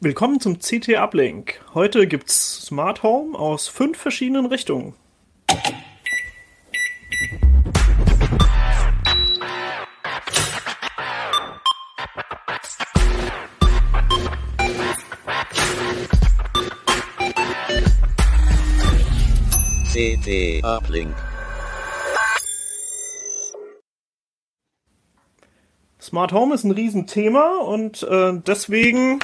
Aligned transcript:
Willkommen 0.00 0.38
zum 0.38 0.58
CT 0.58 0.96
Uplink. 0.98 1.64
Heute 1.72 2.06
gibt's 2.06 2.66
Smart 2.66 3.02
Home 3.02 3.38
aus 3.38 3.68
fünf 3.68 3.96
verschiedenen 3.96 4.44
Richtungen. 4.44 4.94
Uplink. 20.26 21.14
Smart 26.00 26.32
Home 26.32 26.54
ist 26.54 26.64
ein 26.64 26.70
Riesenthema 26.70 27.58
und 27.58 28.02
äh, 28.04 28.32
deswegen 28.46 29.18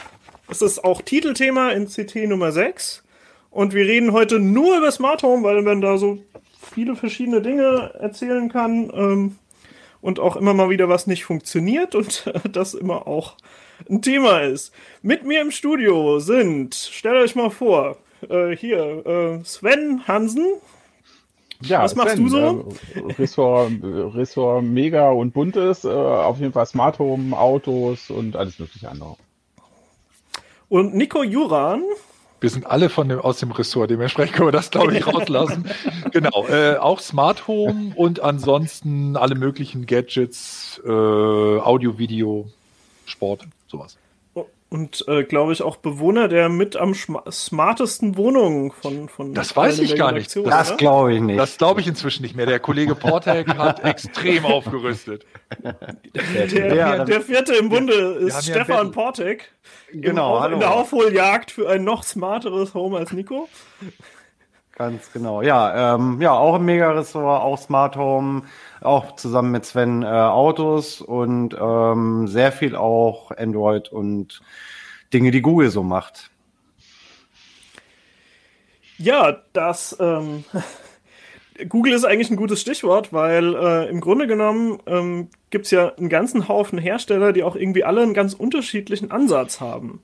ist 0.51 0.61
es 0.61 0.83
auch 0.83 1.01
Titelthema 1.01 1.71
in 1.71 1.87
CT 1.87 2.29
Nummer 2.29 2.53
6. 2.53 3.03
Und 3.51 3.73
wir 3.73 3.87
reden 3.87 4.13
heute 4.13 4.41
nur 4.41 4.77
über 4.77 4.91
Smart 4.91 5.23
Home, 5.23 5.43
weil 5.43 5.63
man 5.63 5.81
da 5.81 5.97
so 5.97 6.19
viele 6.61 6.97
verschiedene 6.97 7.41
Dinge 7.41 7.95
erzählen 7.99 8.51
kann 8.51 8.91
ähm, 8.95 9.37
und 10.03 10.21
auch 10.21 10.37
immer 10.37 10.53
mal 10.53 10.69
wieder 10.69 10.91
was 10.91 11.07
nicht 11.07 11.25
funktioniert 11.25 11.95
und 11.95 12.27
äh, 12.27 12.49
das 12.53 12.75
immer 12.75 13.07
auch 13.07 13.37
ein 13.89 14.03
Thema 14.03 14.41
ist. 14.41 14.75
Mit 15.01 15.25
mir 15.25 15.41
im 15.41 15.51
Studio 15.51 16.19
sind, 16.19 16.75
stellt 16.75 17.17
euch 17.17 17.37
mal 17.37 17.51
vor, 17.51 17.97
äh, 18.29 18.55
hier 18.55 19.07
äh, 19.07 19.45
Sven 19.45 20.07
Hansen. 20.07 20.45
Ja, 21.63 21.83
Was 21.83 21.95
machst 21.95 22.19
du 22.19 22.29
so? 22.29 22.69
Äh, 22.95 23.13
Ressort, 23.19 23.73
Ressort 23.83 24.65
Mega 24.65 25.11
und 25.11 25.33
Buntes, 25.33 25.85
äh, 25.85 25.89
auf 25.89 26.39
jeden 26.41 26.53
Fall 26.53 26.67
Smart 26.67 26.99
Home, 26.99 27.37
Autos 27.37 28.11
und 28.11 28.37
alles 28.37 28.59
mögliche 28.59 28.89
andere. 28.89 29.17
Und 30.69 30.95
Nico 30.95 31.23
Juran. 31.23 31.83
Wir 32.41 32.49
sind 32.49 32.67
alle 32.67 32.89
von 32.89 33.09
dem, 33.11 33.21
aus 33.21 33.39
dem 33.41 33.51
Ressort, 33.51 33.91
dementsprechend 33.91 34.35
können 34.37 34.49
wir 34.49 34.53
das, 34.53 34.71
glaube 34.71 34.97
ich, 34.97 35.07
rauslassen. 35.07 35.69
genau, 36.13 36.47
äh, 36.49 36.77
auch 36.77 37.01
Smart 37.01 37.47
Home 37.47 37.93
und 37.95 38.21
ansonsten 38.21 39.17
alle 39.17 39.35
möglichen 39.35 39.85
Gadgets, 39.85 40.81
äh, 40.87 40.89
Audio, 40.89 41.99
Video, 41.99 42.49
Sport, 43.05 43.47
sowas. 43.67 43.99
Und 44.73 45.05
äh, 45.09 45.25
glaube 45.25 45.53
ich 45.53 45.63
auch 45.63 45.77
Bewohner 45.77 46.29
der 46.29 46.49
mit 46.49 46.77
am 46.77 46.95
smartesten 46.95 48.17
Wohnungen 48.17 48.71
von 48.71 49.09
von. 49.09 49.35
Das 49.35 49.57
weiß 49.57 49.81
ich 49.81 49.97
gar 49.97 50.13
nicht. 50.13 50.35
Das 50.37 50.77
glaube 50.77 51.13
ich 51.13 51.21
nicht. 51.21 51.41
Das 51.41 51.59
glaube 51.59 51.81
ich 51.81 51.89
inzwischen 51.89 52.23
nicht 52.23 52.37
mehr. 52.37 52.47
Der 52.47 52.61
Kollege 52.61 52.95
Portek 52.95 53.49
hat 53.59 53.85
extrem 53.85 54.45
aufgerüstet. 54.45 55.27
Der, 56.15 56.47
der, 56.47 56.75
ja, 56.77 57.05
der, 57.05 57.21
vierte 57.21 57.55
im 57.55 57.69
Bunde 57.69 57.95
ist 57.95 58.45
Stefan 58.45 58.93
Portek. 58.93 59.51
Genau. 59.93 60.37
Im, 60.37 60.43
hallo. 60.43 60.55
In 60.55 60.61
der 60.61 60.73
Aufholjagd 60.73 61.51
für 61.51 61.69
ein 61.69 61.83
noch 61.83 62.05
smarteres 62.05 62.73
Home 62.73 62.97
als 62.97 63.11
Nico. 63.11 63.49
Ganz 64.81 65.13
genau. 65.13 65.43
Ja, 65.43 65.95
ähm, 65.95 66.23
ja, 66.23 66.33
auch 66.33 66.57
im 66.57 66.65
Mega-Ressort, 66.65 67.43
auch 67.43 67.59
Smart 67.59 67.97
Home, 67.97 68.45
auch 68.81 69.15
zusammen 69.17 69.51
mit 69.51 69.67
Sven 69.67 70.03
äh, 70.03 70.07
Autos 70.07 71.03
und 71.03 71.55
ähm, 71.61 72.27
sehr 72.27 72.51
viel 72.51 72.75
auch 72.75 73.31
Android 73.31 73.93
und 73.93 74.41
Dinge, 75.13 75.33
die 75.33 75.43
Google 75.43 75.69
so 75.69 75.83
macht. 75.83 76.31
Ja, 78.97 79.43
das 79.53 79.95
ähm, 80.01 80.45
Google 81.69 81.93
ist 81.93 82.07
eigentlich 82.07 82.31
ein 82.31 82.37
gutes 82.37 82.63
Stichwort, 82.63 83.13
weil 83.13 83.55
äh, 83.55 83.87
im 83.91 84.01
Grunde 84.01 84.27
genommen 84.27 84.79
ähm, 84.87 85.29
gibt 85.51 85.67
es 85.67 85.73
ja 85.73 85.93
einen 85.95 86.09
ganzen 86.09 86.49
Haufen 86.49 86.79
Hersteller, 86.79 87.35
die 87.35 87.43
auch 87.43 87.55
irgendwie 87.55 87.85
alle 87.85 88.01
einen 88.01 88.15
ganz 88.15 88.33
unterschiedlichen 88.33 89.11
Ansatz 89.11 89.61
haben. 89.61 90.01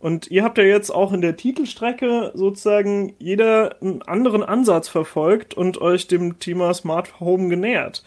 Und 0.00 0.30
ihr 0.30 0.44
habt 0.44 0.58
ja 0.58 0.64
jetzt 0.64 0.90
auch 0.90 1.12
in 1.12 1.20
der 1.20 1.36
Titelstrecke 1.36 2.30
sozusagen 2.34 3.14
jeder 3.18 3.76
einen 3.80 4.02
anderen 4.02 4.44
Ansatz 4.44 4.88
verfolgt 4.88 5.54
und 5.54 5.80
euch 5.80 6.06
dem 6.06 6.38
Thema 6.38 6.72
Smart 6.72 7.18
Home 7.18 7.48
genähert. 7.48 8.04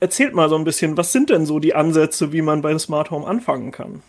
Erzählt 0.00 0.34
mal 0.34 0.48
so 0.48 0.56
ein 0.56 0.64
bisschen, 0.64 0.96
was 0.96 1.12
sind 1.12 1.30
denn 1.30 1.46
so 1.46 1.58
die 1.58 1.74
Ansätze, 1.74 2.32
wie 2.32 2.42
man 2.42 2.62
bei 2.62 2.76
Smart 2.78 3.10
Home 3.10 3.26
anfangen 3.26 3.70
kann? 3.70 4.02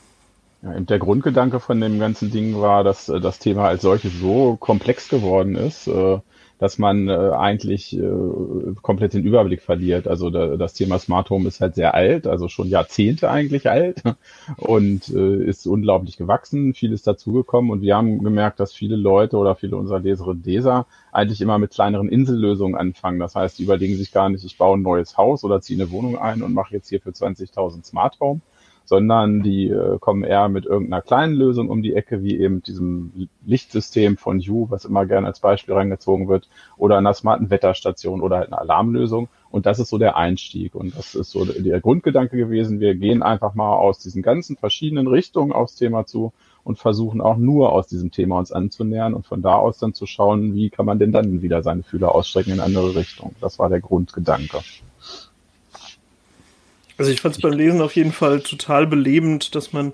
Ja, 0.61 0.79
der 0.79 0.99
Grundgedanke 0.99 1.59
von 1.59 1.79
dem 1.79 1.99
ganzen 1.99 2.31
Ding 2.31 2.59
war, 2.59 2.83
dass 2.83 3.09
äh, 3.09 3.19
das 3.19 3.39
Thema 3.39 3.67
als 3.67 3.81
solches 3.81 4.13
so 4.19 4.55
komplex 4.59 5.09
geworden 5.09 5.55
ist, 5.55 5.87
äh, 5.87 6.19
dass 6.57 6.77
man 6.77 7.09
äh, 7.09 7.11
eigentlich 7.11 7.97
äh, 7.97 8.09
komplett 8.81 9.13
den 9.13 9.23
Überblick 9.23 9.61
verliert. 9.61 10.07
Also 10.07 10.29
da, 10.29 10.55
das 10.55 10.73
Thema 10.73 10.99
Smart 10.99 11.29
Home 11.29 11.47
ist 11.47 11.59
halt 11.59 11.75
sehr 11.75 11.93
alt, 11.93 12.27
also 12.27 12.47
schon 12.47 12.69
Jahrzehnte 12.69 13.29
eigentlich 13.29 13.69
alt 13.69 14.01
und 14.57 15.09
äh, 15.09 15.43
ist 15.43 15.67
unglaublich 15.67 16.17
gewachsen. 16.17 16.73
Viel 16.73 16.93
ist 16.93 17.07
dazugekommen 17.07 17.71
und 17.71 17.81
wir 17.81 17.95
haben 17.95 18.23
gemerkt, 18.23 18.59
dass 18.59 18.73
viele 18.73 18.95
Leute 18.95 19.37
oder 19.37 19.55
viele 19.55 19.75
unserer 19.75 19.99
Leserinnen 19.99 20.37
und 20.37 20.45
Leser 20.45 20.85
eigentlich 21.11 21.41
immer 21.41 21.57
mit 21.57 21.71
kleineren 21.71 22.09
Insellösungen 22.09 22.75
anfangen. 22.75 23.19
Das 23.19 23.35
heißt, 23.35 23.59
die 23.59 23.63
überlegen 23.63 23.97
sich 23.97 24.11
gar 24.11 24.29
nicht, 24.29 24.43
ich 24.45 24.57
baue 24.57 24.77
ein 24.77 24.81
neues 24.81 25.17
Haus 25.17 25.43
oder 25.43 25.61
ziehe 25.61 25.81
eine 25.81 25.91
Wohnung 25.91 26.17
ein 26.17 26.41
und 26.41 26.53
mache 26.53 26.73
jetzt 26.73 26.89
hier 26.89 27.01
für 27.01 27.11
20.000 27.11 27.85
Smart 27.85 28.19
Home, 28.19 28.41
sondern 28.85 29.41
die 29.41 29.69
äh, 29.69 29.97
kommen 29.99 30.23
eher 30.23 30.47
mit 30.47 30.65
irgendeiner 30.65 31.01
kleinen 31.01 31.33
Lösung 31.33 31.69
um 31.69 31.81
die 31.81 31.95
Ecke, 31.95 32.23
wie 32.23 32.39
eben 32.39 32.61
diesem 32.61 33.29
Lichtsystem 33.45 34.17
von 34.17 34.39
Hue, 34.39 34.69
was 34.69 34.85
immer 34.85 35.05
gerne 35.05 35.27
als 35.27 35.39
Beispiel 35.39 35.73
reingezogen 35.73 36.27
wird, 36.27 36.47
oder 36.77 36.97
einer 36.97 37.13
smarten 37.13 37.49
Wetterstation 37.49 38.21
oder 38.21 38.37
halt 38.37 38.47
einer 38.47 38.61
Alarmlösung. 38.61 39.27
Und 39.49 39.65
das 39.65 39.79
ist 39.79 39.89
so 39.89 39.97
der 39.97 40.17
Einstieg. 40.17 40.75
Und 40.75 40.97
das 40.97 41.15
ist 41.15 41.31
so 41.31 41.45
der 41.45 41.79
Grundgedanke 41.79 42.37
gewesen. 42.37 42.79
Wir 42.79 42.95
gehen 42.95 43.23
einfach 43.23 43.55
mal 43.55 43.73
aus 43.73 43.99
diesen 43.99 44.21
ganzen 44.21 44.57
verschiedenen 44.57 45.07
Richtungen 45.07 45.53
aufs 45.53 45.75
Thema 45.75 46.05
zu 46.05 46.33
und 46.63 46.77
versuchen 46.77 47.21
auch 47.21 47.37
nur 47.37 47.71
aus 47.71 47.87
diesem 47.87 48.11
Thema 48.11 48.39
uns 48.39 48.51
anzunähern 48.51 49.13
und 49.13 49.25
von 49.25 49.41
da 49.41 49.55
aus 49.55 49.77
dann 49.77 49.93
zu 49.93 50.07
schauen, 50.07 50.55
wie 50.55 50.69
kann 50.69 50.85
man 50.85 50.99
denn 50.99 51.11
dann 51.11 51.41
wieder 51.41 51.63
seine 51.63 51.83
Fühler 51.83 52.13
ausstrecken 52.13 52.53
in 52.53 52.59
andere 52.59 52.95
Richtungen. 52.95 53.35
Das 53.39 53.59
war 53.59 53.69
der 53.69 53.79
Grundgedanke. 53.79 54.59
Also 56.97 57.11
ich 57.11 57.21
fand 57.21 57.35
es 57.35 57.41
beim 57.41 57.53
Lesen 57.53 57.81
auf 57.81 57.95
jeden 57.95 58.11
Fall 58.11 58.41
total 58.41 58.87
belebend, 58.87 59.55
dass 59.55 59.73
man, 59.73 59.93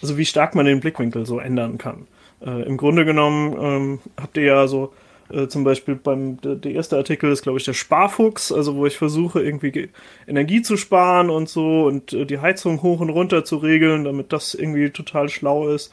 also 0.00 0.16
wie 0.16 0.24
stark 0.24 0.54
man 0.54 0.66
den 0.66 0.80
Blickwinkel 0.80 1.26
so 1.26 1.38
ändern 1.38 1.78
kann. 1.78 2.06
Äh, 2.44 2.62
Im 2.62 2.76
Grunde 2.76 3.04
genommen 3.04 3.56
ähm, 3.60 3.98
habt 4.20 4.36
ihr 4.36 4.44
ja 4.44 4.68
so 4.68 4.92
äh, 5.30 5.48
zum 5.48 5.64
Beispiel 5.64 5.96
beim 5.96 6.40
der, 6.40 6.54
der 6.54 6.72
erste 6.72 6.96
Artikel 6.96 7.32
ist 7.32 7.42
glaube 7.42 7.58
ich 7.58 7.64
der 7.64 7.72
Sparfuchs, 7.72 8.52
also 8.52 8.76
wo 8.76 8.86
ich 8.86 8.96
versuche 8.96 9.42
irgendwie 9.42 9.90
Energie 10.28 10.62
zu 10.62 10.76
sparen 10.76 11.30
und 11.30 11.48
so 11.48 11.84
und 11.86 12.12
äh, 12.12 12.26
die 12.26 12.38
Heizung 12.38 12.82
hoch 12.82 13.00
und 13.00 13.10
runter 13.10 13.44
zu 13.44 13.56
regeln, 13.56 14.04
damit 14.04 14.32
das 14.32 14.54
irgendwie 14.54 14.90
total 14.90 15.28
schlau 15.28 15.68
ist. 15.68 15.92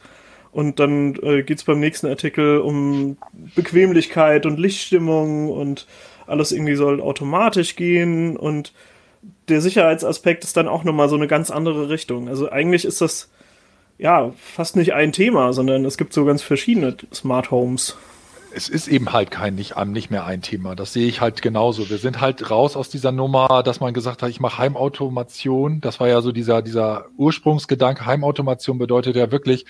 Und 0.52 0.78
dann 0.78 1.16
äh, 1.22 1.42
geht 1.42 1.64
beim 1.66 1.80
nächsten 1.80 2.06
Artikel 2.06 2.58
um 2.58 3.16
Bequemlichkeit 3.56 4.46
und 4.46 4.60
Lichtstimmung 4.60 5.50
und 5.50 5.88
alles 6.28 6.52
irgendwie 6.52 6.76
soll 6.76 7.00
automatisch 7.00 7.74
gehen 7.74 8.36
und 8.36 8.72
der 9.48 9.60
Sicherheitsaspekt 9.60 10.44
ist 10.44 10.56
dann 10.56 10.68
auch 10.68 10.84
nochmal 10.84 11.08
so 11.08 11.16
eine 11.16 11.28
ganz 11.28 11.50
andere 11.50 11.88
Richtung. 11.88 12.28
Also 12.28 12.50
eigentlich 12.50 12.84
ist 12.84 13.00
das 13.00 13.30
ja 13.98 14.32
fast 14.36 14.76
nicht 14.76 14.92
ein 14.92 15.12
Thema, 15.12 15.52
sondern 15.52 15.84
es 15.84 15.96
gibt 15.96 16.12
so 16.12 16.24
ganz 16.24 16.42
verschiedene 16.42 16.96
Smart 17.12 17.50
Homes. 17.50 17.96
Es 18.56 18.68
ist 18.68 18.86
eben 18.88 19.12
halt 19.12 19.30
kein 19.30 19.54
nicht, 19.54 19.76
nicht 19.86 20.10
mehr 20.10 20.24
ein 20.24 20.40
Thema. 20.40 20.76
Das 20.76 20.92
sehe 20.92 21.08
ich 21.08 21.20
halt 21.20 21.42
genauso. 21.42 21.90
Wir 21.90 21.98
sind 21.98 22.20
halt 22.20 22.50
raus 22.50 22.76
aus 22.76 22.88
dieser 22.88 23.10
Nummer, 23.10 23.62
dass 23.64 23.80
man 23.80 23.94
gesagt 23.94 24.22
hat, 24.22 24.30
ich 24.30 24.40
mache 24.40 24.58
Heimautomation. 24.58 25.80
Das 25.80 25.98
war 25.98 26.08
ja 26.08 26.20
so 26.20 26.30
dieser, 26.30 26.62
dieser 26.62 27.06
Ursprungsgedanke. 27.16 28.06
Heimautomation 28.06 28.78
bedeutet 28.78 29.16
ja 29.16 29.32
wirklich 29.32 29.64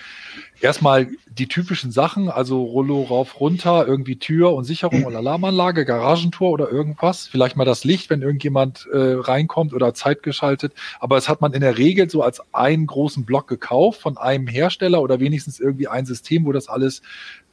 erstmal 0.61 1.07
die 1.27 1.47
typischen 1.47 1.91
Sachen, 1.91 2.29
also 2.29 2.63
Rollo 2.63 3.03
rauf, 3.03 3.39
runter, 3.39 3.85
irgendwie 3.87 4.17
Tür 4.17 4.53
und 4.53 4.63
Sicherung 4.63 5.03
und 5.03 5.15
Alarmanlage, 5.15 5.83
Garagentor 5.85 6.51
oder 6.51 6.71
irgendwas. 6.71 7.27
Vielleicht 7.27 7.57
mal 7.57 7.65
das 7.65 7.83
Licht, 7.83 8.09
wenn 8.09 8.21
irgendjemand 8.21 8.87
äh, 8.91 9.15
reinkommt 9.19 9.73
oder 9.73 9.93
zeitgeschaltet. 9.93 10.73
Aber 10.99 11.17
es 11.17 11.27
hat 11.27 11.41
man 11.41 11.53
in 11.53 11.61
der 11.61 11.77
Regel 11.77 12.09
so 12.09 12.21
als 12.21 12.41
einen 12.53 12.87
großen 12.87 13.25
Block 13.25 13.47
gekauft 13.47 14.01
von 14.01 14.17
einem 14.17 14.47
Hersteller 14.47 15.01
oder 15.01 15.19
wenigstens 15.19 15.59
irgendwie 15.59 15.87
ein 15.87 16.05
System, 16.05 16.45
wo 16.45 16.51
das 16.51 16.69
alles 16.69 17.01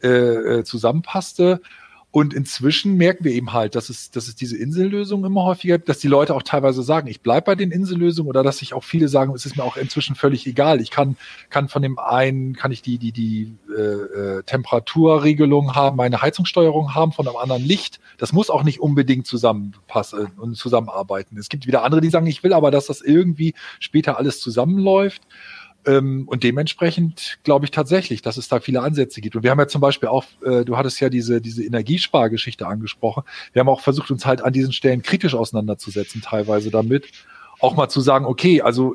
äh, 0.07 0.65
zusammenpasste. 0.65 1.61
Und 2.13 2.35
inzwischen 2.35 2.99
merken 2.99 3.25
wir 3.25 3.33
eben 3.33 3.55
halt, 3.55 3.75
dass 3.75 3.89
es, 3.89 4.11
dass 4.11 4.29
es 4.29 4.35
diese 4.35 4.59
Insellösungen 4.59 5.25
immer 5.25 5.45
häufiger 5.45 5.79
gibt, 5.79 5.89
dass 5.89 5.99
die 5.99 6.09
Leute 6.09 6.35
auch 6.35 6.43
teilweise 6.43 6.83
sagen, 6.83 7.09
ich 7.09 7.23
bleibe 7.23 7.47
bei 7.47 7.55
den 7.55 7.71
Insellösungen 7.71 8.29
oder 8.29 8.43
dass 8.43 8.59
sich 8.59 8.75
auch 8.75 8.85
viele 8.85 9.09
sagen, 9.09 9.35
es 9.35 9.47
ist 9.47 9.57
mir 9.57 9.65
auch 9.65 9.79
inzwischen 9.79 10.15
völlig 10.15 10.47
egal. 10.47 10.83
Ich 10.83 10.91
kann, 10.91 11.17
kann 11.49 11.71
von 11.71 11.81
dem 11.81 11.99
einen, 11.99 12.55
kann 12.55 12.71
ich 12.71 12.83
die, 12.83 12.99
die, 12.99 13.13
die 13.13 13.55
äh, 13.75 13.81
äh, 13.81 14.43
Temperaturregelung 14.43 15.75
haben, 15.75 15.97
meine 15.97 16.21
Heizungssteuerung 16.21 16.95
haben, 16.95 17.13
von 17.13 17.27
einem 17.27 17.39
anderen 17.39 17.65
Licht. 17.65 17.99
Das 18.19 18.35
muss 18.35 18.51
auch 18.51 18.63
nicht 18.63 18.81
unbedingt 18.81 19.27
zusammenpassen 19.27 20.33
und 20.37 20.55
zusammenarbeiten. 20.55 21.39
Es 21.39 21.49
gibt 21.49 21.67
wieder 21.67 21.83
andere, 21.83 22.03
die 22.03 22.11
sagen, 22.11 22.27
ich 22.27 22.45
will 22.45 22.53
aber, 22.53 22.71
dass 22.71 22.89
das 22.89 23.01
irgendwie 23.01 23.55
später 23.81 24.19
alles 24.19 24.39
zusammenläuft. 24.39 25.23
Ähm, 25.85 26.29
und 26.29 26.45
dementsprechend 26.45 27.39
glaube 27.43 27.65
ich 27.65 27.71
tatsächlich, 27.71 28.23
dass 28.23 28.37
es 28.37 28.49
da 28.49 28.61
viele 28.61 28.83
Ansätze 28.83 29.21
gibt. 29.21 29.35
Und 29.37 29.43
wir 29.43 29.51
haben 29.51 29.59
ja 29.59 29.67
zum 29.67 29.81
Beispiel 29.81 30.09
auch, 30.09 30.25
äh, 30.45 30.65
du 30.65 30.77
hattest 30.77 31.01
ja 31.01 31.09
diese, 31.09 31.41
diese 31.41 31.65
Energiespargeschichte 31.65 32.67
angesprochen. 32.67 33.25
Wir 33.53 33.61
haben 33.61 33.69
auch 33.69 33.81
versucht, 33.81 34.11
uns 34.11 34.25
halt 34.25 34.43
an 34.43 34.53
diesen 34.53 34.73
Stellen 34.73 35.03
kritisch 35.03 35.35
auseinanderzusetzen, 35.35 36.23
teilweise 36.23 36.71
damit. 36.71 37.07
Auch 37.61 37.75
mal 37.75 37.89
zu 37.89 38.01
sagen, 38.01 38.27
okay, 38.27 38.63
also 38.63 38.95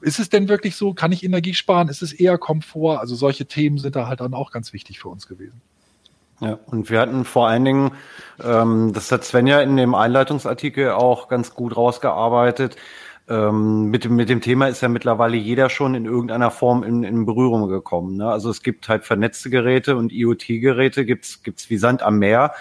ist 0.00 0.18
es 0.18 0.28
denn 0.28 0.48
wirklich 0.48 0.76
so? 0.76 0.94
Kann 0.94 1.12
ich 1.12 1.24
Energie 1.24 1.54
sparen? 1.54 1.88
Ist 1.88 2.02
es 2.02 2.12
eher 2.12 2.38
Komfort? 2.38 2.98
Also 2.98 3.14
solche 3.14 3.46
Themen 3.46 3.78
sind 3.78 3.96
da 3.96 4.06
halt 4.06 4.20
dann 4.20 4.34
auch 4.34 4.50
ganz 4.50 4.72
wichtig 4.72 4.98
für 4.98 5.08
uns 5.08 5.26
gewesen. 5.26 5.60
Ja, 6.40 6.58
und 6.66 6.88
wir 6.88 7.00
hatten 7.00 7.24
vor 7.26 7.48
allen 7.48 7.64
Dingen, 7.66 7.92
ähm, 8.42 8.92
das 8.94 9.12
hat 9.12 9.24
Sven 9.24 9.46
ja 9.46 9.60
in 9.60 9.76
dem 9.76 9.94
Einleitungsartikel 9.94 10.90
auch 10.92 11.28
ganz 11.28 11.54
gut 11.54 11.76
rausgearbeitet, 11.76 12.76
ähm, 13.30 13.90
mit, 13.90 14.04
dem, 14.04 14.16
mit 14.16 14.28
dem 14.28 14.40
Thema 14.40 14.66
ist 14.66 14.82
ja 14.82 14.88
mittlerweile 14.88 15.36
jeder 15.36 15.70
schon 15.70 15.94
in 15.94 16.04
irgendeiner 16.04 16.50
Form 16.50 16.82
in, 16.82 17.04
in 17.04 17.24
Berührung 17.24 17.68
gekommen. 17.68 18.16
Ne? 18.16 18.28
Also 18.28 18.50
es 18.50 18.62
gibt 18.62 18.88
halt 18.88 19.04
vernetzte 19.04 19.50
Geräte 19.50 19.96
und 19.96 20.12
IoT-Geräte 20.12 21.06
gibt's 21.06 21.44
gibt's 21.44 21.70
wie 21.70 21.78
Sand 21.78 22.02
am 22.02 22.18
Meer. 22.18 22.52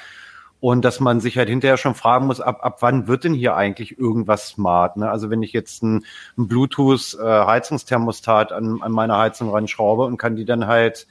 Und 0.61 0.83
dass 0.83 0.99
man 0.99 1.21
sich 1.21 1.37
halt 1.37 1.47
hinterher 1.49 1.77
schon 1.77 1.95
fragen 1.95 2.27
muss, 2.27 2.41
ab, 2.41 2.59
ab 2.63 2.77
wann 2.81 3.07
wird 3.07 3.23
denn 3.23 3.33
hier 3.33 3.55
eigentlich 3.55 3.97
irgendwas 3.97 4.49
smart? 4.49 4.97
Ne? 4.97 5.09
Also 5.09 5.29
wenn 5.29 5.41
ich 5.41 5.53
jetzt 5.53 5.81
ein, 5.81 6.05
ein 6.37 6.47
Bluetooth-Heizungsthermostat 6.47 8.51
an, 8.51 8.81
an 8.81 8.91
meine 8.91 9.17
Heizung 9.17 9.49
ranschraube 9.49 10.03
und 10.03 10.17
kann 10.17 10.35
die 10.35 10.45
dann 10.45 10.67
halt 10.67 11.07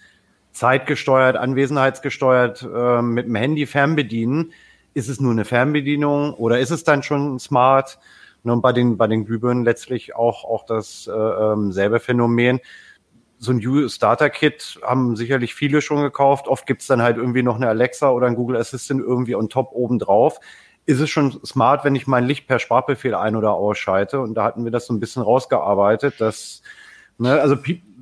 zeitgesteuert, 0.53 1.37
anwesenheitsgesteuert 1.37 2.63
äh, 2.63 3.03
mit 3.03 3.27
dem 3.27 3.35
Handy 3.35 3.67
fernbedienen, 3.67 4.53
ist 4.95 5.09
es 5.09 5.21
nur 5.21 5.33
eine 5.33 5.45
Fernbedienung 5.45 6.35
oder 6.35 6.61
ist 6.61 6.71
es 6.71 6.85
dann 6.85 7.03
schon 7.03 7.39
smart? 7.39 7.99
Ne, 8.45 8.53
und 8.53 8.63
bei 8.63 8.73
den, 8.73 8.97
bei 8.97 9.07
den 9.07 9.25
Glühbirnen 9.25 9.65
letztlich 9.65 10.15
auch, 10.15 10.45
auch 10.45 10.65
das 10.65 11.07
äh, 11.07 11.13
ähm, 11.13 11.73
selbe 11.73 12.01
Phänomen. 12.01 12.61
So 13.39 13.53
ein 13.53 13.65
U-Starter-Kit 13.65 14.81
haben 14.83 15.17
sicherlich 15.17 15.55
viele 15.55 15.81
schon 15.81 16.03
gekauft. 16.03 16.49
Oft 16.49 16.67
gibt's 16.67 16.87
dann 16.87 17.03
halt 17.03 17.17
irgendwie 17.17 17.43
noch 17.43 17.57
eine 17.57 17.69
Alexa 17.69 18.11
oder 18.11 18.27
ein 18.27 18.35
Google 18.35 18.57
Assistant 18.57 19.01
irgendwie 19.01 19.37
on 19.37 19.49
top 19.49 19.71
oben 19.73 19.99
drauf. 19.99 20.41
Ist 20.87 21.01
es 21.01 21.11
schon 21.11 21.39
smart, 21.45 21.85
wenn 21.85 21.95
ich 21.95 22.07
mein 22.07 22.25
Licht 22.25 22.49
per 22.49 22.59
Sprachbefehl 22.59 23.15
ein- 23.15 23.37
oder 23.37 23.53
ausschalte? 23.53 24.21
Und 24.21 24.35
da 24.35 24.45
hatten 24.45 24.65
wir 24.65 24.71
das 24.71 24.87
so 24.87 24.95
ein 24.95 25.01
bisschen 25.01 25.23
rausgearbeitet, 25.23 26.21
dass, 26.21 26.63
ne, 27.19 27.41
also 27.41 27.57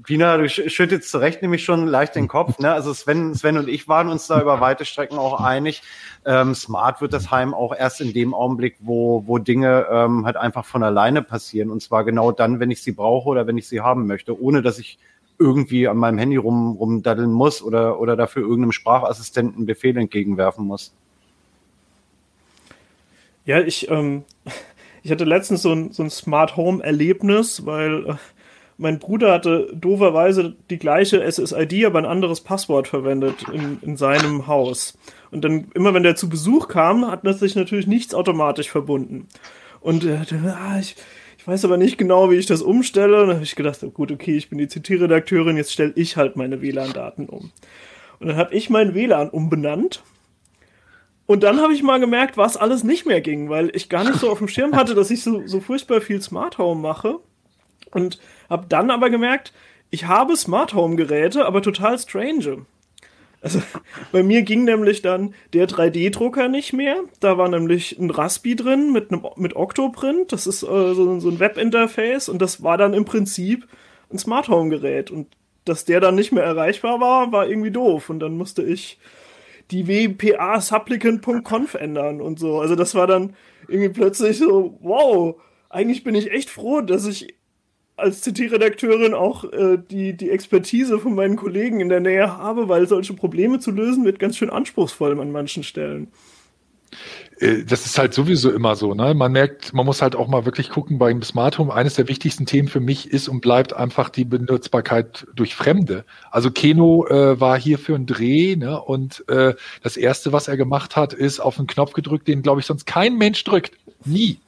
Pina, 0.06 0.36
du 0.36 0.48
schüttest 0.48 1.10
zu 1.10 1.18
Recht 1.18 1.42
nämlich 1.42 1.64
schon 1.64 1.88
leicht 1.88 2.14
den 2.14 2.28
Kopf. 2.28 2.60
Ne? 2.60 2.72
Also 2.72 2.94
Sven, 2.94 3.34
Sven 3.34 3.58
und 3.58 3.68
ich 3.68 3.88
waren 3.88 4.08
uns 4.08 4.28
da 4.28 4.40
über 4.40 4.60
weite 4.60 4.84
Strecken 4.84 5.18
auch 5.18 5.40
einig. 5.40 5.82
Ähm, 6.24 6.54
smart 6.54 7.00
wird 7.00 7.12
das 7.12 7.32
Heim 7.32 7.52
auch 7.54 7.74
erst 7.74 8.00
in 8.00 8.12
dem 8.12 8.32
Augenblick, 8.32 8.76
wo, 8.78 9.24
wo 9.26 9.38
Dinge 9.38 9.86
ähm, 9.90 10.24
halt 10.24 10.36
einfach 10.36 10.64
von 10.64 10.84
alleine 10.84 11.22
passieren. 11.22 11.70
Und 11.70 11.82
zwar 11.82 12.04
genau 12.04 12.30
dann, 12.30 12.60
wenn 12.60 12.70
ich 12.70 12.82
sie 12.82 12.92
brauche 12.92 13.28
oder 13.28 13.48
wenn 13.48 13.58
ich 13.58 13.66
sie 13.66 13.80
haben 13.80 14.06
möchte, 14.06 14.40
ohne 14.40 14.62
dass 14.62 14.78
ich 14.78 14.98
irgendwie 15.38 15.88
an 15.88 15.96
meinem 15.96 16.18
Handy 16.18 16.36
rum, 16.36 16.76
rumdaddeln 16.76 17.32
muss 17.32 17.60
oder, 17.60 17.98
oder 17.98 18.16
dafür 18.16 18.42
irgendeinem 18.42 18.72
Sprachassistenten 18.72 19.66
Befehl 19.66 19.96
entgegenwerfen 19.96 20.64
muss. 20.64 20.94
Ja, 23.44 23.60
ich, 23.60 23.90
ähm, 23.90 24.24
ich 25.02 25.10
hatte 25.10 25.24
letztens 25.24 25.62
so 25.62 25.72
ein, 25.72 25.90
so 25.90 26.04
ein 26.04 26.10
Smart 26.10 26.56
Home 26.56 26.82
Erlebnis, 26.82 27.66
weil 27.66 28.06
äh, 28.06 28.14
mein 28.78 28.98
Bruder 28.98 29.32
hatte 29.32 29.68
dooferweise 29.74 30.54
die 30.68 30.78
gleiche 30.78 31.20
SSID, 31.30 31.86
aber 31.86 31.98
ein 31.98 32.04
anderes 32.04 32.42
Passwort 32.42 32.88
verwendet 32.88 33.46
in, 33.50 33.78
in 33.80 33.96
seinem 33.96 34.46
Haus. 34.46 34.98
Und 35.30 35.44
dann, 35.44 35.68
immer 35.74 35.94
wenn 35.94 36.02
der 36.02 36.16
zu 36.16 36.28
Besuch 36.28 36.68
kam, 36.68 37.10
hat 37.10 37.26
das 37.26 37.40
sich 37.40 37.56
natürlich 37.56 37.86
nichts 37.86 38.14
automatisch 38.14 38.70
verbunden. 38.70 39.28
Und 39.80 40.04
hatte, 40.04 40.56
ah, 40.58 40.78
ich, 40.78 40.96
ich 41.38 41.46
weiß 41.46 41.64
aber 41.64 41.78
nicht 41.78 41.96
genau, 41.96 42.30
wie 42.30 42.36
ich 42.36 42.46
das 42.46 42.60
umstelle. 42.60 43.22
Und 43.22 43.28
dann 43.28 43.36
habe 43.36 43.44
ich 43.44 43.56
gedacht, 43.56 43.82
oh 43.82 43.90
gut, 43.90 44.12
okay, 44.12 44.36
ich 44.36 44.50
bin 44.50 44.58
die 44.58 44.66
CT-Redakteurin, 44.66 45.56
jetzt 45.56 45.72
stelle 45.72 45.92
ich 45.94 46.16
halt 46.16 46.36
meine 46.36 46.60
WLAN-Daten 46.60 47.26
um. 47.26 47.52
Und 48.18 48.28
dann 48.28 48.36
habe 48.36 48.54
ich 48.54 48.68
mein 48.68 48.94
WLAN 48.94 49.30
umbenannt. 49.30 50.02
Und 51.24 51.42
dann 51.42 51.60
habe 51.60 51.72
ich 51.72 51.82
mal 51.82 51.98
gemerkt, 51.98 52.36
was 52.36 52.56
alles 52.56 52.84
nicht 52.84 53.06
mehr 53.06 53.20
ging, 53.20 53.48
weil 53.48 53.74
ich 53.74 53.88
gar 53.88 54.04
nicht 54.04 54.20
so 54.20 54.30
auf 54.30 54.38
dem 54.38 54.48
Schirm 54.48 54.76
hatte, 54.76 54.94
dass 54.94 55.10
ich 55.10 55.22
so, 55.22 55.46
so 55.46 55.60
furchtbar 55.60 56.00
viel 56.00 56.20
Smart 56.20 56.58
Home 56.58 56.80
mache. 56.80 57.18
Und 57.90 58.20
habe 58.48 58.66
dann 58.68 58.90
aber 58.90 59.10
gemerkt, 59.10 59.52
ich 59.90 60.06
habe 60.06 60.36
Smart 60.36 60.74
Home 60.74 60.96
Geräte, 60.96 61.46
aber 61.46 61.62
total 61.62 61.98
strange. 61.98 62.66
Also 63.40 63.62
bei 64.12 64.22
mir 64.22 64.42
ging 64.42 64.64
nämlich 64.64 65.02
dann 65.02 65.34
der 65.52 65.68
3D-Drucker 65.68 66.48
nicht 66.48 66.72
mehr. 66.72 66.96
Da 67.20 67.38
war 67.38 67.48
nämlich 67.48 67.98
ein 67.98 68.10
Raspi 68.10 68.56
drin 68.56 68.92
mit 68.92 69.12
einem 69.12 69.24
mit 69.36 69.54
Octoprint. 69.54 70.32
Das 70.32 70.46
ist 70.46 70.62
äh, 70.62 70.94
so, 70.94 71.20
so 71.20 71.28
ein 71.28 71.40
Webinterface 71.40 72.28
und 72.28 72.42
das 72.42 72.62
war 72.62 72.76
dann 72.76 72.94
im 72.94 73.04
Prinzip 73.04 73.68
ein 74.12 74.18
Smart 74.18 74.48
Home 74.48 74.70
Gerät. 74.70 75.10
Und 75.10 75.28
dass 75.64 75.84
der 75.84 76.00
dann 76.00 76.14
nicht 76.14 76.32
mehr 76.32 76.44
erreichbar 76.44 77.00
war, 77.00 77.32
war 77.32 77.48
irgendwie 77.48 77.70
doof. 77.70 78.10
Und 78.10 78.20
dann 78.20 78.36
musste 78.36 78.62
ich 78.62 78.98
die 79.70 79.86
WPA 79.88 80.60
supplicant.conf 80.60 81.74
ändern 81.74 82.20
und 82.20 82.38
so. 82.38 82.60
Also 82.60 82.74
das 82.76 82.94
war 82.94 83.06
dann 83.06 83.34
irgendwie 83.68 83.88
plötzlich 83.88 84.38
so, 84.38 84.78
wow, 84.80 85.36
eigentlich 85.68 86.04
bin 86.04 86.14
ich 86.14 86.30
echt 86.30 86.50
froh, 86.50 86.80
dass 86.80 87.06
ich 87.06 87.35
als 87.96 88.20
CT-Redakteurin 88.22 89.14
auch 89.14 89.44
äh, 89.44 89.78
die, 89.90 90.14
die 90.14 90.30
Expertise 90.30 90.98
von 90.98 91.14
meinen 91.14 91.36
Kollegen 91.36 91.80
in 91.80 91.88
der 91.88 92.00
Nähe 92.00 92.36
habe, 92.36 92.68
weil 92.68 92.86
solche 92.86 93.14
Probleme 93.14 93.58
zu 93.58 93.70
lösen 93.70 94.04
wird 94.04 94.18
ganz 94.18 94.36
schön 94.36 94.50
anspruchsvoll 94.50 95.18
an 95.18 95.32
manchen 95.32 95.62
Stellen. 95.62 96.08
Äh, 97.40 97.64
das 97.64 97.86
ist 97.86 97.98
halt 97.98 98.14
sowieso 98.14 98.50
immer 98.50 98.76
so, 98.76 98.94
ne? 98.94 99.14
Man 99.14 99.32
merkt, 99.32 99.72
man 99.72 99.86
muss 99.86 100.02
halt 100.02 100.14
auch 100.14 100.28
mal 100.28 100.44
wirklich 100.44 100.70
gucken 100.70 100.98
beim 100.98 101.22
Smart 101.22 101.58
Home. 101.58 101.72
Eines 101.72 101.94
der 101.94 102.08
wichtigsten 102.08 102.44
Themen 102.44 102.68
für 102.68 102.80
mich 102.80 103.10
ist 103.10 103.28
und 103.28 103.40
bleibt 103.40 103.72
einfach 103.74 104.10
die 104.10 104.24
Benutzbarkeit 104.24 105.26
durch 105.34 105.54
Fremde. 105.54 106.04
Also 106.30 106.50
Keno 106.50 107.06
äh, 107.08 107.40
war 107.40 107.58
hier 107.58 107.78
für 107.78 107.94
einen 107.94 108.06
Dreh, 108.06 108.56
ne? 108.56 108.80
Und 108.80 109.26
äh, 109.28 109.54
das 109.82 109.96
erste, 109.96 110.32
was 110.32 110.48
er 110.48 110.56
gemacht 110.56 110.96
hat, 110.96 111.12
ist 111.12 111.40
auf 111.40 111.58
einen 111.58 111.66
Knopf 111.66 111.92
gedrückt, 111.92 112.28
den 112.28 112.42
glaube 112.42 112.60
ich 112.60 112.66
sonst 112.66 112.86
kein 112.86 113.16
Mensch 113.16 113.42
drückt. 113.44 113.72
Nie. 114.04 114.38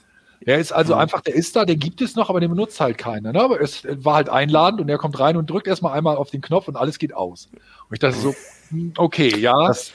Er 0.48 0.58
ist 0.58 0.72
also 0.72 0.94
einfach, 0.94 1.20
der 1.20 1.34
ist 1.34 1.54
da, 1.56 1.66
der 1.66 1.76
gibt 1.76 2.00
es 2.00 2.16
noch, 2.16 2.30
aber 2.30 2.40
den 2.40 2.48
benutzt 2.48 2.80
halt 2.80 2.96
keiner. 2.96 3.34
Ne? 3.34 3.40
Aber 3.42 3.60
es 3.60 3.82
war 3.84 4.14
halt 4.14 4.30
einladend 4.30 4.80
und 4.80 4.88
er 4.88 4.96
kommt 4.96 5.20
rein 5.20 5.36
und 5.36 5.50
drückt 5.50 5.66
erstmal 5.66 5.92
einmal 5.92 6.16
auf 6.16 6.30
den 6.30 6.40
Knopf 6.40 6.68
und 6.68 6.76
alles 6.76 6.98
geht 6.98 7.12
aus. 7.12 7.50
Und 7.52 7.92
ich 7.92 7.98
dachte 7.98 8.16
so, 8.16 8.34
hm, 8.70 8.94
okay, 8.96 9.36
ja. 9.38 9.52
Das, 9.66 9.92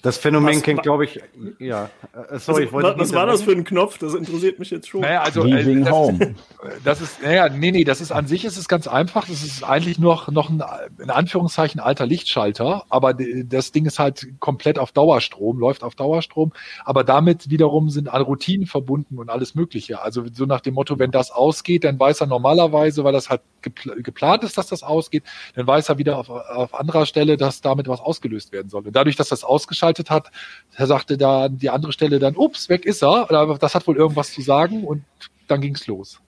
das 0.00 0.16
Phänomen 0.16 0.56
was, 0.56 0.62
kennt, 0.62 0.82
glaube 0.82 1.06
ich, 1.06 1.20
ja. 1.58 1.90
Äh, 2.30 2.38
sorry, 2.38 2.64
ich 2.64 2.72
wollte. 2.72 2.90
Was, 2.90 2.98
was 2.98 3.12
war 3.12 3.26
das 3.26 3.42
für 3.42 3.50
ein 3.50 3.64
Knopf? 3.64 3.98
Das 3.98 4.14
interessiert 4.14 4.60
mich 4.60 4.70
jetzt 4.70 4.88
schon. 4.88 5.00
Naja, 5.00 5.22
also, 5.22 5.44
äh, 5.44 5.80
das, 5.80 5.90
Home. 5.90 6.34
das 6.84 7.00
ist, 7.00 7.20
naja, 7.20 7.48
nee, 7.48 7.72
nee, 7.72 7.82
das 7.82 8.00
ist 8.00 8.12
an 8.12 8.28
sich 8.28 8.44
ist 8.44 8.56
es 8.56 8.68
ganz 8.68 8.86
einfach. 8.86 9.26
Das 9.26 9.42
ist 9.42 9.64
eigentlich 9.64 9.98
noch, 9.98 10.28
noch 10.30 10.50
ein, 10.50 10.62
in 11.02 11.10
Anführungszeichen, 11.10 11.80
alter 11.80 12.06
Lichtschalter. 12.06 12.84
Aber 12.88 13.12
das 13.12 13.72
Ding 13.72 13.86
ist 13.86 13.98
halt 13.98 14.28
komplett 14.38 14.78
auf 14.78 14.92
Dauerstrom, 14.92 15.58
läuft 15.58 15.82
auf 15.82 15.96
Dauerstrom. 15.96 16.52
Aber 16.84 17.02
damit 17.02 17.50
wiederum 17.50 17.90
sind 17.90 18.08
alle 18.08 18.22
Routinen 18.22 18.68
verbunden 18.68 19.18
und 19.18 19.30
alles 19.30 19.56
Mögliche. 19.56 20.00
Also, 20.00 20.24
so 20.32 20.46
nach 20.46 20.60
dem 20.60 20.74
Motto, 20.74 21.00
wenn 21.00 21.10
das 21.10 21.32
ausgeht, 21.32 21.82
dann 21.82 21.98
weiß 21.98 22.20
er 22.20 22.28
normalerweise, 22.28 23.02
weil 23.02 23.12
das 23.12 23.30
halt 23.30 23.40
gepl 23.62 24.00
geplant 24.00 24.44
ist, 24.44 24.56
dass 24.56 24.68
das 24.68 24.84
ausgeht, 24.84 25.24
dann 25.56 25.66
weiß 25.66 25.88
er 25.88 25.98
wieder 25.98 26.18
auf, 26.18 26.30
auf 26.30 26.72
anderer 26.74 27.04
Stelle, 27.04 27.36
dass 27.36 27.60
damit 27.60 27.88
was 27.88 28.00
ausgelöst 28.00 28.52
werden 28.52 28.68
soll. 28.68 28.86
Und 28.86 28.94
dadurch, 28.94 29.16
dass 29.16 29.28
das 29.28 29.42
ausgeschaltet 29.42 29.87
geschaltet 29.88 30.10
hat, 30.10 30.30
er 30.76 30.86
sagte 30.86 31.18
da 31.18 31.48
die 31.48 31.70
andere 31.70 31.92
Stelle 31.92 32.18
dann, 32.18 32.36
ups, 32.36 32.68
weg 32.68 32.84
ist 32.86 33.02
er. 33.02 33.26
Das 33.60 33.74
hat 33.74 33.86
wohl 33.86 33.96
irgendwas 33.96 34.32
zu 34.32 34.42
sagen 34.42 34.84
und 34.84 35.02
dann 35.48 35.60
ging 35.60 35.74
es 35.74 35.86
los. 35.86 36.20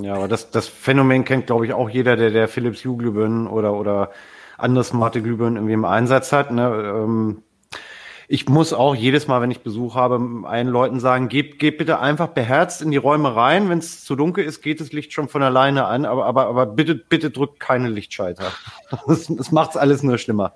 Ja, 0.00 0.14
aber 0.14 0.28
das, 0.28 0.50
das 0.50 0.66
Phänomen 0.66 1.24
kennt, 1.24 1.46
glaube 1.46 1.66
ich, 1.66 1.74
auch 1.74 1.90
jeder, 1.90 2.16
der, 2.16 2.30
der 2.30 2.48
Philips 2.48 2.84
Hue 2.84 2.96
Glühbirnen 2.96 3.46
oder, 3.46 3.74
oder 3.74 4.10
andere 4.56 4.82
smarte 4.82 5.20
Glühbirnen 5.20 5.56
irgendwie 5.56 5.74
im 5.74 5.84
Einsatz 5.84 6.32
hat. 6.32 6.50
Ne? 6.50 6.62
Ähm, 6.62 7.42
ich 8.26 8.48
muss 8.48 8.72
auch 8.72 8.94
jedes 8.94 9.28
Mal, 9.28 9.42
wenn 9.42 9.50
ich 9.50 9.60
Besuch 9.60 9.94
habe, 9.94 10.18
allen 10.44 10.68
Leuten 10.68 10.98
sagen, 11.00 11.28
geht, 11.28 11.58
geht 11.58 11.76
bitte 11.76 12.00
einfach 12.00 12.28
beherzt 12.28 12.80
in 12.80 12.90
die 12.90 12.96
Räume 12.96 13.36
rein. 13.36 13.68
Wenn 13.68 13.78
es 13.78 14.02
zu 14.02 14.16
dunkel 14.16 14.44
ist, 14.44 14.62
geht 14.62 14.80
das 14.80 14.92
Licht 14.92 15.12
schon 15.12 15.28
von 15.28 15.42
alleine 15.42 15.84
an. 15.84 16.06
Aber, 16.06 16.24
aber, 16.24 16.46
aber 16.46 16.64
bitte, 16.64 16.94
bitte 16.94 17.30
drückt 17.30 17.60
keine 17.60 17.88
Lichtschalter. 17.88 18.50
Das, 19.06 19.26
das 19.26 19.50
macht 19.50 19.76
alles 19.76 20.02
nur 20.02 20.18
schlimmer. 20.18 20.54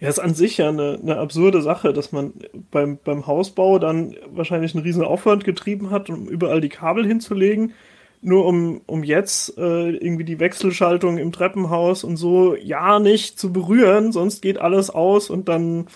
Ja, 0.00 0.08
ist 0.08 0.18
an 0.18 0.34
sich 0.34 0.56
ja 0.56 0.70
eine, 0.70 0.98
eine 1.02 1.18
absurde 1.18 1.60
Sache, 1.60 1.92
dass 1.92 2.10
man 2.10 2.32
beim, 2.70 2.98
beim 3.04 3.26
Hausbau 3.26 3.78
dann 3.78 4.16
wahrscheinlich 4.32 4.74
einen 4.74 4.82
riesen 4.84 5.04
Aufwand 5.04 5.44
getrieben 5.44 5.90
hat, 5.90 6.08
um 6.08 6.26
überall 6.26 6.62
die 6.62 6.70
Kabel 6.70 7.06
hinzulegen, 7.06 7.74
nur 8.22 8.46
um, 8.46 8.80
um 8.86 9.04
jetzt 9.04 9.58
äh, 9.58 9.90
irgendwie 9.90 10.24
die 10.24 10.40
Wechselschaltung 10.40 11.18
im 11.18 11.32
Treppenhaus 11.32 12.02
und 12.02 12.16
so 12.16 12.56
ja 12.56 12.98
nicht 12.98 13.38
zu 13.38 13.52
berühren, 13.52 14.10
sonst 14.12 14.40
geht 14.40 14.58
alles 14.58 14.88
aus 14.88 15.28
und 15.28 15.48
dann, 15.48 15.86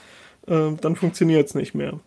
äh, 0.47 0.73
dann 0.81 0.97
funktioniert 0.97 1.49
es 1.49 1.55
nicht 1.55 1.75
mehr. 1.75 1.99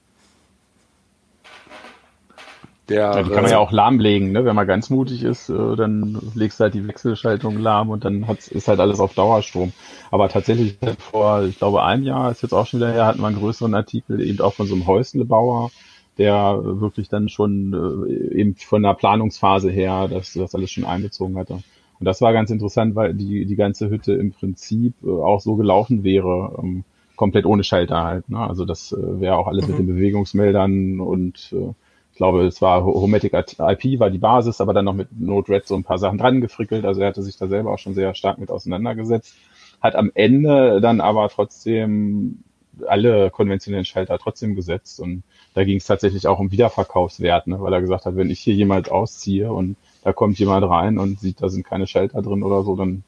Der, 2.90 3.00
ja, 3.00 3.24
die 3.24 3.30
kann 3.30 3.44
man 3.44 3.52
ja 3.52 3.58
auch 3.58 3.72
lahmlegen, 3.72 4.32
ne? 4.32 4.46
wenn 4.46 4.56
man 4.56 4.66
ganz 4.66 4.90
mutig 4.90 5.24
ist, 5.24 5.50
äh, 5.50 5.76
dann 5.76 6.18
legst 6.36 6.60
du 6.60 6.64
halt 6.64 6.74
die 6.74 6.88
Wechselschaltung 6.88 7.60
lahm 7.60 7.90
und 7.90 8.06
dann 8.06 8.28
hat's, 8.28 8.48
ist 8.48 8.70
halt 8.70 8.80
alles 8.80 9.02
auf 9.02 9.14
Dauerstrom. 9.14 9.74
Aber 10.10 10.30
tatsächlich 10.30 10.78
vor, 11.12 11.44
ich 11.44 11.58
glaube, 11.58 11.84
ein 11.84 12.04
Jahr, 12.04 12.32
ist 12.32 12.44
jetzt 12.44 12.54
auch 12.54 12.66
schon 12.66 12.80
wieder 12.80 12.92
her, 12.92 13.06
hatten 13.06 13.20
wir 13.20 13.28
einen 13.28 13.40
größeren 13.40 13.74
Artikel 13.76 14.22
eben 14.22 14.40
auch 14.40 14.54
von 14.54 14.68
so 14.68 14.76
einem 14.76 14.88
Häuslebauer, 14.88 15.72
der 16.18 16.60
wirklich 16.64 17.10
dann 17.10 17.28
schon 17.28 17.74
äh, 18.08 18.36
eben 18.40 18.56
von 18.56 18.84
der 18.84 18.94
Planungsphase 18.94 19.70
her 19.70 20.08
das, 20.08 20.34
das 20.34 20.56
alles 20.56 20.72
schon 20.72 20.86
einbezogen 20.86 21.38
hatte. 21.38 21.60
Und 22.00 22.06
das 22.06 22.22
war 22.22 22.32
ganz 22.32 22.52
interessant, 22.52 22.96
weil 22.96 23.14
die, 23.14 23.46
die 23.46 23.56
ganze 23.56 23.90
Hütte 23.90 24.14
im 24.14 24.32
Prinzip 24.32 24.94
äh, 25.04 25.10
auch 25.10 25.42
so 25.42 25.56
gelaufen 25.56 26.04
wäre, 26.04 26.58
ähm, 26.62 26.84
komplett 27.16 27.46
ohne 27.46 27.64
Schalter 27.64 28.04
halt. 28.04 28.30
Ne? 28.30 28.40
Also 28.40 28.64
das 28.64 28.94
äh, 28.94 29.20
wäre 29.20 29.36
auch 29.36 29.48
alles 29.48 29.68
mhm. 29.68 29.72
mit 29.72 29.80
den 29.80 29.88
Bewegungsmeldern 29.88 31.00
und 31.02 31.54
äh, 31.54 31.74
glaube, 32.18 32.46
es 32.46 32.62
war 32.62 32.86
Hometic 32.86 33.34
IP 33.34 34.00
war 34.00 34.10
die 34.10 34.18
Basis, 34.18 34.62
aber 34.62 34.74
dann 34.74 34.86
noch 34.86 34.94
mit 34.94 35.10
Node-RED 35.18 35.68
so 35.68 35.76
ein 35.76 35.84
paar 35.84 35.98
Sachen 35.98 36.18
dran 36.18 36.42
gefrickelt. 36.42 36.86
Also 36.86 37.02
er 37.02 37.08
hatte 37.08 37.24
sich 37.24 37.38
da 37.38 37.48
selber 37.48 37.72
auch 37.72 37.80
schon 37.80 37.94
sehr 37.94 38.14
stark 38.14 38.38
mit 38.38 38.52
auseinandergesetzt. 38.52 39.36
Hat 39.82 39.96
am 39.96 40.12
Ende 40.14 40.82
dann 40.82 41.02
aber 41.02 41.30
trotzdem 41.30 42.44
alle 42.86 43.32
konventionellen 43.32 43.86
Schalter 43.86 44.18
trotzdem 44.20 44.56
gesetzt 44.56 45.00
und 45.00 45.24
da 45.54 45.64
ging 45.64 45.78
es 45.78 45.86
tatsächlich 45.86 46.28
auch 46.28 46.40
um 46.40 46.52
Wiederverkaufswert, 46.52 47.48
ne? 47.48 47.60
weil 47.60 47.74
er 47.74 47.82
gesagt 47.82 48.06
hat, 48.06 48.16
wenn 48.16 48.30
ich 48.30 48.40
hier 48.40 48.54
jemand 48.54 48.92
ausziehe 48.92 49.52
und 49.52 49.78
da 50.04 50.14
kommt 50.14 50.38
jemand 50.38 50.70
rein 50.70 51.00
und 51.00 51.20
sieht, 51.20 51.42
da 51.42 51.50
sind 51.50 51.66
keine 51.66 51.88
Schalter 51.88 52.22
drin 52.22 52.44
oder 52.44 52.64
so, 52.64 52.76
dann 52.76 53.04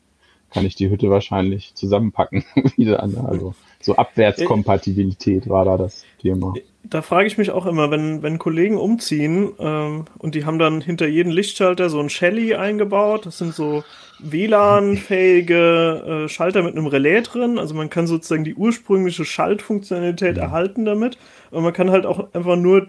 kann 0.49 0.65
ich 0.65 0.75
die 0.75 0.89
Hütte 0.89 1.09
wahrscheinlich 1.09 1.75
zusammenpacken 1.75 2.43
wieder. 2.75 3.05
Ne? 3.05 3.23
Also 3.27 3.53
so 3.79 3.95
Abwärtskompatibilität 3.95 5.47
war 5.47 5.65
da 5.65 5.77
das 5.77 6.03
Thema. 6.19 6.53
Da 6.83 7.01
frage 7.01 7.27
ich 7.27 7.38
mich 7.38 7.51
auch 7.51 7.65
immer, 7.65 7.91
wenn, 7.91 8.24
wenn 8.24 8.39
Kollegen 8.39 8.77
umziehen 8.77 9.51
ähm, 9.59 10.05
und 10.17 10.33
die 10.33 10.45
haben 10.45 10.59
dann 10.59 10.79
hinter 10.79 11.07
jedem 11.07 11.31
Lichtschalter 11.31 11.89
so 11.89 12.00
ein 12.00 12.09
Shelly 12.09 12.55
eingebaut, 12.55 13.25
das 13.25 13.38
sind 13.38 13.53
so 13.53 13.83
WLAN-fähige 14.19 16.24
äh, 16.25 16.29
Schalter 16.29 16.63
mit 16.63 16.77
einem 16.77 16.88
Relais 16.88 17.24
drin, 17.24 17.59
also 17.59 17.75
man 17.75 17.89
kann 17.89 18.07
sozusagen 18.07 18.45
die 18.45 18.55
ursprüngliche 18.55 19.25
Schaltfunktionalität 19.25 20.38
ja. 20.38 20.43
erhalten 20.43 20.86
damit 20.86 21.17
und 21.51 21.63
man 21.63 21.74
kann 21.74 21.91
halt 21.91 22.05
auch 22.05 22.33
einfach 22.33 22.55
nur 22.55 22.88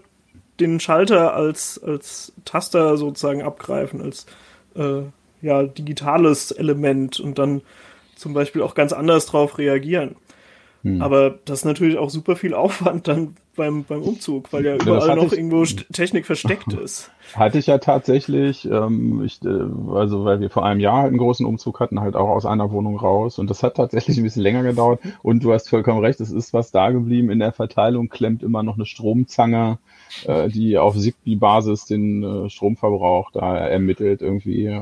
den 0.61 0.78
Schalter 0.78 1.35
als, 1.35 1.82
als 1.82 2.32
Taster 2.44 2.97
sozusagen 2.97 3.42
abgreifen, 3.42 4.02
als 4.02 4.26
äh, 4.76 5.02
ja, 5.42 5.64
digitales 5.64 6.52
Element 6.52 7.18
und 7.18 7.38
dann 7.38 7.62
zum 8.14 8.35
Beispiel 8.35 8.62
auch 8.62 8.75
ganz 8.75 8.92
anders 8.92 9.26
drauf 9.26 9.59
reagieren. 9.59 10.14
Hm. 10.82 11.02
Aber 11.02 11.38
das 11.44 11.60
ist 11.60 11.64
natürlich 11.64 11.99
auch 11.99 12.10
super 12.10 12.37
viel 12.37 12.54
Aufwand 12.54 13.06
dann 13.06 13.37
beim, 13.54 13.84
beim 13.84 14.02
Umzug, 14.02 14.52
weil 14.52 14.64
ja 14.64 14.76
überall 14.76 15.16
noch 15.16 15.32
ich, 15.32 15.38
irgendwo 15.38 15.64
Technik 15.92 16.25
versteckt 16.25 16.72
ist. 16.72 17.10
Hatte 17.34 17.58
ich 17.58 17.66
ja 17.66 17.76
tatsächlich, 17.76 18.64
ähm, 18.64 19.22
ich, 19.22 19.42
äh, 19.44 19.49
also 19.94 20.25
weil 20.25 20.40
wir 20.40 20.49
vor 20.49 20.64
einem 20.64 20.80
Jahr 20.80 21.02
halt 21.02 21.08
einen 21.08 21.18
großen 21.18 21.44
Umzug 21.44 21.80
hatten, 21.80 22.00
halt 22.00 22.16
auch 22.16 22.28
aus 22.28 22.46
einer 22.46 22.70
Wohnung 22.70 22.96
raus 22.96 23.38
und 23.38 23.50
das 23.50 23.62
hat 23.62 23.76
tatsächlich 23.76 24.16
ein 24.16 24.22
bisschen 24.22 24.42
länger 24.42 24.62
gedauert 24.62 25.00
und 25.22 25.44
du 25.44 25.52
hast 25.52 25.68
vollkommen 25.68 26.00
recht, 26.00 26.20
es 26.20 26.30
ist 26.30 26.54
was 26.54 26.70
da 26.70 26.90
geblieben. 26.90 27.30
In 27.30 27.38
der 27.38 27.52
Verteilung 27.52 28.08
klemmt 28.08 28.42
immer 28.42 28.62
noch 28.62 28.76
eine 28.76 28.87
Stromzange, 28.87 29.78
äh, 30.25 30.49
die 30.49 30.78
auf 30.78 30.96
Zigbee-Basis 30.96 31.84
den 31.84 32.22
äh, 32.22 32.49
Stromverbrauch 32.49 33.30
da 33.32 33.58
ermittelt 33.58 34.22
irgendwie. 34.22 34.80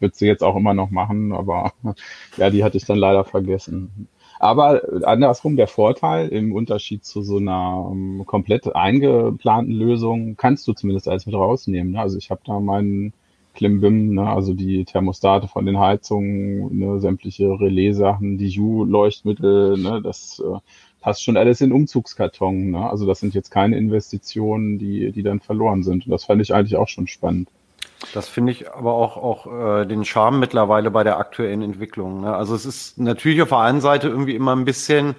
Wird 0.00 0.16
sie 0.16 0.26
jetzt 0.26 0.42
auch 0.42 0.56
immer 0.56 0.74
noch 0.74 0.90
machen, 0.90 1.32
aber 1.32 1.72
ja, 2.36 2.50
die 2.50 2.64
hatte 2.64 2.76
ich 2.76 2.84
dann 2.84 2.98
leider 2.98 3.22
vergessen. 3.22 4.08
Aber 4.42 4.82
andersrum 5.04 5.54
der 5.54 5.68
Vorteil 5.68 6.28
im 6.30 6.52
Unterschied 6.52 7.04
zu 7.04 7.22
so 7.22 7.36
einer 7.36 7.86
um, 7.86 8.18
ähm, 8.18 8.26
komplett 8.26 8.74
eingeplanten 8.74 9.72
Lösung 9.72 10.36
kannst 10.36 10.66
du 10.66 10.72
zumindest 10.72 11.06
alles 11.06 11.26
mit 11.26 11.36
rausnehmen. 11.36 11.92
Ne? 11.92 12.00
Also 12.00 12.18
ich 12.18 12.28
habe 12.32 12.40
da 12.44 12.58
meinen 12.58 13.12
Klimbim, 13.54 14.14
ne? 14.14 14.28
also 14.28 14.52
die 14.52 14.84
Thermostate 14.84 15.46
von 15.46 15.64
den 15.64 15.78
Heizungen, 15.78 16.76
ne? 16.76 16.98
sämtliche 16.98 17.50
Relais-Sachen, 17.50 18.36
die 18.36 18.58
U-Leuchtmittel, 18.58 19.78
ne? 19.78 20.02
das 20.02 20.42
äh, 20.44 20.58
passt 21.00 21.22
schon 21.22 21.36
alles 21.36 21.60
in 21.60 21.70
Umzugskarton. 21.70 22.72
Ne? 22.72 22.90
Also 22.90 23.06
das 23.06 23.20
sind 23.20 23.34
jetzt 23.34 23.50
keine 23.50 23.76
Investitionen, 23.76 24.80
die, 24.80 25.12
die 25.12 25.22
dann 25.22 25.38
verloren 25.38 25.84
sind. 25.84 26.06
Und 26.06 26.10
das 26.10 26.24
fand 26.24 26.42
ich 26.42 26.52
eigentlich 26.52 26.74
auch 26.74 26.88
schon 26.88 27.06
spannend. 27.06 27.48
Das 28.14 28.28
finde 28.28 28.52
ich 28.52 28.72
aber 28.72 28.92
auch, 28.92 29.16
auch 29.16 29.80
äh, 29.80 29.86
den 29.86 30.04
Charme 30.04 30.40
mittlerweile 30.40 30.90
bei 30.90 31.04
der 31.04 31.18
aktuellen 31.18 31.62
Entwicklung. 31.62 32.22
Ne? 32.22 32.34
Also 32.34 32.54
es 32.54 32.66
ist 32.66 32.98
natürlich 32.98 33.42
auf 33.42 33.50
der 33.50 33.58
einen 33.58 33.80
Seite 33.80 34.08
irgendwie 34.08 34.34
immer 34.34 34.54
ein 34.54 34.64
bisschen 34.64 35.14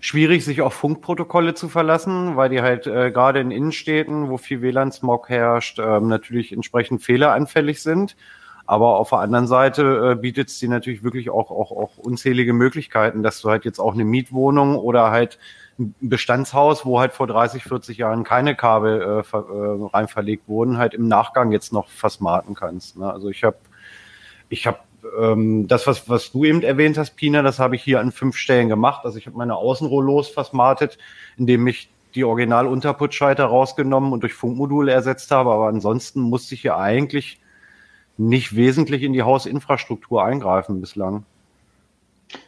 schwierig, 0.00 0.44
sich 0.44 0.60
auf 0.60 0.74
Funkprotokolle 0.74 1.54
zu 1.54 1.68
verlassen, 1.68 2.36
weil 2.36 2.50
die 2.50 2.60
halt 2.60 2.86
äh, 2.86 3.10
gerade 3.10 3.40
in 3.40 3.50
Innenstädten, 3.50 4.28
wo 4.28 4.36
viel 4.36 4.60
WLAN-Smog 4.62 5.28
herrscht, 5.28 5.78
äh, 5.78 6.00
natürlich 6.00 6.52
entsprechend 6.52 7.02
fehleranfällig 7.02 7.82
sind. 7.82 8.16
Aber 8.66 8.98
auf 8.98 9.10
der 9.10 9.18
anderen 9.18 9.46
Seite 9.46 10.12
äh, 10.12 10.20
bietet 10.20 10.48
es 10.48 10.58
dir 10.58 10.68
natürlich 10.68 11.02
wirklich 11.02 11.30
auch, 11.30 11.50
auch, 11.50 11.70
auch 11.70 11.98
unzählige 11.98 12.52
Möglichkeiten, 12.52 13.22
dass 13.22 13.40
du 13.42 13.50
halt 13.50 13.64
jetzt 13.64 13.78
auch 13.78 13.94
eine 13.94 14.04
Mietwohnung 14.04 14.76
oder 14.76 15.10
halt 15.10 15.38
Bestandshaus, 15.76 16.86
wo 16.86 17.00
halt 17.00 17.12
vor 17.12 17.26
30, 17.26 17.64
40 17.64 17.98
Jahren 17.98 18.24
keine 18.24 18.54
Kabel 18.54 19.02
äh, 19.02 19.22
ver, 19.22 19.46
äh, 19.48 19.88
rein 19.96 20.08
verlegt 20.08 20.48
wurden, 20.48 20.78
halt 20.78 20.94
im 20.94 21.08
Nachgang 21.08 21.52
jetzt 21.52 21.72
noch 21.72 21.88
versmarten 21.88 22.54
kannst. 22.54 22.96
Ne? 22.96 23.12
Also 23.12 23.28
ich 23.28 23.42
habe 23.44 23.56
ich 24.48 24.66
habe 24.66 24.78
ähm, 25.18 25.66
das, 25.68 25.86
was, 25.86 26.08
was 26.08 26.32
du 26.32 26.44
eben 26.44 26.62
erwähnt 26.62 26.96
hast, 26.98 27.16
Pina, 27.16 27.42
das 27.42 27.58
habe 27.58 27.76
ich 27.76 27.82
hier 27.82 28.00
an 28.00 28.12
fünf 28.12 28.36
Stellen 28.36 28.68
gemacht. 28.68 29.04
Also 29.04 29.18
ich 29.18 29.26
habe 29.26 29.36
meine 29.36 29.56
Außenrollos 29.56 30.28
versmartet, 30.28 30.98
indem 31.36 31.66
ich 31.66 31.90
die 32.14 32.24
Original-Unterputzschalter 32.24 33.44
rausgenommen 33.44 34.12
und 34.12 34.22
durch 34.22 34.34
Funkmodule 34.34 34.92
ersetzt 34.92 35.30
habe. 35.30 35.50
Aber 35.50 35.66
ansonsten 35.66 36.20
musste 36.20 36.54
ich 36.54 36.62
hier 36.62 36.76
eigentlich 36.76 37.40
nicht 38.16 38.54
wesentlich 38.54 39.02
in 39.02 39.12
die 39.12 39.22
Hausinfrastruktur 39.22 40.24
eingreifen 40.24 40.80
bislang. 40.80 41.26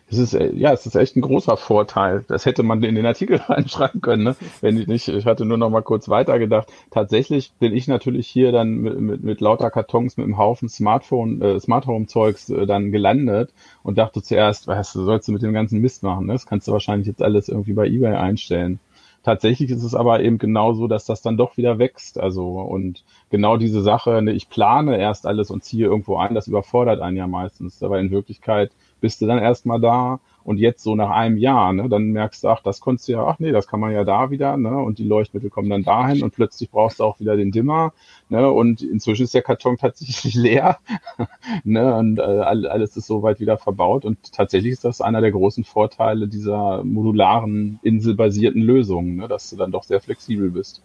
Es 0.08 0.18
ist, 0.18 0.34
äh, 0.34 0.52
ja, 0.54 0.72
es 0.72 0.86
ist 0.86 0.94
echt 0.94 1.16
ein 1.16 1.20
großer 1.20 1.56
Vorteil. 1.56 2.24
Das 2.28 2.46
hätte 2.46 2.62
man 2.62 2.82
in 2.82 2.94
den 2.94 3.06
Artikel 3.06 3.36
reinschreiben 3.48 4.00
können, 4.00 4.22
ne? 4.22 4.36
wenn 4.60 4.78
ich 4.78 4.86
nicht, 4.86 5.08
ich 5.08 5.26
hatte 5.26 5.44
nur 5.44 5.58
noch 5.58 5.70
mal 5.70 5.82
kurz 5.82 6.08
weitergedacht. 6.08 6.68
Tatsächlich 6.90 7.52
bin 7.58 7.74
ich 7.74 7.88
natürlich 7.88 8.28
hier 8.28 8.52
dann 8.52 8.76
mit, 8.76 9.00
mit, 9.00 9.24
mit 9.24 9.40
lauter 9.40 9.70
Kartons, 9.70 10.16
mit 10.16 10.24
einem 10.24 10.38
Haufen 10.38 10.68
Smartphone, 10.68 11.42
äh, 11.42 11.60
Smart 11.60 11.86
Home 11.86 12.06
Zeugs 12.06 12.48
äh, 12.50 12.66
dann 12.66 12.92
gelandet 12.92 13.52
und 13.82 13.98
dachte 13.98 14.22
zuerst, 14.22 14.68
du, 14.68 14.82
sollst 14.84 15.28
du 15.28 15.32
mit 15.32 15.42
dem 15.42 15.52
ganzen 15.52 15.80
Mist 15.80 16.02
machen, 16.02 16.26
ne? 16.26 16.34
Das 16.34 16.46
kannst 16.46 16.68
du 16.68 16.72
wahrscheinlich 16.72 17.08
jetzt 17.08 17.22
alles 17.22 17.48
irgendwie 17.48 17.72
bei 17.72 17.86
eBay 17.86 18.14
einstellen. 18.14 18.78
Tatsächlich 19.26 19.70
ist 19.72 19.82
es 19.82 19.96
aber 19.96 20.20
eben 20.20 20.38
genau 20.38 20.72
so, 20.72 20.86
dass 20.86 21.04
das 21.04 21.20
dann 21.20 21.36
doch 21.36 21.56
wieder 21.56 21.80
wächst. 21.80 22.20
Also 22.20 22.60
und 22.60 23.02
genau 23.28 23.56
diese 23.56 23.82
Sache, 23.82 24.22
ne, 24.22 24.30
ich 24.30 24.48
plane 24.48 24.98
erst 24.98 25.26
alles 25.26 25.50
und 25.50 25.64
ziehe 25.64 25.86
irgendwo 25.86 26.16
ein, 26.16 26.32
das 26.32 26.46
überfordert 26.46 27.00
einen 27.00 27.16
ja 27.16 27.26
meistens. 27.26 27.82
Aber 27.82 27.98
in 27.98 28.12
Wirklichkeit 28.12 28.70
bist 29.06 29.22
du 29.22 29.26
dann 29.26 29.38
erstmal 29.38 29.80
da 29.80 30.18
und 30.42 30.58
jetzt 30.58 30.82
so 30.82 30.96
nach 30.96 31.10
einem 31.10 31.36
Jahr, 31.36 31.72
ne, 31.72 31.88
dann 31.88 32.10
merkst 32.10 32.42
du, 32.42 32.48
ach, 32.48 32.60
das 32.60 32.80
konntest 32.80 33.06
du 33.06 33.12
ja, 33.12 33.24
ach 33.24 33.38
nee, 33.38 33.52
das 33.52 33.68
kann 33.68 33.78
man 33.78 33.92
ja 33.92 34.02
da 34.02 34.32
wieder, 34.32 34.56
ne, 34.56 34.76
und 34.76 34.98
die 34.98 35.04
Leuchtmittel 35.04 35.48
kommen 35.48 35.70
dann 35.70 35.84
dahin 35.84 36.24
und 36.24 36.34
plötzlich 36.34 36.72
brauchst 36.72 36.98
du 36.98 37.04
auch 37.04 37.20
wieder 37.20 37.36
den 37.36 37.52
Dimmer, 37.52 37.92
ne, 38.28 38.50
und 38.50 38.82
inzwischen 38.82 39.22
ist 39.22 39.34
der 39.34 39.42
Karton 39.42 39.76
tatsächlich 39.80 40.34
leer, 40.34 40.78
ne, 41.64 41.94
und 41.94 42.18
äh, 42.18 42.22
alles 42.22 42.96
ist 42.96 43.06
soweit 43.06 43.38
wieder 43.38 43.58
verbaut 43.58 44.04
und 44.04 44.32
tatsächlich 44.32 44.72
ist 44.72 44.84
das 44.84 45.00
einer 45.00 45.20
der 45.20 45.30
großen 45.30 45.62
Vorteile 45.62 46.26
dieser 46.26 46.82
modularen, 46.82 47.78
inselbasierten 47.84 48.60
Lösungen, 48.60 49.14
ne, 49.14 49.28
dass 49.28 49.50
du 49.50 49.56
dann 49.56 49.70
doch 49.70 49.84
sehr 49.84 50.00
flexibel 50.00 50.50
bist 50.50 50.82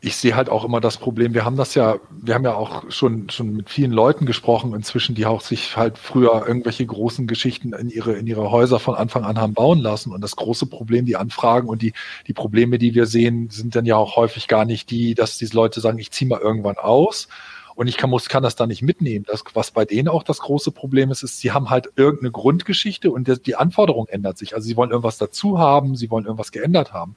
ich 0.00 0.16
sehe 0.16 0.36
halt 0.36 0.50
auch 0.50 0.64
immer 0.64 0.80
das 0.80 0.98
Problem, 0.98 1.34
wir 1.34 1.44
haben 1.44 1.56
das 1.56 1.74
ja, 1.74 1.96
wir 2.10 2.34
haben 2.34 2.44
ja 2.44 2.54
auch 2.54 2.90
schon, 2.90 3.30
schon 3.30 3.54
mit 3.54 3.70
vielen 3.70 3.92
Leuten 3.92 4.26
gesprochen 4.26 4.74
inzwischen, 4.74 5.14
die 5.14 5.26
auch 5.26 5.40
sich 5.40 5.76
halt 5.76 5.98
früher 5.98 6.46
irgendwelche 6.46 6.84
großen 6.84 7.26
Geschichten 7.26 7.72
in 7.72 7.88
ihre, 7.88 8.12
in 8.12 8.26
ihre 8.26 8.50
Häuser 8.50 8.78
von 8.78 8.94
Anfang 8.94 9.24
an 9.24 9.38
haben 9.38 9.54
bauen 9.54 9.80
lassen. 9.80 10.12
Und 10.12 10.20
das 10.20 10.36
große 10.36 10.66
Problem, 10.66 11.06
die 11.06 11.16
Anfragen 11.16 11.68
und 11.68 11.82
die, 11.82 11.92
die 12.26 12.34
Probleme, 12.34 12.78
die 12.78 12.94
wir 12.94 13.06
sehen, 13.06 13.48
sind 13.50 13.76
dann 13.76 13.86
ja 13.86 13.96
auch 13.96 14.16
häufig 14.16 14.48
gar 14.48 14.64
nicht 14.64 14.90
die, 14.90 15.14
dass 15.14 15.38
diese 15.38 15.56
Leute 15.56 15.80
sagen, 15.80 15.98
ich 15.98 16.10
ziehe 16.10 16.28
mal 16.28 16.40
irgendwann 16.40 16.76
aus 16.76 17.28
und 17.74 17.88
ich 17.88 17.96
kann, 17.96 18.10
muss, 18.10 18.28
kann 18.28 18.42
das 18.42 18.56
da 18.56 18.66
nicht 18.66 18.82
mitnehmen. 18.82 19.24
Das, 19.26 19.42
was 19.54 19.70
bei 19.70 19.84
denen 19.84 20.08
auch 20.08 20.22
das 20.22 20.38
große 20.38 20.70
Problem 20.70 21.10
ist, 21.10 21.22
ist, 21.22 21.38
sie 21.38 21.52
haben 21.52 21.70
halt 21.70 21.88
irgendeine 21.96 22.30
Grundgeschichte 22.30 23.10
und 23.10 23.46
die 23.46 23.56
Anforderung 23.56 24.06
ändert 24.08 24.38
sich. 24.38 24.54
Also 24.54 24.66
sie 24.66 24.76
wollen 24.76 24.90
irgendwas 24.90 25.18
dazu 25.18 25.58
haben, 25.58 25.96
sie 25.96 26.10
wollen 26.10 26.24
irgendwas 26.24 26.52
geändert 26.52 26.92
haben. 26.92 27.16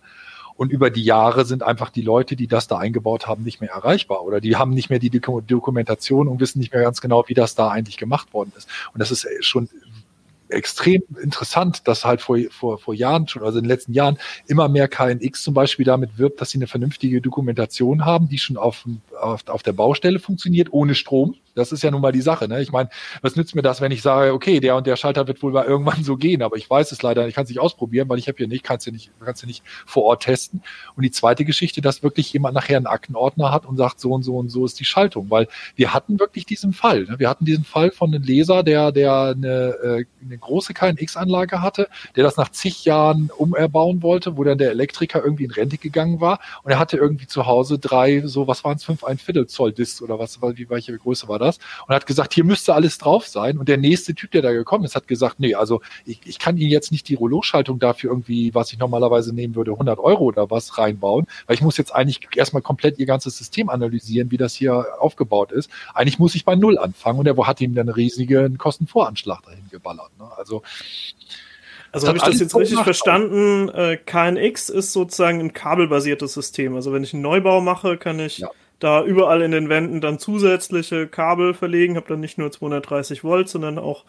Und 0.58 0.72
über 0.72 0.90
die 0.90 1.04
Jahre 1.04 1.46
sind 1.46 1.64
einfach 1.64 1.92
die 1.92 2.02
Leute, 2.02 2.36
die 2.36 2.48
das 2.48 2.68
da 2.68 2.78
eingebaut 2.78 3.28
haben, 3.28 3.44
nicht 3.44 3.62
mehr 3.62 3.70
erreichbar 3.70 4.24
oder 4.24 4.42
die 4.42 4.56
haben 4.56 4.72
nicht 4.72 4.90
mehr 4.90 5.00
die 5.00 5.12
Dokumentation 5.12 6.28
und 6.28 6.40
wissen 6.40 6.60
nicht 6.60 6.74
mehr 6.74 6.82
ganz 6.82 7.00
genau, 7.00 7.24
wie 7.28 7.36
das 7.36 7.56
da 7.56 7.70
eigentlich 7.70 7.98
gemacht 7.98 8.34
worden 8.34 8.52
ist. 8.58 8.68
Und 8.94 9.00
das 9.00 9.12
ist 9.12 9.26
äh, 9.26 9.42
schon 9.42 9.70
extrem 10.50 11.04
interessant, 11.22 11.88
dass 11.88 12.06
halt 12.06 12.22
vor, 12.22 12.38
vor, 12.50 12.80
vor 12.80 12.94
Jahren 12.94 13.28
schon, 13.28 13.44
also 13.44 13.60
in 13.60 13.66
den 13.66 13.70
letzten 13.70 13.94
Jahren, 13.94 14.18
immer 14.48 14.70
mehr 14.70 14.88
KNX 14.88 15.44
zum 15.44 15.54
Beispiel 15.54 15.86
damit 15.86 16.18
wirbt, 16.18 16.42
dass 16.42 16.52
sie 16.52 16.58
eine 16.58 16.68
vernünftige 16.68 17.22
Dokumentation 17.22 18.06
haben, 18.06 18.30
die 18.30 18.38
schon 18.38 18.58
auf, 18.58 18.86
auf, 19.20 19.48
auf 19.48 19.64
der 19.64 19.74
Baustelle 19.74 20.20
funktioniert, 20.20 20.72
ohne 20.72 20.96
Strom. 20.96 21.36
Das 21.58 21.72
ist 21.72 21.84
ja 21.84 21.92
nun 21.92 22.02
mal 22.02 22.12
die 22.12 22.22
Sache. 22.22 22.48
Ne? 22.48 22.62
Ich 22.62 22.72
meine, 22.72 22.90
was 23.22 23.36
nützt 23.36 23.56
mir 23.56 23.62
das, 23.62 23.82
wenn 23.82 23.92
ich 23.92 24.02
sage, 24.02 24.34
okay, 24.34 24.60
der 24.60 24.76
und 24.76 24.88
der 24.88 24.96
Schalter 24.96 25.28
wird 25.28 25.42
wohl 25.42 25.52
mal 25.52 25.66
irgendwann 25.66 26.04
so 26.04 26.16
gehen, 26.18 26.42
aber 26.42 26.58
ich 26.58 26.70
weiß 26.70 26.92
es 26.92 27.02
leider, 27.02 27.28
ich 27.28 27.36
kann 27.36 27.44
es 27.44 27.50
nicht 27.50 27.60
ausprobieren, 27.60 28.08
weil 28.10 28.20
ich 28.20 28.28
habe 28.28 28.38
hier 28.38 28.48
nicht, 28.48 28.64
kannst 28.64 28.88
du 28.88 28.92
nicht, 28.92 29.12
kannst 29.24 29.46
nicht 29.46 29.64
vor 29.86 30.04
Ort 30.04 30.24
testen. 30.24 30.62
Und 30.96 31.04
die 31.04 31.12
zweite 31.12 31.46
Geschichte, 31.46 31.82
dass 31.82 32.04
wirklich 32.04 32.32
jemand 32.34 32.56
nachher 32.56 32.78
einen 32.78 32.88
Aktenordner 32.88 33.52
hat 33.52 33.66
und 33.66 33.78
sagt, 33.78 34.00
so 34.00 34.12
und 34.12 34.24
so 34.24 34.38
und 34.38 34.50
so 34.50 34.66
ist 34.66 34.80
die 34.80 34.86
Schaltung, 34.86 35.30
weil 35.30 35.48
wir 35.76 35.94
hatten 35.94 36.20
wirklich 36.20 36.46
diesen 36.46 36.74
Fall. 36.74 37.06
Ne? 37.06 37.20
Wir 37.20 37.30
hatten 37.30 37.46
diesen 37.46 37.64
Fall 37.64 37.92
von 37.92 38.14
einem 38.14 38.24
Leser, 38.24 38.64
der, 38.64 38.92
der 38.92 39.36
eine, 39.36 39.48
äh, 39.48 40.06
eine 40.24 40.38
große 40.38 40.74
KNX-Anlage 40.74 41.62
hatte, 41.62 41.88
der 42.16 42.24
das 42.24 42.38
nach 42.38 42.50
zig 42.50 42.86
Jahren 42.86 43.32
umerbauen 43.38 44.04
wollte, 44.04 44.38
wo 44.38 44.44
dann 44.44 44.58
der 44.58 44.72
Elektriker 44.72 45.24
irgendwie 45.24 45.46
in 45.46 45.52
Rente 45.52 45.78
gegangen 45.78 46.22
war 46.22 46.40
und 46.64 46.72
er 46.72 46.80
hatte 46.80 46.98
irgendwie 46.98 47.28
zu 47.28 47.46
Hause 47.46 47.80
drei, 47.80 48.22
so 48.26 48.48
was 48.48 48.64
waren 48.64 48.78
es, 48.78 48.84
fünf 48.84 49.04
ein 49.04 49.18
Viertel 49.18 49.48
Zoll 49.48 49.72
Discs 49.72 50.02
oder 50.02 50.20
was, 50.20 50.42
wie 50.42 50.70
welche 50.70 50.98
Größe 50.98 51.28
war 51.28 51.40
das? 51.40 51.47
Und 51.88 51.96
hat 51.96 52.06
gesagt, 52.06 52.34
hier 52.34 52.44
müsste 52.44 52.74
alles 52.74 52.98
drauf 52.98 53.28
sein. 53.28 53.58
Und 53.58 53.70
der 53.70 53.78
nächste 53.78 54.14
Typ, 54.14 54.32
der 54.32 54.42
da 54.42 54.52
gekommen 54.52 54.84
ist, 54.86 54.96
hat 54.96 55.08
gesagt, 55.08 55.40
nee, 55.40 55.56
also 55.56 55.82
ich, 56.06 56.20
ich 56.26 56.40
kann 56.40 56.58
Ihnen 56.58 56.72
jetzt 56.72 56.92
nicht 56.92 57.08
die 57.10 57.16
Rollo-Schaltung 57.16 57.80
dafür 57.80 58.12
irgendwie, 58.12 58.54
was 58.54 58.72
ich 58.72 58.80
normalerweise 58.80 59.34
nehmen 59.34 59.56
würde, 59.56 59.72
100 59.72 60.00
Euro 60.00 60.26
oder 60.26 60.50
was 60.52 60.78
reinbauen, 60.78 61.28
weil 61.46 61.56
ich 61.56 61.62
muss 61.62 61.78
jetzt 61.78 61.94
eigentlich 61.94 62.28
erstmal 62.36 62.62
komplett 62.62 63.00
Ihr 63.00 63.06
ganzes 63.06 63.38
System 63.38 63.70
analysieren, 63.70 64.32
wie 64.32 64.38
das 64.38 64.54
hier 64.54 64.86
aufgebaut 65.00 65.52
ist. 65.52 65.70
Eigentlich 65.94 66.20
muss 66.20 66.36
ich 66.36 66.46
bei 66.46 66.56
Null 66.56 66.78
anfangen 66.78 67.20
und 67.20 67.28
er 67.28 67.38
hat 67.48 67.62
ihm 67.62 67.76
dann 67.76 67.88
einen 67.88 67.96
riesigen 67.96 68.58
Kostenvoranschlag 68.58 69.44
dahin 69.44 69.66
geballert. 69.72 70.12
Ne? 70.20 70.26
Also 70.38 70.64
also 71.92 72.08
habe 72.08 72.18
ich 72.18 72.24
das 72.24 72.40
jetzt 72.40 72.56
richtig 72.56 72.80
verstanden? 72.80 73.70
Äh, 73.70 73.98
KNX 73.98 74.70
ist 74.70 74.94
sozusagen 74.94 75.40
ein 75.40 75.54
kabelbasiertes 75.54 76.34
System. 76.34 76.76
Also 76.76 76.94
wenn 76.94 77.04
ich 77.04 77.14
einen 77.14 77.24
Neubau 77.24 77.62
mache, 77.62 77.98
kann 77.98 78.20
ich 78.20 78.40
ja. 78.40 78.50
Da 78.80 79.04
überall 79.04 79.42
in 79.42 79.52
den 79.52 79.70
Wänden 79.70 80.02
dann 80.02 80.20
zusätzliche 80.20 81.08
Kabel 81.08 81.54
verlegen. 81.54 81.96
Habe 81.96 82.08
dann 82.10 82.20
nicht 82.20 82.38
nur 82.38 82.52
230 82.52 83.24
Volt, 83.24 83.50
sondern 83.50 83.80
auch 83.80 84.04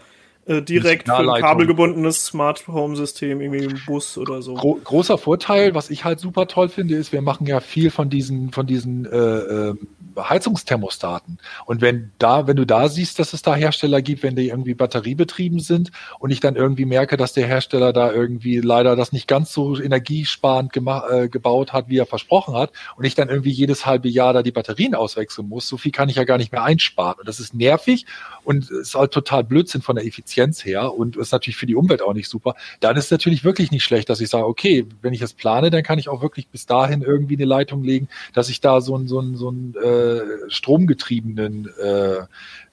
äh, 0.48 0.62
direkt 0.62 1.08
für 1.08 1.16
ein 1.16 1.40
kabelgebundenes 1.40 2.24
Smart 2.24 2.66
Home 2.68 2.96
System, 2.96 3.40
irgendwie 3.40 3.64
im 3.64 3.80
Bus 3.86 4.16
oder 4.16 4.40
so. 4.40 4.54
Gro 4.54 4.80
großer 4.82 5.18
Vorteil, 5.18 5.74
was 5.74 5.90
ich 5.90 6.04
halt 6.04 6.20
super 6.20 6.46
toll 6.48 6.68
finde, 6.68 6.96
ist, 6.96 7.12
wir 7.12 7.22
machen 7.22 7.46
ja 7.46 7.60
viel 7.60 7.90
von 7.90 8.08
diesen, 8.08 8.50
von 8.50 8.66
diesen 8.66 9.04
äh, 9.04 9.16
äh, 9.16 9.74
Heizungsthermostaten. 10.18 11.38
Und 11.66 11.80
wenn 11.80 12.12
da, 12.18 12.46
wenn 12.46 12.56
du 12.56 12.64
da 12.64 12.88
siehst, 12.88 13.18
dass 13.18 13.32
es 13.32 13.42
da 13.42 13.54
Hersteller 13.54 14.02
gibt, 14.02 14.22
wenn 14.22 14.36
die 14.36 14.48
irgendwie 14.48 14.74
batteriebetrieben 14.74 15.60
sind 15.60 15.90
und 16.18 16.30
ich 16.30 16.40
dann 16.40 16.56
irgendwie 16.56 16.84
merke, 16.84 17.16
dass 17.16 17.32
der 17.32 17.46
Hersteller 17.46 17.92
da 17.92 18.12
irgendwie 18.12 18.58
leider 18.58 18.96
das 18.96 19.12
nicht 19.12 19.28
ganz 19.28 19.52
so 19.52 19.78
energiesparend 19.78 20.72
äh, 20.76 21.28
gebaut 21.28 21.72
hat, 21.72 21.88
wie 21.88 21.98
er 21.98 22.06
versprochen 22.06 22.54
hat, 22.54 22.72
und 22.96 23.04
ich 23.04 23.14
dann 23.14 23.28
irgendwie 23.28 23.50
jedes 23.50 23.86
halbe 23.86 24.08
Jahr 24.08 24.32
da 24.32 24.42
die 24.42 24.52
Batterien 24.52 24.94
auswechseln 24.94 25.48
muss, 25.48 25.68
so 25.68 25.76
viel 25.76 25.92
kann 25.92 26.08
ich 26.08 26.16
ja 26.16 26.24
gar 26.24 26.38
nicht 26.38 26.52
mehr 26.52 26.62
einsparen. 26.62 27.18
Und 27.18 27.28
das 27.28 27.40
ist 27.40 27.54
nervig 27.54 28.06
und 28.44 28.70
ist 28.70 28.94
halt 28.94 29.12
total 29.12 29.44
Blödsinn 29.44 29.82
von 29.82 29.96
der 29.96 30.06
Effizienz 30.06 30.64
her 30.64 30.94
und 30.94 31.16
ist 31.16 31.32
natürlich 31.32 31.56
für 31.56 31.66
die 31.66 31.74
Umwelt 31.74 32.02
auch 32.02 32.14
nicht 32.14 32.28
super. 32.28 32.54
Dann 32.80 32.96
ist 32.96 33.06
es 33.06 33.10
natürlich 33.10 33.44
wirklich 33.44 33.70
nicht 33.70 33.84
schlecht, 33.84 34.08
dass 34.08 34.20
ich 34.20 34.28
sage, 34.28 34.46
okay, 34.46 34.86
wenn 35.02 35.12
ich 35.12 35.22
es 35.22 35.34
plane, 35.34 35.70
dann 35.70 35.82
kann 35.82 35.98
ich 35.98 36.08
auch 36.08 36.22
wirklich 36.22 36.48
bis 36.48 36.66
dahin 36.66 37.02
irgendwie 37.02 37.36
eine 37.36 37.44
Leitung 37.44 37.82
legen, 37.82 38.08
dass 38.32 38.48
ich 38.48 38.60
da 38.60 38.80
so 38.80 38.96
ein, 38.96 39.08
so 39.08 39.20
ein, 39.20 39.36
so 39.36 39.50
ein 39.50 39.74
äh, 39.82 40.07
stromgetriebenen 40.48 41.68
äh, 41.80 42.26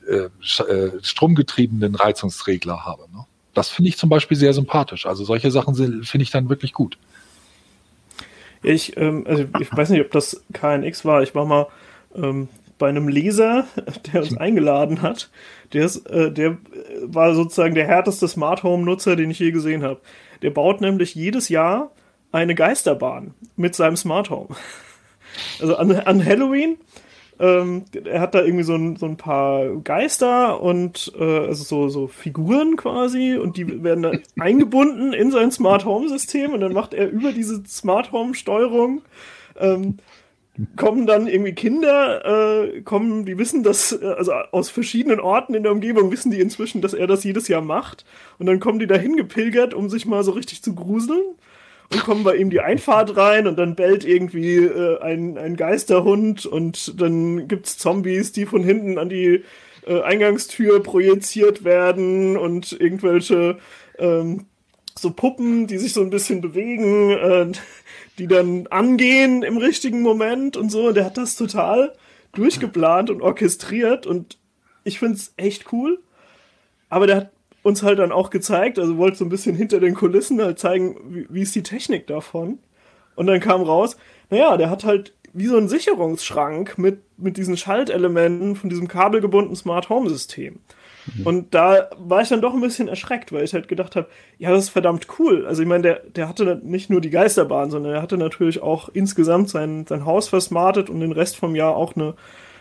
äh, 0.07 0.29
äh, 0.63 0.91
stromgetriebenen 1.01 1.95
Reizungsregler 1.95 2.85
habe. 2.85 3.03
Ne? 3.11 3.25
Das 3.55 3.69
finde 3.69 3.89
ich 3.89 3.97
zum 3.97 4.09
Beispiel 4.09 4.37
sehr 4.37 4.53
sympathisch. 4.53 5.07
Also 5.07 5.23
solche 5.23 5.49
Sachen 5.49 5.75
finde 6.03 6.23
ich 6.23 6.29
dann 6.29 6.49
wirklich 6.49 6.73
gut. 6.73 6.97
Ich, 8.61 8.97
ähm, 8.97 9.25
also 9.27 9.45
ich 9.59 9.75
weiß 9.75 9.89
nicht, 9.89 10.01
ob 10.01 10.11
das 10.11 10.43
KNX 10.53 11.05
war. 11.05 11.23
Ich 11.23 11.33
war 11.33 11.45
mal 11.45 11.67
ähm, 12.15 12.49
bei 12.77 12.89
einem 12.89 13.07
Leser, 13.07 13.65
der 14.13 14.21
uns 14.21 14.37
eingeladen 14.37 15.01
hat. 15.01 15.31
Der, 15.73 15.85
ist, 15.85 16.05
äh, 16.07 16.31
der 16.31 16.57
war 17.03 17.33
sozusagen 17.33 17.73
der 17.73 17.87
härteste 17.87 18.27
Smart 18.27 18.61
Home 18.61 18.83
Nutzer, 18.83 19.15
den 19.15 19.31
ich 19.31 19.39
je 19.39 19.51
gesehen 19.51 19.81
habe. 19.81 20.01
Der 20.43 20.51
baut 20.51 20.81
nämlich 20.81 21.15
jedes 21.15 21.49
Jahr 21.49 21.91
eine 22.31 22.53
Geisterbahn 22.53 23.33
mit 23.55 23.73
seinem 23.73 23.95
Smart 23.95 24.29
Home. 24.29 24.49
Also 25.59 25.75
an, 25.77 25.91
an 25.91 26.23
Halloween 26.23 26.77
ähm, 27.39 27.85
er 28.05 28.21
hat 28.21 28.33
da 28.35 28.43
irgendwie 28.43 28.63
so 28.63 28.75
ein, 28.75 28.95
so 28.95 29.05
ein 29.05 29.17
paar 29.17 29.67
Geister 29.77 30.61
und 30.61 31.11
äh, 31.19 31.23
also 31.47 31.63
so, 31.63 31.89
so 31.89 32.07
Figuren 32.07 32.75
quasi 32.75 33.35
und 33.35 33.57
die 33.57 33.83
werden 33.83 34.03
dann 34.03 34.19
eingebunden 34.39 35.13
in 35.13 35.31
sein 35.31 35.51
Smart 35.51 35.85
Home 35.85 36.07
System 36.07 36.53
und 36.53 36.61
dann 36.61 36.73
macht 36.73 36.93
er 36.93 37.09
über 37.09 37.31
diese 37.33 37.63
Smart 37.65 38.11
Home 38.11 38.35
Steuerung 38.35 39.01
ähm, 39.57 39.97
kommen 40.77 41.05
dann 41.05 41.27
irgendwie 41.27 41.53
Kinder, 41.53 42.63
äh, 42.63 42.81
kommen, 42.81 43.25
die 43.25 43.37
wissen 43.37 43.63
das, 43.63 43.91
äh, 43.91 44.05
also 44.05 44.31
aus 44.31 44.69
verschiedenen 44.69 45.19
Orten 45.19 45.53
in 45.53 45.63
der 45.63 45.71
Umgebung 45.71 46.11
wissen 46.11 46.31
die 46.31 46.39
inzwischen, 46.39 46.81
dass 46.81 46.93
er 46.93 47.07
das 47.07 47.23
jedes 47.23 47.47
Jahr 47.47 47.61
macht. 47.61 48.05
Und 48.39 48.45
dann 48.45 48.59
kommen 48.59 48.79
die 48.79 48.87
dahin 48.87 49.17
gepilgert, 49.17 49.73
um 49.73 49.89
sich 49.89 50.05
mal 50.05 50.23
so 50.23 50.31
richtig 50.31 50.63
zu 50.63 50.73
gruseln 50.73 51.35
und 51.91 52.03
kommen 52.03 52.23
bei 52.23 52.35
ihm 52.35 52.49
die 52.49 52.61
Einfahrt 52.61 53.15
rein 53.15 53.47
und 53.47 53.57
dann 53.57 53.75
bellt 53.75 54.05
irgendwie 54.05 54.57
äh, 54.57 54.99
ein, 55.01 55.37
ein 55.37 55.55
Geisterhund 55.55 56.45
und 56.45 56.99
dann 56.99 57.47
gibt's 57.47 57.77
Zombies, 57.77 58.31
die 58.31 58.45
von 58.45 58.63
hinten 58.63 58.97
an 58.97 59.09
die 59.09 59.43
äh, 59.85 60.01
Eingangstür 60.01 60.81
projiziert 60.81 61.63
werden 61.63 62.37
und 62.37 62.71
irgendwelche 62.73 63.57
ähm, 63.99 64.45
so 64.97 65.11
Puppen, 65.11 65.67
die 65.67 65.77
sich 65.77 65.93
so 65.93 66.01
ein 66.01 66.09
bisschen 66.09 66.41
bewegen, 66.41 67.11
äh, 67.11 67.51
die 68.17 68.27
dann 68.27 68.67
angehen 68.67 69.43
im 69.43 69.57
richtigen 69.57 70.01
Moment 70.01 70.57
und 70.57 70.71
so. 70.71 70.87
Und 70.87 70.95
der 70.95 71.05
hat 71.05 71.17
das 71.17 71.35
total 71.35 71.93
durchgeplant 72.33 73.09
und 73.09 73.21
orchestriert 73.21 74.05
und 74.05 74.37
ich 74.83 74.99
find's 74.99 75.33
echt 75.37 75.71
cool. 75.71 75.99
Aber 76.89 77.07
der 77.07 77.15
hat 77.17 77.31
uns 77.65 77.81
halt 77.81 77.97
dann 77.97 78.11
auch 78.11 78.29
gezeigt, 78.29 78.77
also 78.77 78.97
wollte 78.97 79.17
so 79.17 79.25
ein 79.25 79.29
bisschen 79.29 79.55
hinter 79.55 79.79
den 79.79 79.95
Kulissen 79.95 80.39
halt 80.39 80.59
zeigen, 80.59 80.97
wie, 81.09 81.25
wie 81.29 81.41
ist 81.41 81.55
die 81.55 81.63
Technik 81.63 82.05
davon. 82.05 82.59
Und 83.15 83.25
dann 83.25 83.39
kam 83.39 83.63
raus, 83.63 83.97
naja, 84.29 84.55
der 84.55 84.69
hat 84.69 84.83
halt 84.83 85.13
wie 85.33 85.47
so 85.47 85.57
ein 85.57 85.67
Sicherungsschrank 85.67 86.77
mit, 86.77 86.99
mit 87.17 87.37
diesen 87.37 87.57
Schaltelementen 87.57 88.55
von 88.55 88.69
diesem 88.69 88.87
kabelgebundenen 88.87 89.55
Smart 89.55 89.89
Home 89.89 90.09
System. 90.09 90.59
Mhm. 91.07 91.25
Und 91.25 91.55
da 91.55 91.89
war 91.97 92.21
ich 92.21 92.29
dann 92.29 92.41
doch 92.41 92.53
ein 92.53 92.61
bisschen 92.61 92.87
erschreckt, 92.87 93.33
weil 93.33 93.43
ich 93.43 93.55
halt 93.55 93.67
gedacht 93.67 93.95
habe, 93.95 94.09
ja, 94.37 94.51
das 94.51 94.65
ist 94.65 94.69
verdammt 94.69 95.07
cool. 95.17 95.47
Also 95.47 95.63
ich 95.63 95.67
meine, 95.67 95.81
der, 95.81 96.01
der 96.15 96.29
hatte 96.29 96.61
nicht 96.63 96.91
nur 96.91 97.01
die 97.01 97.09
Geisterbahn, 97.09 97.71
sondern 97.71 97.95
er 97.95 98.01
hatte 98.03 98.17
natürlich 98.17 98.61
auch 98.61 98.89
insgesamt 98.93 99.49
sein, 99.49 99.87
sein 99.87 100.05
Haus 100.05 100.29
versmartet 100.29 100.91
und 100.91 100.99
den 100.99 101.13
Rest 101.13 101.35
vom 101.35 101.55
Jahr 101.55 101.75
auch 101.75 101.95
eine 101.95 102.13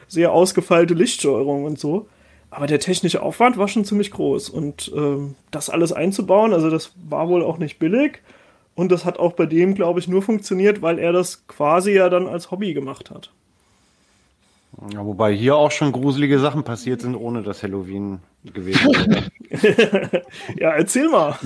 sehr 0.09 0.33
ausgefeilte 0.33 0.95
Lichtsteuerung 0.95 1.65
und 1.65 1.79
so. 1.79 2.09
Aber 2.55 2.69
der 2.69 2.79
technische 2.79 3.21
Aufwand 3.21 3.59
war 3.59 3.67
schon 3.67 3.85
ziemlich 3.85 4.13
groß. 4.13 4.49
Und 4.49 4.93
ähm, 4.95 5.35
das 5.51 5.71
alles 5.71 5.93
einzubauen, 5.93 6.53
also 6.53 6.71
das 6.71 6.93
war 7.09 7.29
wohl 7.29 7.43
auch 7.43 7.59
nicht 7.59 7.81
billig. 7.81 8.23
Und 8.77 8.93
das 8.93 9.05
hat 9.05 9.19
auch 9.19 9.33
bei 9.33 9.47
dem, 9.47 9.75
glaube 9.75 9.99
ich, 9.99 10.07
nur 10.07 10.23
funktioniert, 10.23 10.81
weil 10.81 11.01
er 11.01 11.13
das 11.13 11.49
quasi 11.49 11.93
ja 11.93 12.09
dann 12.09 12.29
als 12.29 12.53
Hobby 12.53 12.73
gemacht 12.73 13.11
hat. 13.11 13.33
Ja, 14.93 15.05
wobei 15.05 15.35
hier 15.35 15.57
auch 15.57 15.71
schon 15.71 15.93
gruselige 15.93 16.39
Sachen 16.39 16.65
passiert 16.65 17.01
sind, 17.01 17.15
ohne 17.15 17.43
dass 17.43 17.63
Halloween 17.63 18.21
gewesen 18.43 18.89
wäre. 18.93 19.31
ja, 20.59 20.71
erzähl 20.71 21.09
mal. 21.09 21.37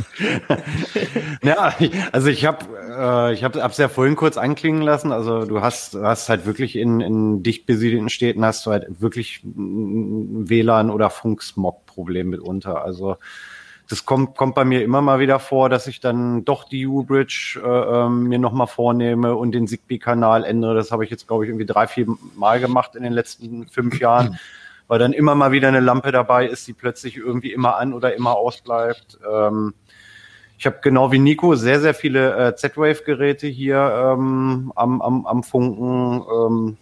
ja, 1.43 1.75
also 2.13 2.29
ich 2.29 2.47
habe 2.47 2.65
äh, 2.89 3.35
ich 3.35 3.45
habe 3.45 3.61
es 3.61 3.77
ja 3.77 3.89
vorhin 3.89 4.17
kurz 4.17 4.39
anklingen 4.39 4.83
lassen. 4.83 5.13
Also 5.13 5.45
du 5.45 5.61
hast 5.61 5.95
hast 5.95 6.29
halt 6.29 6.47
wirklich 6.47 6.77
in, 6.77 7.01
in 7.01 7.43
dicht 7.43 7.67
besiedelten 7.67 8.09
Städten 8.09 8.45
hast 8.45 8.65
du 8.65 8.71
halt 8.71 9.01
wirklich 9.01 9.41
WLAN 9.45 10.91
oder 10.91 11.11
Funksmog-Problem 11.11 12.31
mitunter. 12.31 12.83
Also 12.83 13.17
das 13.89 14.05
kommt, 14.05 14.37
kommt 14.37 14.55
bei 14.55 14.67
mir 14.67 14.85
immer 14.85 15.01
mal 15.01 15.19
wieder 15.19 15.39
vor, 15.39 15.71
dass 15.71 15.87
ich 15.87 16.01
dann 16.01 16.45
doch 16.45 16.65
die 16.65 16.87
U-Bridge 16.87 17.59
äh, 17.65 17.67
ähm, 17.67 18.25
mir 18.25 18.39
nochmal 18.39 18.67
vornehme 18.67 19.35
und 19.35 19.53
den 19.53 19.67
Zigbee-Kanal 19.67 20.45
ändere. 20.45 20.75
Das 20.75 20.93
habe 20.93 21.05
ich 21.05 21.11
jetzt, 21.11 21.27
glaube 21.27 21.45
ich, 21.45 21.49
irgendwie 21.49 21.65
drei, 21.65 21.87
vier 21.87 22.07
Mal 22.37 22.61
gemacht 22.61 22.95
in 22.97 23.03
den 23.03 23.15
letzten 23.15 23.67
fünf 23.67 23.99
Jahren, 24.01 24.39
weil 24.89 24.99
dann 24.99 25.15
immer 25.15 25.35
mal 25.35 25.53
wieder 25.53 25.69
eine 25.69 25.81
Lampe 25.81 26.13
dabei 26.13 26.47
ist, 26.47 26.67
die 26.69 26.75
plötzlich 26.75 27.17
irgendwie 27.17 27.53
immer 27.53 27.77
an 27.77 27.95
oder 27.95 28.15
immer 28.15 28.37
ausbleibt. 28.37 29.19
Ähm, 29.31 29.73
ich 30.59 30.67
habe 30.67 30.79
genau 30.83 31.11
wie 31.11 31.19
Nico 31.19 31.55
sehr, 31.55 31.81
sehr 31.81 31.95
viele 31.95 32.49
äh, 32.49 32.57
Z-Wave-Geräte 32.57 33.47
hier 33.47 33.79
ähm, 33.79 34.71
am, 34.77 35.01
am, 35.01 35.25
am 35.25 35.43
Funken. 35.43 36.23
Ähm, 36.31 36.77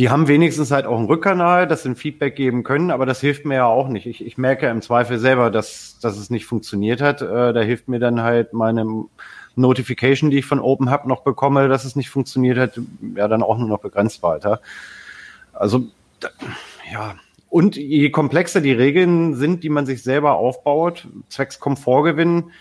die 0.00 0.08
haben 0.08 0.28
wenigstens 0.28 0.70
halt 0.70 0.86
auch 0.86 0.96
einen 0.96 1.08
Rückkanal, 1.08 1.66
dass 1.66 1.82
sie 1.82 1.90
ein 1.90 1.94
Feedback 1.94 2.34
geben 2.34 2.62
können, 2.62 2.90
aber 2.90 3.04
das 3.04 3.20
hilft 3.20 3.44
mir 3.44 3.56
ja 3.56 3.66
auch 3.66 3.86
nicht. 3.86 4.06
Ich, 4.06 4.24
ich 4.24 4.38
merke 4.38 4.66
im 4.66 4.80
Zweifel 4.80 5.18
selber, 5.18 5.50
dass, 5.50 5.98
dass 6.00 6.16
es 6.16 6.30
nicht 6.30 6.46
funktioniert 6.46 7.02
hat. 7.02 7.20
Äh, 7.20 7.52
da 7.52 7.60
hilft 7.60 7.86
mir 7.86 7.98
dann 7.98 8.22
halt 8.22 8.54
meine 8.54 9.04
Notification, 9.56 10.30
die 10.30 10.38
ich 10.38 10.46
von 10.46 10.58
Open 10.58 10.90
Hub 10.90 11.04
noch 11.04 11.20
bekomme, 11.20 11.68
dass 11.68 11.84
es 11.84 11.96
nicht 11.96 12.08
funktioniert 12.08 12.56
hat, 12.56 12.80
ja 13.14 13.28
dann 13.28 13.42
auch 13.42 13.58
nur 13.58 13.68
noch 13.68 13.80
begrenzt 13.80 14.22
weiter. 14.22 14.62
Also, 15.52 15.82
da, 16.18 16.30
ja. 16.90 17.16
Und 17.50 17.76
je 17.76 18.08
komplexer 18.08 18.62
die 18.62 18.72
Regeln 18.72 19.34
sind, 19.34 19.64
die 19.64 19.68
man 19.68 19.84
sich 19.84 20.02
selber 20.02 20.36
aufbaut, 20.36 21.08
zwecks 21.28 21.60
Komfortgewinn, 21.60 22.52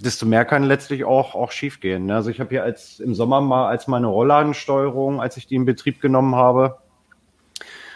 desto 0.00 0.26
mehr 0.26 0.44
kann 0.44 0.64
letztlich 0.64 1.04
auch, 1.04 1.34
auch 1.34 1.50
schiefgehen. 1.50 2.06
Ne? 2.06 2.14
Also 2.14 2.30
ich 2.30 2.40
habe 2.40 2.50
hier 2.50 2.62
als 2.62 3.00
im 3.00 3.14
Sommer 3.14 3.40
mal 3.40 3.68
als 3.68 3.88
meine 3.88 4.06
Rollladensteuerung, 4.06 5.20
als 5.20 5.36
ich 5.36 5.46
die 5.46 5.56
in 5.56 5.64
Betrieb 5.64 6.00
genommen 6.00 6.36
habe, 6.36 6.78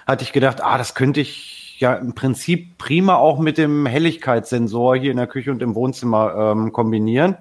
hatte 0.06 0.24
ich 0.24 0.32
gedacht, 0.32 0.62
ah, 0.62 0.78
das 0.78 0.94
könnte 0.94 1.20
ich 1.20 1.78
ja 1.78 1.94
im 1.94 2.14
Prinzip 2.14 2.78
prima 2.78 3.16
auch 3.16 3.38
mit 3.38 3.58
dem 3.58 3.86
Helligkeitssensor 3.86 4.96
hier 4.96 5.10
in 5.10 5.16
der 5.16 5.26
Küche 5.26 5.50
und 5.50 5.62
im 5.62 5.74
Wohnzimmer 5.74 6.52
ähm, 6.52 6.72
kombinieren. 6.72 7.36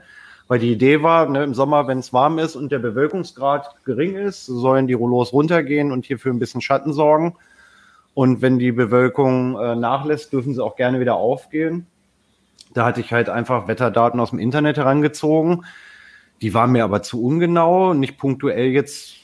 Weil 0.47 0.60
die 0.60 0.71
Idee 0.71 1.02
war, 1.02 1.30
ne, 1.30 1.43
im 1.43 1.54
Sommer, 1.54 1.88
wenn 1.88 2.00
es 2.00 2.12
warm 2.12 2.38
ist 2.38 2.56
und 2.56 2.71
der 2.71 2.80
Bewölkungsgrad 2.80 3.86
gering 3.86 4.15
ist, 4.15 4.45
sollen 4.45 4.86
die 4.86 4.93
Rollos 4.93 5.32
runtergehen 5.32 5.91
und 5.91 6.06
hierfür 6.06 6.34
ein 6.34 6.39
bisschen 6.39 6.62
Schatten 6.62 6.91
sorgen. 6.91 7.36
Und 8.13 8.41
wenn 8.41 8.60
die 8.60 8.74
Bewölkung 8.74 9.58
äh, 9.58 9.76
nachlässt, 9.76 10.34
dürfen 10.34 10.54
sie 10.54 10.62
auch 10.62 10.76
gerne 10.76 11.00
wieder 11.00 11.15
aufgehen. 11.15 11.88
Da 12.74 12.86
hatte 12.86 13.02
ich 13.02 13.12
halt 13.12 13.30
einfach 13.30 13.68
Wetterdaten 13.68 14.20
aus 14.20 14.30
dem 14.30 14.40
Internet 14.40 14.78
herangezogen. 14.78 15.66
Die 16.42 16.54
waren 16.54 16.72
mir 16.72 16.84
aber 16.84 17.04
zu 17.04 17.24
ungenau, 17.24 17.94
nicht 17.94 18.18
punktuell 18.18 18.68
jetzt 18.68 19.22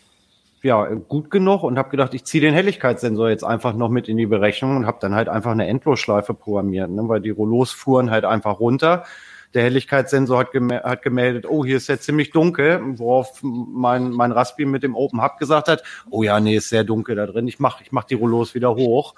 ja 0.63 0.85
gut 0.85 1.31
genug 1.31 1.63
und 1.63 1.77
habe 1.77 1.89
gedacht, 1.89 2.13
ich 2.13 2.25
ziehe 2.25 2.41
den 2.41 2.53
Helligkeitssensor 2.53 3.29
jetzt 3.29 3.43
einfach 3.43 3.73
noch 3.73 3.89
mit 3.89 4.07
in 4.07 4.17
die 4.17 4.25
Berechnung 4.25 4.75
und 4.75 4.85
habe 4.85 4.97
dann 4.99 5.15
halt 5.15 5.29
einfach 5.29 5.51
eine 5.51 5.67
Endlosschleife 5.67 6.33
programmiert, 6.33 6.89
ne, 6.89 7.07
weil 7.07 7.21
die 7.21 7.29
Rollos 7.29 7.71
fuhren 7.71 8.11
halt 8.11 8.25
einfach 8.25 8.59
runter. 8.59 9.05
Der 9.53 9.63
Helligkeitssensor 9.63 10.39
hat, 10.39 10.51
gem 10.51 10.71
hat 10.71 11.03
gemeldet, 11.03 11.45
oh, 11.47 11.63
hier 11.63 11.77
ist 11.77 11.87
ja 11.87 11.97
ziemlich 11.97 12.31
dunkel, 12.31 12.81
worauf 12.97 13.39
mein, 13.41 14.11
mein 14.11 14.31
Raspi 14.31 14.65
mit 14.65 14.83
dem 14.83 14.95
Open 14.95 15.23
Hub 15.23 15.37
gesagt 15.37 15.69
hat, 15.69 15.83
oh 16.09 16.21
ja, 16.21 16.39
nee, 16.39 16.57
ist 16.57 16.69
sehr 16.69 16.83
dunkel 16.83 17.15
da 17.15 17.25
drin, 17.25 17.47
ich 17.47 17.59
mach, 17.59 17.81
ich 17.81 17.91
mach 17.91 18.03
die 18.03 18.15
Rollos 18.15 18.53
wieder 18.55 18.75
hoch. 18.75 19.15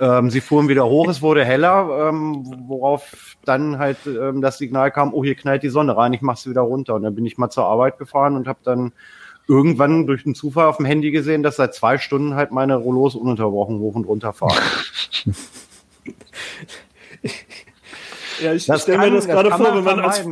Ähm, 0.00 0.30
sie 0.30 0.40
fuhren 0.40 0.68
wieder 0.68 0.86
hoch, 0.86 1.08
es 1.08 1.22
wurde 1.22 1.44
heller, 1.44 2.08
ähm, 2.08 2.44
worauf 2.66 3.36
dann 3.44 3.78
halt 3.78 3.98
ähm, 4.06 4.40
das 4.40 4.58
Signal 4.58 4.90
kam, 4.90 5.14
oh, 5.14 5.22
hier 5.22 5.36
knallt 5.36 5.62
die 5.62 5.68
Sonne 5.68 5.96
rein, 5.96 6.12
ich 6.12 6.22
mache 6.22 6.40
sie 6.40 6.50
wieder 6.50 6.62
runter. 6.62 6.94
Und 6.94 7.02
dann 7.02 7.14
bin 7.14 7.26
ich 7.26 7.38
mal 7.38 7.50
zur 7.50 7.66
Arbeit 7.66 7.98
gefahren 7.98 8.34
und 8.34 8.48
habe 8.48 8.58
dann 8.64 8.92
irgendwann 9.46 10.06
durch 10.06 10.24
den 10.24 10.34
Zufall 10.34 10.66
auf 10.66 10.78
dem 10.78 10.86
Handy 10.86 11.10
gesehen, 11.10 11.42
dass 11.42 11.56
seit 11.56 11.74
zwei 11.74 11.98
Stunden 11.98 12.34
halt 12.34 12.50
meine 12.50 12.76
Rollos 12.76 13.14
ununterbrochen 13.14 13.78
hoch 13.78 13.94
und 13.94 14.06
runter 14.06 14.32
fahren. 14.32 14.58
ja, 18.42 18.54
ich 18.54 18.64
stelle 18.64 18.98
mir 18.98 19.10
das 19.10 19.26
gerade 19.26 19.50
vor, 19.50 19.76
wenn 19.76 19.84
man 19.84 20.00
als, 20.00 20.26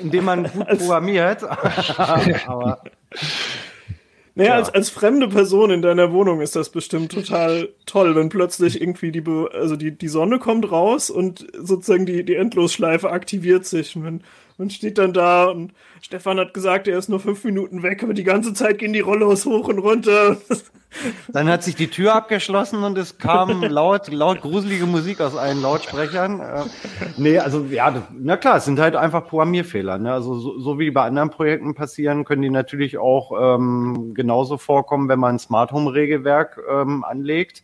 indem 0.00 0.24
man 0.24 0.50
gut 0.50 0.66
programmiert. 0.78 1.44
aber 2.46 2.80
naja, 4.36 4.50
ja. 4.50 4.56
als, 4.56 4.68
als 4.68 4.90
fremde 4.90 5.28
Person 5.28 5.70
in 5.70 5.80
deiner 5.80 6.12
Wohnung 6.12 6.42
ist 6.42 6.54
das 6.54 6.68
bestimmt 6.68 7.10
total 7.10 7.70
toll, 7.86 8.14
wenn 8.14 8.28
plötzlich 8.28 8.82
irgendwie 8.82 9.10
die, 9.10 9.24
also 9.26 9.76
die, 9.76 9.92
die 9.92 10.08
Sonne 10.08 10.38
kommt 10.38 10.70
raus 10.70 11.08
und 11.08 11.46
sozusagen 11.58 12.04
die, 12.04 12.22
die 12.22 12.34
Endlosschleife 12.34 13.10
aktiviert 13.10 13.64
sich. 13.64 13.96
Und 13.96 14.04
wenn, 14.04 14.20
man 14.58 14.70
steht 14.70 14.98
dann 14.98 15.12
da 15.12 15.46
und 15.46 15.72
Stefan 16.00 16.38
hat 16.38 16.54
gesagt, 16.54 16.88
er 16.88 16.98
ist 16.98 17.08
nur 17.08 17.20
fünf 17.20 17.44
Minuten 17.44 17.82
weg, 17.82 18.02
aber 18.02 18.14
die 18.14 18.24
ganze 18.24 18.54
Zeit 18.54 18.78
gehen 18.78 18.92
die 18.92 19.00
Rollos 19.00 19.44
hoch 19.44 19.68
und 19.68 19.78
runter. 19.78 20.36
Dann 21.28 21.48
hat 21.48 21.62
sich 21.62 21.74
die 21.74 21.88
Tür 21.88 22.14
abgeschlossen 22.14 22.82
und 22.82 22.96
es 22.96 23.18
kam 23.18 23.62
laut, 23.62 24.10
laut 24.10 24.40
gruselige 24.40 24.86
Musik 24.86 25.20
aus 25.20 25.36
allen 25.36 25.60
Lautsprechern. 25.60 26.40
Äh, 26.40 26.62
nee, 27.18 27.38
also 27.38 27.66
ja, 27.70 28.02
na 28.18 28.36
klar, 28.36 28.56
es 28.56 28.64
sind 28.64 28.78
halt 28.78 28.96
einfach 28.96 29.26
Programmierfehler. 29.26 29.98
Ne? 29.98 30.12
Also 30.12 30.38
so, 30.38 30.58
so 30.58 30.78
wie 30.78 30.90
bei 30.90 31.02
anderen 31.02 31.30
Projekten 31.30 31.74
passieren, 31.74 32.24
können 32.24 32.42
die 32.42 32.50
natürlich 32.50 32.96
auch 32.96 33.32
ähm, 33.38 34.12
genauso 34.14 34.56
vorkommen, 34.56 35.08
wenn 35.08 35.18
man 35.18 35.36
ein 35.36 35.38
Smart 35.38 35.72
Home 35.72 35.92
Regelwerk 35.92 36.58
ähm, 36.70 37.04
anlegt. 37.04 37.62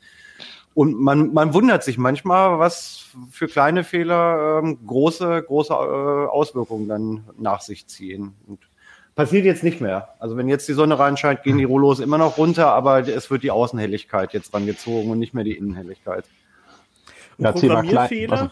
Und 0.75 0.99
man, 0.99 1.35
man 1.35 1.53
wundert 1.53 1.85
sich 1.85 1.99
manchmal, 1.99 2.59
was 2.59 3.11
für 3.31 3.47
kleine 3.47 3.85
Fehler 3.85 4.61
ähm, 4.63 4.79
große, 4.87 5.43
große 5.47 5.73
äh, 5.73 5.77
Auswirkungen 5.77 6.89
dann 6.89 7.25
nach 7.39 7.61
sich 7.61 7.87
ziehen. 7.87 8.35
Und 8.47 8.59
passiert 9.15 9.45
jetzt 9.45 9.63
nicht 9.63 9.81
mehr. 9.81 10.15
Also 10.19 10.37
wenn 10.37 10.49
jetzt 10.49 10.69
die 10.69 10.73
Sonne 10.73 10.99
reinscheint, 10.99 11.43
gehen 11.43 11.59
die 11.59 11.65
Rollos 11.65 12.01
immer 12.01 12.19
noch 12.19 12.39
runter, 12.39 12.69
aber 12.69 13.07
es 13.07 13.31
wird 13.31 13.43
die 13.43 13.51
Außenhelligkeit 13.51 14.33
jetzt 14.33 14.53
dran 14.53 14.67
gezogen 14.67 15.11
und 15.11 15.19
nicht 15.19 15.35
mehr 15.35 15.45
die 15.45 15.57
Innenhelligkeit. 15.57 16.25
Ja, 17.39 17.53
Programmierfehler? 17.53 18.51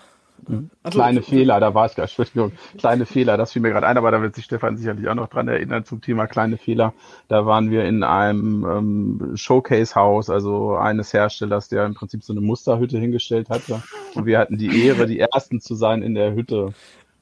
Also, 0.83 0.98
Kleine 0.98 1.22
Fehler, 1.22 1.61
da 1.61 1.74
war 1.74 1.87
ich 1.87 1.94
gar 1.94 2.05
Entschuldigung. 2.05 2.53
Kleine 2.79 3.07
Fehler, 3.07 3.37
das 3.37 3.53
fiel 3.53 3.62
mir 3.62 3.70
gerade 3.70 3.87
ein, 3.87 3.96
aber 3.96 4.11
da 4.11 4.22
wird 4.22 4.35
sich 4.35 4.44
Stefan 4.44 4.76
sicherlich 4.76 5.09
auch 5.09 5.14
noch 5.14 5.29
dran 5.29 5.48
erinnern 5.48 5.85
zum 5.85 6.00
Thema 6.00 6.26
kleine 6.26 6.57
Fehler. 6.57 6.94
Da 7.29 7.46
waren 7.46 7.70
wir 7.70 7.85
in 7.85 8.03
einem 8.03 8.64
ähm, 8.64 9.33
Showcase-Haus, 9.37 10.31
also 10.31 10.76
eines 10.76 11.12
Herstellers, 11.12 11.68
der 11.68 11.87
im 11.87 11.94
Prinzip 11.94 12.22
so 12.22 12.33
eine 12.33 12.40
Musterhütte 12.40 12.98
hingestellt 12.98 13.50
hatte. 13.50 13.83
Und 14.14 14.26
wir 14.26 14.38
hatten 14.38 14.59
die 14.59 14.87
Ehre, 14.87 15.07
die 15.07 15.20
Ersten 15.20 15.61
zu 15.61 15.74
sein 15.74 16.03
in 16.03 16.14
der 16.14 16.35
Hütte. 16.35 16.72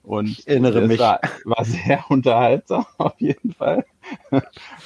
Und 0.09 0.31
ich 0.31 0.49
erinnere 0.49 0.81
es 0.81 0.89
mich. 0.89 0.99
War, 0.99 1.21
war 1.45 1.67
sehr 1.67 2.03
unterhaltsam, 2.09 2.87
auf 2.97 3.21
jeden 3.21 3.53
Fall. 3.53 3.85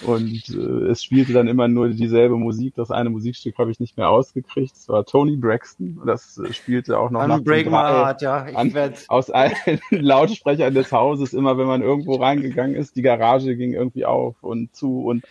Und 0.04 0.48
äh, 0.48 0.90
es 0.90 1.04
spielte 1.04 1.32
dann 1.32 1.46
immer 1.46 1.68
nur 1.68 1.90
dieselbe 1.90 2.36
Musik. 2.36 2.74
Das 2.74 2.90
eine 2.90 3.08
Musikstück 3.08 3.56
habe 3.58 3.70
ich 3.70 3.78
nicht 3.78 3.96
mehr 3.96 4.10
ausgekriegt. 4.10 4.74
Es 4.74 4.88
war 4.88 5.04
Tony 5.04 5.36
Braxton. 5.36 6.00
Das 6.04 6.38
äh, 6.38 6.52
spielte 6.52 6.98
auch 6.98 7.10
noch 7.10 7.22
Unbreak 7.22 7.66
my 7.66 7.70
heart, 7.70 8.20
ja. 8.20 8.48
Ich 8.48 8.56
an, 8.56 8.74
aus 9.06 9.30
allen 9.30 9.54
Lautsprechern 9.90 10.74
des 10.74 10.90
Hauses. 10.90 11.34
Immer 11.34 11.56
wenn 11.56 11.68
man 11.68 11.82
irgendwo 11.82 12.16
reingegangen 12.16 12.74
ist, 12.74 12.96
die 12.96 13.02
Garage 13.02 13.54
ging 13.54 13.74
irgendwie 13.74 14.04
auf 14.04 14.34
und 14.42 14.74
zu. 14.74 15.04
Und 15.04 15.24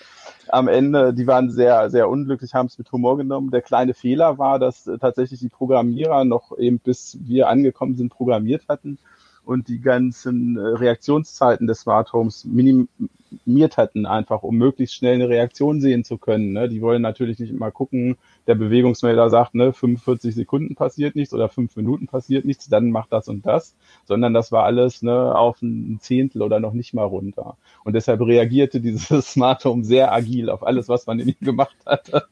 am 0.47 0.69
Ende, 0.69 1.13
die 1.13 1.27
waren 1.27 1.51
sehr, 1.51 1.89
sehr 1.89 2.08
unglücklich, 2.08 2.54
haben 2.54 2.67
es 2.67 2.77
mit 2.77 2.89
Humor 2.93 3.17
genommen. 3.17 3.51
Der 3.51 3.62
kleine 3.62 3.93
Fehler 3.93 4.38
war, 4.38 4.58
dass 4.58 4.88
äh, 4.88 4.97
tatsächlich 4.99 5.41
die 5.41 5.49
Programmierer 5.49 6.23
noch 6.23 6.58
eben 6.58 6.80
bis 6.80 7.17
wir 7.25 7.49
angekommen 7.49 7.97
sind, 7.97 8.10
programmiert 8.10 8.69
hatten 8.69 8.97
und 9.45 9.67
die 9.67 9.82
ganzen 9.82 10.58
äh, 10.58 10.62
Reaktionszeiten 10.62 11.67
des 11.67 11.82
Smart 11.82 12.13
Homes 12.13 12.45
minimiert 12.45 13.77
hatten, 13.77 14.06
einfach 14.06 14.43
um 14.43 14.58
möglichst 14.58 14.95
schnell 14.95 15.15
eine 15.15 15.30
Reaktion 15.30 15.82
sehen 15.82 16.04
zu 16.04 16.17
können. 16.17 16.54
Ne? 16.54 16.69
Die 16.69 16.82
wollen 16.82 17.01
natürlich 17.01 17.39
nicht 17.39 17.51
immer 17.51 17.71
gucken, 17.71 18.17
der 18.47 18.56
Bewegungsmelder 18.56 19.30
sagt, 19.30 19.56
ne, 19.56 19.73
45 19.73 20.34
Sekunden 20.34 20.75
passiert 20.75 21.15
nichts 21.15 21.34
oder 21.34 21.49
fünf 21.49 21.75
Minuten 21.75 22.08
passiert 22.08 22.45
nichts, 22.45 22.67
dann 22.69 22.91
macht 22.91 23.12
das 23.12 23.27
und 23.27 23.45
das, 23.45 23.75
sondern 24.06 24.34
das 24.34 24.51
war 24.51 24.63
alles 24.63 25.01
ne, 25.01 25.36
auf 25.36 25.62
ein 25.62 25.99
Zehntel 26.01 26.41
oder 26.41 26.60
noch 26.60 26.73
nicht 26.73 26.93
mal 26.93 27.04
runter. 27.04 27.58
Und 27.84 27.93
deshalb 27.93 28.21
reagierte 28.21 28.82
dieses 28.82 29.08
Smart 29.32 29.63
Home 29.65 29.84
sehr 29.84 30.12
agil 30.12 30.49
auf 30.49 30.65
alles, 30.65 30.89
was 30.89 31.06
man 31.06 31.19
in 31.19 31.30
ihm 31.30 31.36
gemacht 31.41 31.75
hatte. 31.86 32.25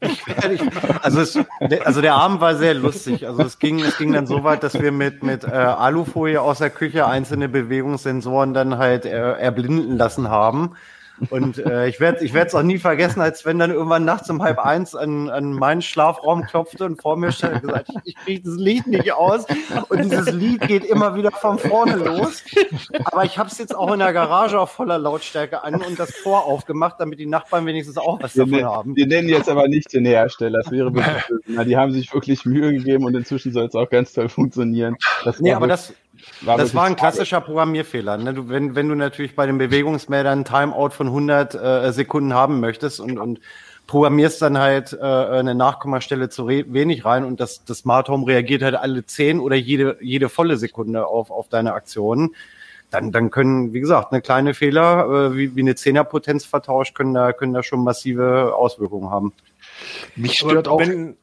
Also, 1.02 1.20
es, 1.20 1.38
also 1.84 2.00
der 2.00 2.14
Abend 2.14 2.40
war 2.40 2.56
sehr 2.56 2.74
lustig. 2.74 3.26
Also 3.26 3.42
es 3.42 3.58
ging, 3.58 3.80
es 3.80 3.96
ging 3.96 4.12
dann 4.12 4.26
so 4.26 4.44
weit, 4.44 4.62
dass 4.62 4.80
wir 4.80 4.92
mit, 4.92 5.22
mit 5.22 5.44
äh, 5.44 5.48
Alufolie 5.48 6.40
aus 6.40 6.58
der 6.58 6.70
Küche 6.70 7.06
einzelne 7.06 7.48
Bewegungssensoren 7.48 8.52
dann 8.54 8.78
halt 8.78 9.04
äh, 9.06 9.32
erblinden 9.32 9.96
lassen 9.96 10.28
haben. 10.28 10.72
Und 11.28 11.58
äh, 11.58 11.88
ich 11.88 12.00
werde 12.00 12.24
ich 12.24 12.34
es 12.34 12.54
auch 12.54 12.62
nie 12.62 12.78
vergessen, 12.78 13.20
als 13.20 13.44
wenn 13.44 13.58
dann 13.58 13.70
irgendwann 13.70 14.04
nachts 14.04 14.30
um 14.30 14.42
halb 14.42 14.58
eins 14.58 14.94
an, 14.94 15.28
an 15.28 15.52
meinen 15.52 15.82
Schlafraum 15.82 16.44
klopfte 16.44 16.84
und 16.84 17.00
vor 17.00 17.16
mir 17.16 17.32
stand 17.32 17.56
und 17.56 17.62
gesagt, 17.62 17.90
ich, 17.90 17.96
ich 18.04 18.14
kriege 18.16 18.42
das 18.42 18.56
Lied 18.56 18.86
nicht 18.86 19.12
aus. 19.12 19.46
Und 19.88 20.04
dieses 20.04 20.30
Lied 20.32 20.66
geht 20.66 20.84
immer 20.84 21.14
wieder 21.16 21.30
von 21.30 21.58
vorne 21.58 21.96
los. 21.96 22.42
Aber 23.04 23.24
ich 23.24 23.38
habe 23.38 23.50
es 23.50 23.58
jetzt 23.58 23.74
auch 23.76 23.92
in 23.92 23.98
der 23.98 24.12
Garage 24.12 24.58
auf 24.58 24.70
voller 24.70 24.98
Lautstärke 24.98 25.62
an 25.62 25.74
und 25.74 25.98
das 25.98 26.12
Tor 26.22 26.44
aufgemacht, 26.44 26.96
damit 26.98 27.18
die 27.18 27.26
Nachbarn 27.26 27.66
wenigstens 27.66 27.98
auch 27.98 28.22
was 28.22 28.34
davon 28.34 28.52
wir, 28.52 28.66
haben. 28.66 28.96
Wir 28.96 29.06
nennen 29.06 29.28
jetzt 29.28 29.48
aber 29.48 29.68
nicht 29.68 29.92
den 29.92 30.04
Hersteller. 30.04 30.60
Das 30.62 30.70
wäre 30.70 30.94
wirklich, 30.94 31.24
na, 31.46 31.64
die 31.64 31.76
haben 31.76 31.92
sich 31.92 32.12
wirklich 32.12 32.44
Mühe 32.44 32.72
gegeben 32.72 33.04
und 33.04 33.14
inzwischen 33.14 33.52
soll 33.52 33.66
es 33.66 33.74
auch 33.74 33.90
ganz 33.90 34.12
toll 34.12 34.28
funktionieren. 34.28 34.96
Das 35.24 35.40
nee, 35.40 35.52
aber 35.52 35.66
das, 35.66 35.92
war 36.42 36.56
das 36.56 36.74
war 36.74 36.84
ein 36.84 36.96
klassischer 36.96 37.40
Programmierfehler. 37.40 38.16
Ne? 38.16 38.34
Du, 38.34 38.48
wenn, 38.48 38.74
wenn 38.74 38.88
du 38.88 38.94
natürlich 38.94 39.36
bei 39.36 39.46
den 39.46 39.58
Bewegungsmeldern 39.58 40.40
ein 40.40 40.44
Timeout 40.44 40.90
von 40.90 41.08
100 41.08 41.54
äh, 41.54 41.92
Sekunden 41.92 42.34
haben 42.34 42.60
möchtest 42.60 43.00
und, 43.00 43.18
und 43.18 43.40
programmierst 43.86 44.40
dann 44.40 44.58
halt 44.58 44.92
äh, 44.92 45.04
eine 45.04 45.54
Nachkommastelle 45.54 46.28
zu 46.28 46.46
wenig 46.46 47.04
rein 47.04 47.24
und 47.24 47.40
das, 47.40 47.64
das 47.64 47.78
Smart 47.78 48.08
Home 48.08 48.26
reagiert 48.26 48.62
halt 48.62 48.76
alle 48.76 49.04
10 49.04 49.40
oder 49.40 49.56
jede, 49.56 49.98
jede 50.00 50.28
volle 50.28 50.56
Sekunde 50.56 51.06
auf, 51.06 51.30
auf 51.30 51.48
deine 51.48 51.72
Aktionen, 51.74 52.36
dann, 52.90 53.12
dann 53.12 53.30
können, 53.30 53.72
wie 53.72 53.80
gesagt, 53.80 54.12
eine 54.12 54.20
kleine 54.20 54.54
Fehler, 54.54 55.06
äh, 55.32 55.36
wie, 55.36 55.56
wie 55.56 55.60
eine 55.60 55.74
Zehnerpotenz 55.74 56.44
vertauscht, 56.44 56.94
können 56.94 57.14
da, 57.14 57.32
können 57.32 57.52
da 57.52 57.62
schon 57.62 57.82
massive 57.82 58.54
Auswirkungen 58.54 59.10
haben. 59.10 59.32
Mich 60.16 60.38
stört 60.38 60.68
Aber 60.68 60.76
auch. 60.76 60.80
Wenn, 60.80 61.16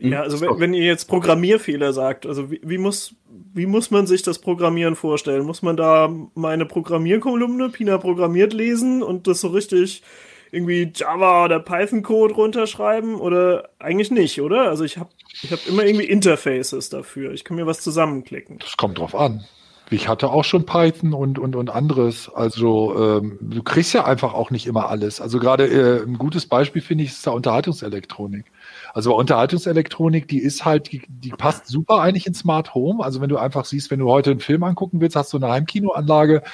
ja, 0.00 0.22
also 0.22 0.40
wenn, 0.40 0.58
wenn, 0.58 0.74
ihr 0.74 0.84
jetzt 0.84 1.06
Programmierfehler 1.06 1.92
sagt, 1.92 2.26
also 2.26 2.50
wie, 2.50 2.60
wie, 2.64 2.78
muss, 2.78 3.14
wie 3.54 3.66
muss 3.66 3.90
man 3.90 4.06
sich 4.06 4.22
das 4.22 4.40
Programmieren 4.40 4.96
vorstellen? 4.96 5.44
Muss 5.44 5.62
man 5.62 5.76
da 5.76 6.12
meine 6.34 6.66
Programmierkolumne, 6.66 7.68
Pina 7.68 7.98
programmiert 7.98 8.52
lesen 8.52 9.02
und 9.02 9.26
das 9.26 9.40
so 9.40 9.48
richtig 9.48 10.02
irgendwie 10.50 10.92
Java 10.94 11.44
oder 11.44 11.60
Python-Code 11.60 12.34
runterschreiben 12.34 13.16
oder 13.16 13.70
eigentlich 13.78 14.10
nicht, 14.10 14.40
oder? 14.40 14.68
Also 14.68 14.84
ich 14.84 14.98
habe 14.98 15.10
ich 15.42 15.52
hab 15.52 15.66
immer 15.66 15.84
irgendwie 15.84 16.06
Interfaces 16.06 16.90
dafür. 16.90 17.32
Ich 17.32 17.44
kann 17.44 17.56
mir 17.56 17.66
was 17.66 17.80
zusammenklicken. 17.80 18.58
Das 18.58 18.76
kommt 18.76 18.98
drauf 18.98 19.14
an. 19.14 19.44
Ich 19.90 20.08
hatte 20.08 20.30
auch 20.30 20.44
schon 20.44 20.64
Python 20.64 21.12
und, 21.12 21.38
und, 21.38 21.56
und 21.56 21.70
anderes. 21.70 22.30
Also 22.32 23.20
ähm, 23.20 23.38
du 23.40 23.62
kriegst 23.62 23.92
ja 23.94 24.04
einfach 24.04 24.32
auch 24.32 24.50
nicht 24.50 24.66
immer 24.66 24.88
alles. 24.88 25.20
Also 25.20 25.38
gerade 25.38 25.66
äh, 25.66 26.02
ein 26.02 26.18
gutes 26.18 26.46
Beispiel 26.46 26.82
finde 26.82 27.04
ich 27.04 27.10
ist 27.10 27.26
da 27.26 27.32
Unterhaltungselektronik 27.32 28.46
Also 28.94 29.10
bei 29.10 29.16
Unterhaltungselektronik, 29.16 30.28
die 30.28 30.38
ist 30.38 30.64
halt, 30.64 30.92
die, 30.92 31.02
die 31.08 31.30
passt 31.30 31.66
super 31.66 32.00
eigentlich 32.00 32.28
in 32.28 32.34
Smart 32.34 32.74
Home. 32.74 33.04
Also 33.04 33.20
wenn 33.20 33.28
du 33.28 33.38
einfach 33.38 33.64
siehst, 33.64 33.90
wenn 33.90 33.98
du 33.98 34.08
heute 34.08 34.30
einen 34.30 34.38
Film 34.38 34.62
angucken 34.62 35.00
willst, 35.00 35.16
hast 35.16 35.32
du 35.32 35.36
eine 35.36 35.48
Heimkinoanlage, 35.48 36.44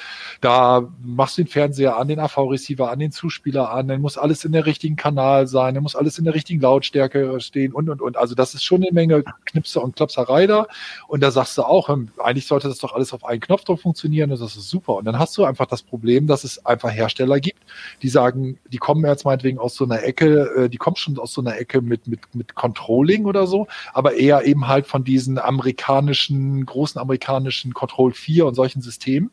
da 0.41 0.89
machst 1.03 1.37
du 1.37 1.43
den 1.43 1.49
Fernseher 1.49 1.97
an, 1.97 2.07
den 2.07 2.19
AV-Receiver 2.19 2.89
an, 2.89 2.97
den 2.97 3.11
Zuspieler 3.11 3.71
an, 3.71 3.87
dann 3.87 4.01
muss 4.01 4.17
alles 4.17 4.43
in 4.43 4.53
der 4.53 4.65
richtigen 4.65 4.95
Kanal 4.95 5.45
sein, 5.45 5.75
dann 5.75 5.83
muss 5.83 5.95
alles 5.95 6.17
in 6.17 6.25
der 6.25 6.33
richtigen 6.33 6.59
Lautstärke 6.61 7.39
stehen 7.41 7.73
und, 7.73 7.89
und, 7.89 8.01
und. 8.01 8.17
Also 8.17 8.33
das 8.33 8.55
ist 8.55 8.63
schon 8.63 8.81
eine 8.81 8.91
Menge 8.91 9.23
Knipse 9.45 9.79
und 9.79 9.95
Klopserei 9.95 10.47
da. 10.47 10.65
Und 11.07 11.21
da 11.21 11.29
sagst 11.29 11.59
du 11.59 11.61
auch, 11.61 11.89
hm, 11.89 12.09
eigentlich 12.17 12.47
sollte 12.47 12.67
das 12.67 12.79
doch 12.79 12.93
alles 12.93 13.13
auf 13.13 13.23
einen 13.23 13.39
Knopfdruck 13.39 13.79
funktionieren 13.79 14.31
und 14.31 14.41
das 14.41 14.55
ist 14.55 14.67
super. 14.67 14.95
Und 14.95 15.05
dann 15.05 15.19
hast 15.19 15.37
du 15.37 15.43
einfach 15.43 15.67
das 15.67 15.83
Problem, 15.83 16.25
dass 16.25 16.43
es 16.43 16.65
einfach 16.65 16.89
Hersteller 16.89 17.39
gibt, 17.39 17.59
die 18.01 18.09
sagen, 18.09 18.57
die 18.71 18.77
kommen 18.77 19.05
jetzt 19.05 19.25
meinetwegen 19.25 19.59
aus 19.59 19.75
so 19.75 19.83
einer 19.83 20.01
Ecke, 20.01 20.65
äh, 20.65 20.69
die 20.69 20.77
kommen 20.77 20.95
schon 20.95 21.19
aus 21.19 21.33
so 21.33 21.41
einer 21.41 21.59
Ecke 21.59 21.81
mit, 21.81 22.07
mit, 22.07 22.19
mit 22.35 22.55
Controlling 22.55 23.25
oder 23.25 23.47
so, 23.47 23.67
aber 23.93 24.15
eher 24.15 24.45
eben 24.45 24.67
halt 24.67 24.87
von 24.87 25.03
diesen 25.03 25.37
amerikanischen, 25.37 26.65
großen 26.65 26.99
amerikanischen 26.99 27.73
Control 27.73 28.13
4 28.13 28.45
und 28.45 28.55
solchen 28.55 28.81
Systemen, 28.81 29.31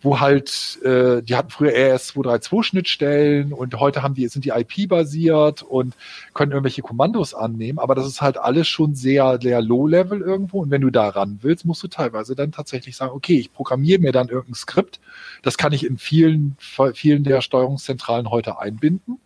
wo 0.00 0.20
halt, 0.20 0.78
äh, 0.82 1.22
die 1.22 1.36
hatten 1.36 1.50
früher 1.50 1.72
RS232-Schnittstellen 1.72 3.52
und 3.52 3.78
heute 3.80 4.02
haben 4.02 4.14
die, 4.14 4.28
sind 4.28 4.44
die 4.44 4.50
IP-basiert 4.50 5.62
und 5.62 5.94
können 6.34 6.52
irgendwelche 6.52 6.82
Kommandos 6.82 7.34
annehmen, 7.34 7.78
aber 7.78 7.94
das 7.94 8.06
ist 8.06 8.20
halt 8.20 8.38
alles 8.38 8.68
schon 8.68 8.94
sehr, 8.94 9.38
sehr 9.40 9.62
low-level 9.62 10.20
irgendwo 10.20 10.62
und 10.62 10.70
wenn 10.70 10.82
du 10.82 10.90
da 10.90 11.08
ran 11.08 11.38
willst, 11.42 11.64
musst 11.64 11.82
du 11.82 11.88
teilweise 11.88 12.34
dann 12.34 12.52
tatsächlich 12.52 12.96
sagen, 12.96 13.12
okay, 13.14 13.38
ich 13.38 13.52
programmiere 13.52 14.00
mir 14.00 14.12
dann 14.12 14.28
irgendein 14.28 14.54
Skript, 14.54 15.00
das 15.42 15.56
kann 15.56 15.72
ich 15.72 15.84
in 15.84 15.98
vielen, 15.98 16.56
vielen 16.94 17.24
der 17.24 17.40
Steuerungszentralen 17.40 18.30
heute 18.30 18.58
einbinden 18.58 19.18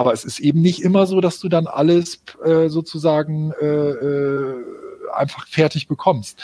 aber 0.00 0.14
es 0.14 0.24
ist 0.24 0.40
eben 0.40 0.62
nicht 0.62 0.80
immer 0.80 1.06
so, 1.06 1.20
dass 1.20 1.40
du 1.40 1.50
dann 1.50 1.66
alles 1.66 2.22
äh, 2.42 2.70
sozusagen 2.70 3.52
äh, 3.60 3.66
äh, 3.66 4.64
einfach 5.14 5.46
fertig 5.46 5.88
bekommst. 5.88 6.38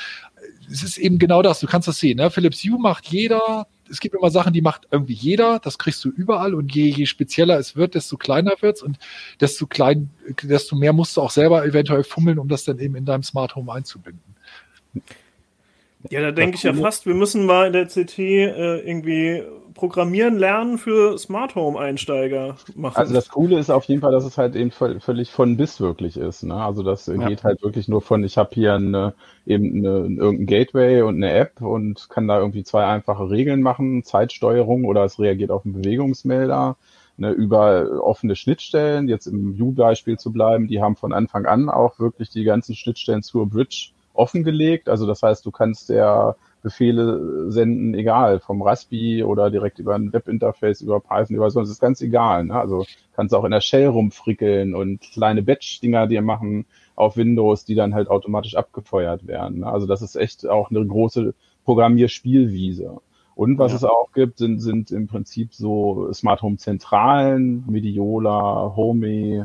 Es 0.71 0.83
ist 0.83 0.99
eben 0.99 1.19
genau 1.19 1.41
das, 1.41 1.61
du 1.61 1.67
kannst 1.67 1.89
das 1.89 1.99
sehen. 1.99 2.19
Ne? 2.19 2.31
Philips 2.31 2.63
Hue 2.63 2.79
macht 2.79 3.07
jeder, 3.07 3.67
es 3.91 4.01
gibt 4.01 4.15
immer 4.15 4.31
Sachen, 4.31 4.53
die 4.53 4.61
macht 4.61 4.87
irgendwie 4.91 5.15
jeder, 5.15 5.59
das 5.59 5.79
kriegst 5.79 6.05
du 6.05 6.11
überall 6.11 6.53
und 6.53 6.75
je, 6.75 6.91
je 6.91 7.07
spezieller 7.07 7.59
es 7.59 7.77
wird, 7.77 7.95
desto 7.95 8.19
kleiner 8.19 8.53
wird's 8.61 8.83
und 8.83 8.99
desto 9.41 9.67
klein, 9.67 10.11
desto 10.43 10.77
mehr 10.77 10.93
musst 10.93 11.17
du 11.17 11.23
auch 11.23 11.31
selber 11.31 11.65
eventuell 11.65 12.05
fummeln, 12.05 12.39
um 12.39 12.49
das 12.49 12.65
dann 12.65 12.79
eben 12.79 12.95
in 12.95 13.07
deinem 13.07 13.23
Smart 13.23 13.57
Home 13.57 13.73
einzubinden. 13.73 14.37
Ja, 16.11 16.21
da 16.21 16.33
denke 16.33 16.57
ich 16.57 16.63
ja 16.63 16.73
fast, 16.73 17.07
wir 17.07 17.15
müssen 17.15 17.47
mal 17.47 17.69
in 17.69 17.73
der 17.73 17.87
CT 17.87 18.19
äh, 18.19 18.79
irgendwie 18.81 19.43
Programmieren 19.77 20.39
lernen 20.39 20.79
für 20.79 21.19
Smart 21.19 21.55
Home 21.55 21.79
Einsteiger 21.79 22.57
machen. 22.75 22.97
Also 22.97 23.13
das 23.13 23.29
Coole 23.29 23.59
ist 23.59 23.69
auf 23.69 23.85
jeden 23.85 24.01
Fall, 24.01 24.11
dass 24.11 24.25
es 24.25 24.39
halt 24.39 24.57
eben 24.57 24.71
völlig 24.71 25.31
von 25.31 25.59
bis 25.59 25.83
wirklich 25.83 26.17
ist. 26.17 26.45
Ne? 26.45 26.55
Also 26.55 26.83
das 26.83 27.07
ja. 27.07 27.29
geht 27.29 27.45
halt 27.45 27.63
wirklich 27.63 27.87
nur 27.87 28.01
von, 28.01 28.25
ich 28.25 28.39
habe 28.39 28.51
hier 28.55 28.75
eine, 28.75 29.13
eben 29.45 29.77
eine, 29.77 30.07
irgendein 30.19 30.47
Gateway 30.47 31.03
und 31.03 31.17
eine 31.17 31.31
App 31.31 31.61
und 31.61 32.09
kann 32.09 32.27
da 32.27 32.39
irgendwie 32.39 32.65
zwei 32.65 32.87
einfache 32.87 33.29
Regeln 33.29 33.61
machen, 33.61 34.03
Zeitsteuerung 34.03 34.87
oder 34.87 35.05
es 35.05 35.19
reagiert 35.21 35.51
auf 35.51 35.67
einen 35.67 35.75
Bewegungsmelder. 35.75 36.77
Ne, 37.19 37.31
über 37.31 38.03
offene 38.03 38.37
Schnittstellen, 38.37 39.09
jetzt 39.09 39.27
im 39.27 39.57
View-Beispiel 39.57 40.19
zu 40.19 40.33
bleiben, 40.33 40.69
die 40.69 40.83
haben 40.83 40.97
von 40.97 41.15
Anfang 41.15 41.47
an 41.47 41.71
auch 41.71 41.99
wirklich 41.99 42.29
die 42.29 42.45
ganzen 42.45 42.75
Schnittstellen 42.75 43.23
zur 43.23 43.49
Bridge 43.49 43.93
offengelegt. 44.17 44.89
Also 44.89 45.07
das 45.07 45.23
heißt, 45.23 45.45
du 45.45 45.51
kannst 45.51 45.89
der 45.89 46.37
Befehle 46.63 47.51
senden, 47.51 47.95
egal, 47.95 48.41
vom 48.41 48.61
Raspi 48.63 49.23
oder 49.23 49.51
direkt 49.51 49.79
über 49.79 49.95
ein 49.95 50.13
Webinterface, 50.13 50.81
über 50.81 51.01
Python, 51.01 51.37
über 51.37 51.49
so, 51.51 51.61
das 51.61 51.71
ist 51.71 51.81
ganz 51.81 52.01
egal. 52.01 52.45
Ne? 52.45 52.59
Also 52.59 52.85
kannst 53.15 53.35
auch 53.35 53.45
in 53.45 53.53
der 53.53 53.61
Shell 53.61 53.87
rumfrickeln 53.87 54.75
und 54.75 55.01
kleine 55.01 55.43
Batch-Dinger 55.43 56.09
dir 56.09 56.23
machen 56.23 56.67
auf 56.97 57.17
Windows, 57.17 57.65
die 57.65 57.75
dann 57.77 57.95
halt 57.95 58.09
automatisch 58.09 58.57
abgefeuert 58.57 59.27
werden. 59.27 59.61
Ne? 59.61 59.67
Also 59.67 59.87
das 59.87 60.03
ist 60.03 60.17
echt 60.17 60.47
auch 60.49 60.71
eine 60.71 60.85
große 60.85 61.35
Programmierspielwiese. 61.65 63.01
Und 63.37 63.59
was 63.59 63.73
ja. 63.73 63.77
es 63.77 63.85
auch 63.85 64.13
gibt, 64.13 64.39
sind, 64.39 64.61
sind 64.61 64.91
im 64.91 65.07
Prinzip 65.09 65.53
so 65.53 66.11
Smart 66.13 66.41
Home 66.43 66.57
Zentralen, 66.57 67.65
Mediola, 67.69 68.73
Homey, 68.75 69.45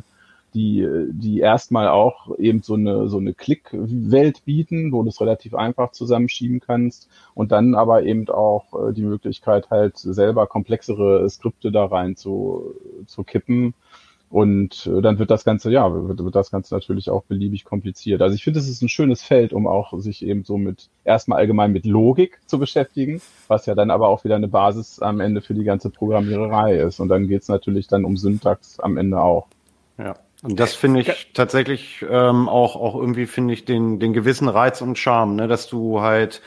die, 0.54 0.88
die 1.12 1.40
erstmal 1.40 1.88
auch 1.88 2.38
eben 2.38 2.62
so 2.62 2.76
eine, 2.76 3.08
so 3.08 3.18
eine 3.18 3.34
Klick-Welt 3.34 4.44
bieten, 4.46 4.92
wo 4.92 5.04
du 5.04 5.10
es 5.10 5.22
relativ 5.22 5.56
einfach 5.56 5.92
zusammenschieben 5.92 6.60
kannst 6.60 7.10
und 7.34 7.52
dann 7.52 7.76
aber 7.76 8.04
eben 8.04 8.28
auch 8.30 8.90
äh, 8.90 8.94
die 8.94 9.04
Möglichkeit 9.04 9.70
halt 9.70 9.98
selber 9.98 10.48
komplexere 10.48 11.30
Skripte 11.30 11.72
da 11.72 11.86
rein 11.86 12.16
zu, 12.16 12.76
zu 13.06 13.24
kippen. 13.24 13.74
Und 14.32 14.88
äh, 14.88 15.02
dann 15.02 15.20
wird 15.20 15.30
das 15.30 15.44
Ganze, 15.44 15.70
ja, 15.72 15.94
wird, 16.08 16.24
wird 16.24 16.36
das 16.36 16.52
Ganze 16.52 16.74
natürlich 16.74 17.10
auch 17.10 17.24
beliebig 17.24 17.66
kompliziert. 17.66 18.22
Also 18.22 18.34
ich 18.34 18.46
finde, 18.46 18.60
es 18.60 18.70
ist 18.70 18.82
ein 18.82 18.88
schönes 18.88 19.22
Feld, 19.22 19.52
um 19.52 19.68
auch 19.68 19.92
sich 20.00 20.26
eben 20.26 20.46
so 20.46 20.58
mit, 20.58 20.90
erstmal 21.04 21.40
allgemein 21.40 21.74
mit 21.74 21.86
Logik 21.86 22.40
zu 22.46 22.58
beschäftigen, 22.58 23.22
was 23.50 23.66
ja 23.66 23.76
dann 23.76 23.92
aber 23.92 24.08
auch 24.08 24.24
wieder 24.24 24.38
eine 24.38 24.48
Basis 24.48 25.02
am 25.02 25.20
Ende 25.20 25.42
für 25.42 25.54
die 25.54 25.66
ganze 25.66 25.90
Programmiererei 25.90 26.78
ist. 26.78 27.02
Und 27.02 27.10
dann 27.10 27.28
geht's 27.28 27.50
natürlich 27.50 27.88
dann 27.88 28.06
um 28.06 28.16
Syntax 28.16 28.80
am 28.80 28.96
Ende 28.96 29.20
auch. 29.20 29.48
Ja. 29.98 30.16
Und 30.43 30.60
das 30.60 30.73
finde 30.73 31.01
ich 31.01 31.34
tatsächlich 31.34 32.04
ähm, 32.10 32.49
auch, 32.49 32.75
auch 32.75 32.95
irgendwie, 32.95 33.27
finde 33.27 33.54
ich, 33.54 33.65
den, 33.65 33.99
den 33.99 34.13
gewissen 34.13 34.47
Reiz 34.47 34.82
und 34.82 34.97
Charme, 34.97 35.36
ne, 35.36 35.47
dass 35.47 35.67
du 35.67 36.01
halt, 36.01 36.41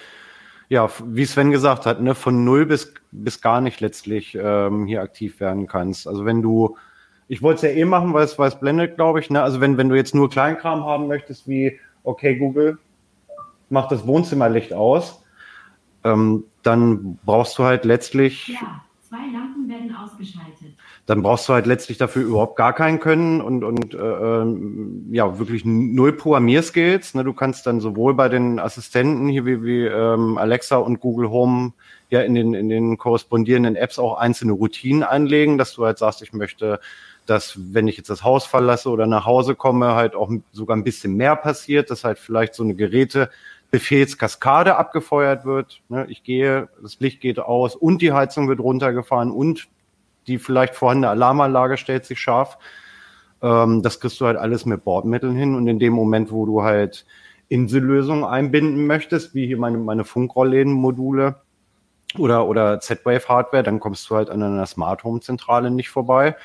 ja, 0.68 0.90
wie 1.04 1.24
Sven 1.24 1.52
gesagt 1.52 1.86
hat, 1.86 2.00
ne, 2.00 2.16
von 2.16 2.44
null 2.44 2.66
bis, 2.66 2.92
bis 3.12 3.40
gar 3.40 3.60
nicht 3.60 3.80
letztlich 3.80 4.36
ähm, 4.40 4.86
hier 4.86 5.00
aktiv 5.00 5.38
werden 5.38 5.68
kannst. 5.68 6.08
Also 6.08 6.24
wenn 6.24 6.42
du, 6.42 6.76
ich 7.28 7.40
wollte 7.40 7.66
es 7.66 7.74
ja 7.74 7.80
eh 7.80 7.84
machen, 7.84 8.12
weil 8.14 8.24
es, 8.24 8.58
blendet, 8.58 8.96
glaube 8.96 9.20
ich, 9.20 9.30
ne? 9.30 9.42
Also 9.42 9.60
wenn, 9.60 9.76
wenn 9.78 9.88
du 9.88 9.94
jetzt 9.94 10.14
nur 10.14 10.28
Kleinkram 10.28 10.84
haben 10.84 11.06
möchtest, 11.06 11.46
wie, 11.46 11.78
okay, 12.02 12.36
Google, 12.36 12.78
mach 13.70 13.86
das 13.86 14.06
Wohnzimmerlicht 14.06 14.72
aus, 14.72 15.22
ähm, 16.02 16.44
dann 16.64 17.18
brauchst 17.24 17.58
du 17.58 17.62
halt 17.62 17.84
letztlich. 17.84 18.48
Ja, 18.48 18.84
zwei 19.08 19.24
Lampen 19.32 19.68
werden 19.68 19.94
ausgeschaltet 19.94 20.73
dann 21.06 21.22
brauchst 21.22 21.48
du 21.48 21.52
halt 21.52 21.66
letztlich 21.66 21.98
dafür 21.98 22.22
überhaupt 22.22 22.56
gar 22.56 22.72
keinen 22.72 22.98
Können 22.98 23.40
und, 23.42 23.62
und 23.62 23.94
äh, 23.94 23.98
ähm, 23.98 25.08
ja, 25.10 25.38
wirklich 25.38 25.64
null 25.64 26.14
Programmierskills. 26.14 27.14
Ne? 27.14 27.24
Du 27.24 27.34
kannst 27.34 27.66
dann 27.66 27.80
sowohl 27.80 28.14
bei 28.14 28.28
den 28.28 28.58
Assistenten 28.58 29.28
hier 29.28 29.44
wie, 29.44 29.62
wie 29.62 29.84
ähm, 29.84 30.38
Alexa 30.38 30.76
und 30.76 31.00
Google 31.00 31.28
Home 31.30 31.74
ja 32.08 32.22
in 32.22 32.34
den, 32.34 32.54
in 32.54 32.68
den 32.68 32.96
korrespondierenden 32.96 33.76
Apps 33.76 33.98
auch 33.98 34.16
einzelne 34.16 34.52
Routinen 34.52 35.02
anlegen, 35.02 35.58
dass 35.58 35.74
du 35.74 35.84
halt 35.84 35.98
sagst, 35.98 36.22
ich 36.22 36.32
möchte 36.32 36.80
dass 37.26 37.58
wenn 37.72 37.88
ich 37.88 37.96
jetzt 37.96 38.10
das 38.10 38.22
Haus 38.22 38.44
verlasse 38.44 38.90
oder 38.90 39.06
nach 39.06 39.24
Hause 39.24 39.54
komme, 39.54 39.94
halt 39.94 40.14
auch 40.14 40.30
sogar 40.52 40.76
ein 40.76 40.84
bisschen 40.84 41.16
mehr 41.16 41.36
passiert, 41.36 41.90
dass 41.90 42.04
halt 42.04 42.18
vielleicht 42.18 42.54
so 42.54 42.62
eine 42.62 42.74
Geräte 42.74 43.30
Befehlskaskade 43.70 44.76
abgefeuert 44.76 45.44
wird. 45.44 45.80
Ne? 45.88 46.06
Ich 46.08 46.22
gehe, 46.22 46.68
das 46.82 47.00
Licht 47.00 47.20
geht 47.20 47.40
aus 47.40 47.74
und 47.74 48.02
die 48.02 48.12
Heizung 48.12 48.48
wird 48.48 48.60
runtergefahren 48.60 49.30
und 49.30 49.68
die 50.26 50.38
vielleicht 50.38 50.74
vorhandene 50.74 51.10
Alarmanlage 51.10 51.76
stellt 51.76 52.04
sich 52.04 52.20
scharf. 52.20 52.58
Ähm, 53.42 53.82
das 53.82 54.00
kriegst 54.00 54.20
du 54.20 54.26
halt 54.26 54.36
alles 54.36 54.66
mit 54.66 54.84
Bordmitteln 54.84 55.36
hin 55.36 55.54
und 55.54 55.66
in 55.66 55.78
dem 55.78 55.92
Moment, 55.92 56.32
wo 56.32 56.46
du 56.46 56.62
halt 56.62 57.04
Insellösungen 57.48 58.24
einbinden 58.24 58.86
möchtest, 58.86 59.34
wie 59.34 59.46
hier 59.46 59.58
meine, 59.58 59.78
meine 59.78 60.04
Funkrollläden-Module 60.04 61.36
oder, 62.18 62.46
oder 62.48 62.80
Z-Wave-Hardware, 62.80 63.62
dann 63.62 63.80
kommst 63.80 64.08
du 64.08 64.16
halt 64.16 64.30
an 64.30 64.42
einer 64.42 64.66
Smart 64.66 65.04
Home-Zentrale 65.04 65.70
nicht 65.70 65.90
vorbei. 65.90 66.36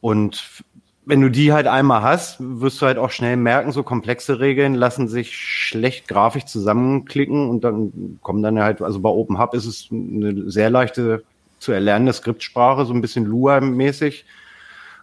Und 0.00 0.62
wenn 1.08 1.22
du 1.22 1.30
die 1.30 1.54
halt 1.54 1.66
einmal 1.66 2.02
hast, 2.02 2.36
wirst 2.38 2.82
du 2.82 2.86
halt 2.86 2.98
auch 2.98 3.10
schnell 3.10 3.38
merken, 3.38 3.72
so 3.72 3.82
komplexe 3.82 4.40
Regeln 4.40 4.74
lassen 4.74 5.08
sich 5.08 5.38
schlecht 5.38 6.06
grafisch 6.06 6.44
zusammenklicken 6.44 7.48
und 7.48 7.64
dann 7.64 8.18
kommen 8.22 8.42
dann 8.42 8.58
halt, 8.60 8.82
also 8.82 9.00
bei 9.00 9.08
OpenHub 9.08 9.54
ist 9.54 9.64
es 9.64 9.88
eine 9.90 10.50
sehr 10.50 10.68
leichte 10.68 11.24
zu 11.58 11.72
erlernende 11.72 12.12
Skriptsprache, 12.12 12.84
so 12.84 12.94
ein 12.94 13.00
bisschen 13.00 13.24
Lua-mäßig. 13.24 14.24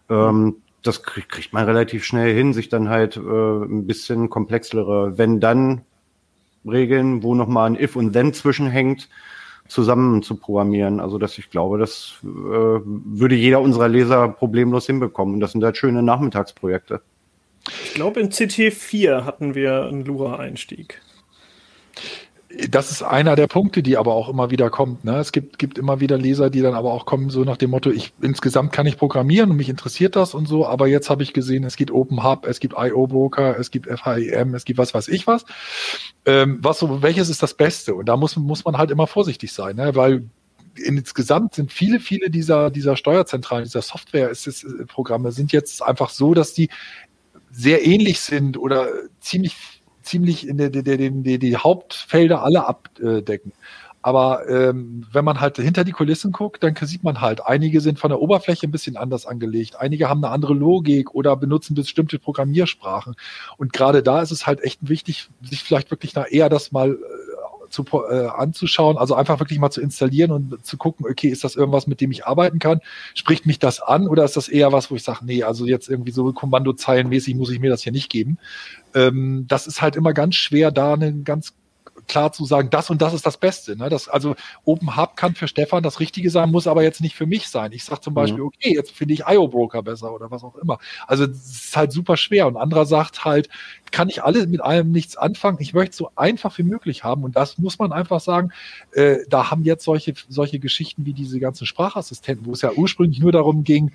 Ähm, 0.10 0.58
das 0.82 1.04
krieg, 1.04 1.30
kriegt 1.30 1.54
man 1.54 1.66
relativ 1.66 2.04
schnell 2.06 2.34
hin, 2.34 2.54
sich 2.54 2.70
dann 2.70 2.90
halt 2.90 3.18
äh, 3.18 3.20
ein 3.20 3.88
bisschen 3.88 4.30
komplexere, 4.30 5.18
wenn 5.18 5.40
dann 5.40 5.82
Regeln, 6.66 7.24
wo 7.24 7.36
nochmal 7.36 7.70
ein 7.70 7.80
If 7.80 7.96
und 7.96 8.14
Then 8.14 8.34
zwischenhängt, 8.34 9.10
zusammen 9.68 10.22
zu 10.22 10.36
programmieren. 10.36 11.00
Also 11.00 11.18
dass 11.18 11.38
ich 11.38 11.50
glaube, 11.50 11.78
das 11.78 12.16
äh, 12.24 12.28
würde 12.28 13.36
jeder 13.36 13.62
unserer 13.62 13.88
Leser 13.88 14.28
problemlos 14.30 14.86
hinbekommen. 14.86 15.36
Und 15.36 15.40
das 15.40 15.52
sind 15.52 15.64
halt 15.64 15.78
schöne 15.78 16.04
Nachmittagsprojekte. 16.04 17.02
Ich 17.84 17.96
glaube, 17.96 18.20
in 18.20 18.30
CT4 18.30 19.26
hatten 19.26 19.56
wir 19.56 19.86
einen 19.86 20.06
Lura-Einstieg 20.06 21.02
das 22.70 22.92
ist 22.92 23.02
einer 23.02 23.36
der 23.36 23.48
Punkte, 23.48 23.84
die 23.84 23.98
aber 23.98 24.14
auch 24.14 24.30
immer 24.30 24.50
wieder 24.52 24.70
kommt. 24.70 25.04
Ne? 25.04 25.18
Es 25.18 25.32
gibt, 25.32 25.60
gibt 25.60 25.78
immer 25.78 26.00
wieder 26.00 26.18
Leser, 26.18 26.50
die 26.50 26.62
dann 26.62 26.74
aber 26.74 26.94
auch 26.94 27.06
kommen, 27.06 27.30
so 27.30 27.44
nach 27.44 27.58
dem 27.58 27.72
Motto, 27.72 27.90
ich 27.92 28.14
insgesamt 28.22 28.72
kann 28.72 28.86
ich 28.86 28.98
programmieren 28.98 29.52
und 29.52 29.58
mich 29.58 29.70
interessiert 29.70 30.16
das 30.16 30.34
und 30.34 30.48
so, 30.48 30.66
aber 30.66 30.88
jetzt 30.88 31.10
habe 31.10 31.24
ich 31.24 31.34
gesehen, 31.34 31.64
es 31.64 31.76
gibt 31.76 31.92
Open 31.92 32.24
Hub, 32.24 32.46
es 32.46 32.60
gibt 32.60 32.76
IO 32.78 33.08
Broker, 33.08 33.60
es 33.60 33.72
gibt 33.72 33.88
FHIM, 33.88 34.54
es 34.56 34.66
gibt 34.66 34.80
was 34.80 34.94
weiß 34.94 35.08
ich 35.10 35.28
was. 35.28 35.46
Ähm, 36.26 36.60
was 36.62 36.80
so, 36.80 37.02
welches 37.02 37.30
ist 37.30 37.44
das 37.44 37.54
Beste? 37.54 37.96
Und 37.96 38.08
da 38.08 38.16
muss, 38.16 38.36
muss 38.38 38.64
man 38.64 38.78
halt 38.78 38.92
immer 38.92 39.08
vorsichtig 39.08 39.52
sein, 39.52 39.76
ne? 39.76 39.96
weil 39.96 40.24
insgesamt 40.78 41.56
sind 41.56 41.72
viele, 41.72 42.00
viele 42.00 42.30
dieser, 42.30 42.70
dieser 42.70 42.98
Steuerzentralen, 42.98 43.66
dieser 43.66 43.82
Software-Programme 43.82 45.32
sind 45.32 45.52
jetzt 45.52 45.82
einfach 45.82 46.10
so, 46.10 46.34
dass 46.34 46.54
die 46.54 46.70
sehr 47.52 47.86
ähnlich 47.86 48.20
sind 48.20 48.58
oder 48.58 48.88
ziemlich, 49.22 49.56
ziemlich 50.06 50.48
in 50.48 50.58
der, 50.58 50.70
der, 50.70 50.84
der, 50.84 50.98
der, 50.98 51.38
die 51.38 51.58
Hauptfelder 51.58 52.44
alle 52.44 52.68
abdecken. 52.68 53.54
Aber 54.06 54.48
ähm, 54.48 55.04
wenn 55.12 55.26
man 55.26 55.42
halt 55.42 55.58
hinter 55.58 55.84
die 55.84 55.92
Kulissen 55.92 56.32
guckt, 56.32 56.62
dann 56.62 56.76
sieht 56.80 57.04
man 57.04 57.22
halt, 57.22 57.44
einige 57.44 57.82
sind 57.82 57.98
von 57.98 58.10
der 58.10 58.22
Oberfläche 58.22 58.68
ein 58.68 58.72
bisschen 58.72 58.98
anders 58.98 59.26
angelegt, 59.26 59.78
einige 59.80 60.08
haben 60.08 60.24
eine 60.24 60.32
andere 60.32 60.54
Logik 60.54 61.16
oder 61.16 61.36
benutzen 61.36 61.74
bestimmte 61.74 62.20
Programmiersprachen. 62.20 63.16
Und 63.58 63.74
gerade 63.74 64.04
da 64.04 64.22
ist 64.22 64.30
es 64.30 64.46
halt 64.46 64.64
echt 64.64 64.88
wichtig, 64.88 65.30
sich 65.42 65.64
vielleicht 65.64 65.90
wirklich 65.90 66.14
nach 66.14 66.28
eher 66.30 66.50
das 66.50 66.72
mal 66.72 66.92
äh, 66.92 66.96
zu, 67.76 67.86
äh, 68.10 68.28
anzuschauen, 68.28 68.98
also 68.98 69.16
einfach 69.16 69.40
wirklich 69.40 69.60
mal 69.60 69.70
zu 69.70 69.82
installieren 69.82 70.32
und 70.32 70.66
zu 70.66 70.78
gucken, 70.78 71.06
okay, 71.10 71.28
ist 71.28 71.44
das 71.44 71.56
irgendwas, 71.56 71.88
mit 71.88 72.02
dem 72.02 72.12
ich 72.12 72.26
arbeiten 72.26 72.60
kann? 72.60 72.80
Spricht 73.14 73.46
mich 73.46 73.60
das 73.60 73.82
an 73.82 74.08
oder 74.08 74.24
ist 74.24 74.38
das 74.38 74.48
eher 74.48 74.72
was, 74.72 74.90
wo 74.90 74.96
ich 74.96 75.04
sage, 75.04 75.26
nee, 75.26 75.44
also 75.44 75.66
jetzt 75.66 75.90
irgendwie 75.90 76.12
so 76.12 76.32
kommandozeilenmäßig 76.32 77.36
muss 77.36 77.52
ich 77.52 77.60
mir 77.60 77.70
das 77.70 77.84
hier 77.84 77.92
nicht 77.92 78.10
geben. 78.10 78.38
Ähm, 78.94 79.46
das 79.48 79.68
ist 79.68 79.82
halt 79.82 79.96
immer 79.96 80.14
ganz 80.14 80.36
schwer, 80.36 80.72
da 80.72 80.94
einen 80.94 81.24
ganz 81.24 81.54
klar 82.08 82.32
zu 82.32 82.46
sagen, 82.46 82.70
das 82.70 82.90
und 82.90 83.02
das 83.02 83.14
ist 83.14 83.26
das 83.26 83.38
Beste. 83.38 83.76
Ne? 83.76 83.90
Das, 83.90 84.08
also 84.08 84.36
Open 84.64 84.96
Hub 84.96 85.16
kann 85.16 85.36
für 85.36 85.48
Stefan 85.48 85.84
das 85.84 86.00
Richtige 86.00 86.30
sein, 86.30 86.52
muss 86.52 86.68
aber 86.68 86.84
jetzt 86.84 87.02
nicht 87.02 87.16
für 87.16 87.26
mich 87.26 87.48
sein. 87.48 87.72
Ich 87.72 87.84
sage 87.84 88.02
zum 88.02 88.14
mhm. 88.14 88.16
Beispiel, 88.16 88.42
okay, 88.42 88.74
jetzt 88.74 88.92
finde 88.92 89.14
ich 89.14 89.24
IO 89.28 89.48
Broker 89.48 89.84
besser 89.84 90.14
oder 90.14 90.32
was 90.32 90.44
auch 90.44 90.56
immer. 90.56 90.80
Also 91.08 91.26
es 91.26 91.68
ist 91.68 91.78
halt 91.78 91.92
super 91.92 92.18
schwer. 92.18 92.48
Und 92.48 92.58
anderer 92.58 92.86
sagt 92.86 93.26
halt, 93.26 93.50
kann 93.92 94.10
ich 94.10 94.24
alle 94.24 94.46
mit 94.48 94.62
allem 94.62 94.92
nichts 94.92 95.16
anfangen. 95.18 95.58
Ich 95.60 95.74
möchte 95.74 95.92
es 95.92 95.98
so 95.98 96.10
einfach 96.16 96.58
wie 96.58 96.64
möglich 96.64 97.04
haben. 97.04 97.24
Und 97.24 97.36
das 97.36 97.58
muss 97.58 97.80
man 97.80 97.94
einfach 97.94 98.20
sagen. 98.20 98.52
Äh, 98.92 99.18
da 99.30 99.52
haben 99.52 99.64
jetzt 99.64 99.86
solche, 99.86 100.14
solche 100.28 100.60
Geschichten 100.60 101.06
wie 101.06 101.14
diese 101.14 101.40
ganzen 101.40 101.66
Sprachassistenten, 101.66 102.46
wo 102.46 102.52
es 102.52 102.62
ja 102.62 102.72
ursprünglich 102.72 103.20
nur 103.20 103.32
darum 103.32 103.64
ging, 103.64 103.92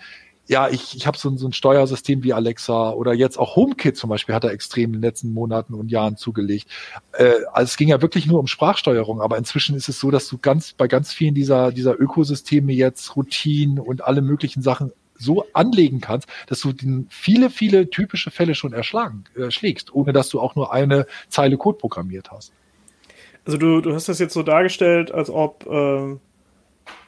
ja, 0.47 0.69
ich, 0.69 0.97
ich 0.97 1.07
habe 1.07 1.17
so, 1.17 1.37
so 1.37 1.47
ein 1.47 1.53
Steuersystem 1.53 2.25
wie 2.25 2.33
Alexa 2.33 2.91
oder 2.91 3.13
jetzt 3.13 3.39
auch 3.39 3.55
HomeKit 3.55 3.97
zum 3.97 4.11
Beispiel 4.11 4.35
hat 4.35 4.43
er 4.43 4.51
extrem 4.51 4.87
in 4.87 4.95
den 4.95 5.03
letzten 5.03 5.33
Monaten 5.33 5.75
und 5.75 5.91
Jahren 5.91 6.17
zugelegt. 6.17 6.69
Äh, 7.13 7.35
also 7.53 7.71
es 7.71 7.77
ging 7.77 7.89
ja 7.89 8.03
wirklich 8.03 8.27
nur 8.27 8.41
um 8.41 8.49
Sprachsteuerung, 8.49 9.21
aber 9.21 9.39
inzwischen 9.39 9.77
ist 9.77 9.89
es 9.89 10.01
so, 10.01 10.11
dass 10.11 10.29
du 10.29 10.39
ganz 10.39 10.73
bei 10.73 10.89
ganz 10.89 11.13
vielen 11.13 11.35
dieser, 11.35 11.71
dieser 11.71 12.01
Ökosysteme 12.01 12.73
jetzt 12.73 13.15
Routinen 13.15 13.79
und 13.79 14.05
alle 14.05 14.23
möglichen 14.23 14.61
Sachen 14.61 14.93
so 15.15 15.45
anlegen 15.53 16.01
kannst, 16.01 16.29
dass 16.49 16.61
du 16.61 16.73
viele, 17.11 17.51
viele 17.51 17.91
typische 17.91 18.31
Fälle 18.31 18.55
schon 18.55 18.73
erschlagen, 18.73 19.25
äh, 19.37 19.51
schlägst, 19.51 19.95
ohne 19.95 20.13
dass 20.13 20.31
du 20.31 20.41
auch 20.41 20.57
nur 20.57 20.73
eine 20.73 21.07
Zeile 21.29 21.59
Code 21.59 21.79
programmiert 21.79 22.33
hast. 22.33 22.53
Also 23.45 23.57
du, 23.57 23.81
du 23.81 23.95
hast 23.95 24.09
das 24.09 24.19
jetzt 24.19 24.35
so 24.35 24.43
dargestellt, 24.43 25.13
als 25.13 25.31
ob 25.31 25.67
äh 25.67 26.17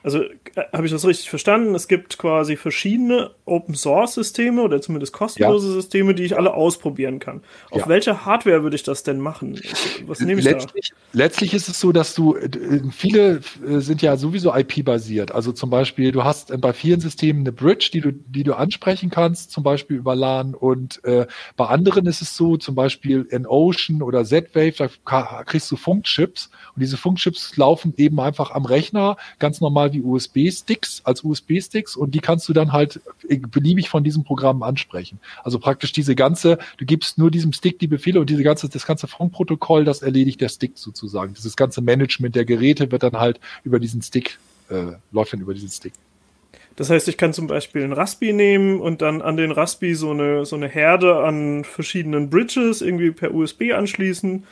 also 0.03 0.23
äh, 0.23 0.29
habe 0.73 0.87
ich 0.87 0.93
das 0.93 1.07
richtig 1.07 1.31
verstanden? 1.31 1.75
Es 1.75 1.89
gibt 1.89 2.19
quasi 2.19 2.57
verschiedene 2.57 3.31
Open 3.45 3.75
Source 3.75 4.15
Systeme 4.15 4.63
oder 4.63 4.81
zumindest 4.81 5.13
kostenlose 5.13 5.69
ja. 5.69 5.75
Systeme, 5.75 6.15
die 6.15 6.25
ich 6.25 6.37
alle 6.37 6.55
ausprobieren 6.55 7.19
kann. 7.19 7.43
Auf 7.71 7.83
ja. 7.83 7.89
welche 7.89 8.25
Hardware 8.25 8.63
würde 8.63 8.77
ich 8.77 8.83
das 8.83 9.03
denn 9.03 9.21
machen? 9.21 9.61
Was 10.07 10.21
nehme 10.21 10.41
ich 10.41 10.45
letztlich, 10.45 10.91
da? 10.91 10.97
Letztlich 11.13 11.55
ist 11.55 11.69
es 11.69 11.79
so, 11.79 11.93
dass 11.93 12.15
du 12.15 12.37
äh, 12.37 12.49
viele 12.91 13.41
äh, 13.67 13.79
sind 13.79 14.03
ja 14.03 14.17
sowieso 14.17 14.55
IP-basiert. 14.55 15.33
Also 15.33 15.53
zum 15.53 15.71
Beispiel, 15.71 16.11
du 16.11 16.25
hast 16.25 16.61
bei 16.61 16.73
vielen 16.73 17.01
Systemen 17.01 17.43
eine 17.43 17.53
Bridge, 17.53 17.91
die 17.93 18.01
du, 18.01 18.13
die 18.13 18.43
du 18.43 18.55
ansprechen 18.55 19.11
kannst, 19.11 19.53
zum 19.53 19.63
Beispiel 19.63 19.99
über 19.99 20.17
LAN. 20.17 20.55
Und 20.55 21.05
äh, 21.05 21.27
bei 21.57 21.67
anderen 21.67 22.07
ist 22.07 22.23
es 22.23 22.37
so, 22.37 22.57
zum 22.57 22.75
Beispiel 22.75 23.27
in 23.31 23.47
Ocean 23.47 24.03
oder 24.03 24.25
Z-Wave, 24.25 24.89
da 25.05 25.45
kriegst 25.45 25.71
du 25.71 25.77
Funkchips 25.77 26.51
und 26.75 26.81
diese 26.81 26.97
Funkchips 26.97 27.57
laufen 27.57 27.95
eben 27.97 28.19
einfach 28.21 28.51
am 28.51 28.65
Rechner 28.65 29.17
ganz 29.39 29.61
normal 29.61 29.92
wie 29.93 30.01
USB-Sticks 30.01 31.03
als 31.05 31.25
USB-Sticks 31.25 31.97
und 31.97 32.15
die 32.15 32.21
kannst 32.21 32.49
du 32.49 32.53
dann 32.53 32.73
halt 32.73 33.01
beliebig 33.51 33.89
von 33.89 34.05
diesem 34.05 34.25
Programm 34.25 34.63
ansprechen. 34.63 35.19
Also 35.45 35.59
praktisch 35.59 35.93
diese 35.93 36.15
ganze, 36.15 36.59
du 36.79 36.85
gibst 36.85 37.19
nur 37.19 37.31
diesem 37.31 37.53
Stick 37.53 37.79
die 37.79 37.87
Befehle 37.87 38.21
und 38.21 38.31
diese 38.31 38.43
ganze, 38.43 38.69
das 38.69 38.87
ganze 38.87 39.07
Funkprotokoll, 39.07 39.85
das 39.85 40.03
erledigt 40.03 40.41
der 40.41 40.49
Stick 40.49 40.73
sozusagen. 40.75 41.35
Dieses 41.35 41.57
ganze 41.57 41.81
Management 41.81 42.35
der 42.35 42.45
Geräte 42.45 42.91
wird 42.91 43.03
dann 43.03 43.19
halt 43.19 43.41
über 43.65 43.79
diesen 43.79 44.03
Stick, 44.03 44.39
äh, 44.71 44.93
läuft 45.11 45.33
dann 45.33 45.41
über 45.41 45.55
diesen 45.55 45.69
Stick. 45.69 45.93
Das 46.77 46.89
heißt, 46.89 47.09
ich 47.09 47.19
kann 47.19 47.35
zum 47.35 47.47
Beispiel 47.47 47.83
einen 47.83 47.93
Raspi 47.93 48.33
nehmen 48.33 48.81
und 48.81 49.03
dann 49.03 49.21
an 49.21 49.37
den 49.37 49.51
Raspi 49.51 49.95
so 49.95 50.11
eine, 50.11 50.47
so 50.47 50.57
eine 50.57 50.69
Herde 50.69 51.19
an 51.23 51.65
verschiedenen 51.65 52.31
Bridges 52.31 52.81
irgendwie 52.81 53.11
per 53.11 53.35
USB 53.35 53.73
anschließen 53.73 54.45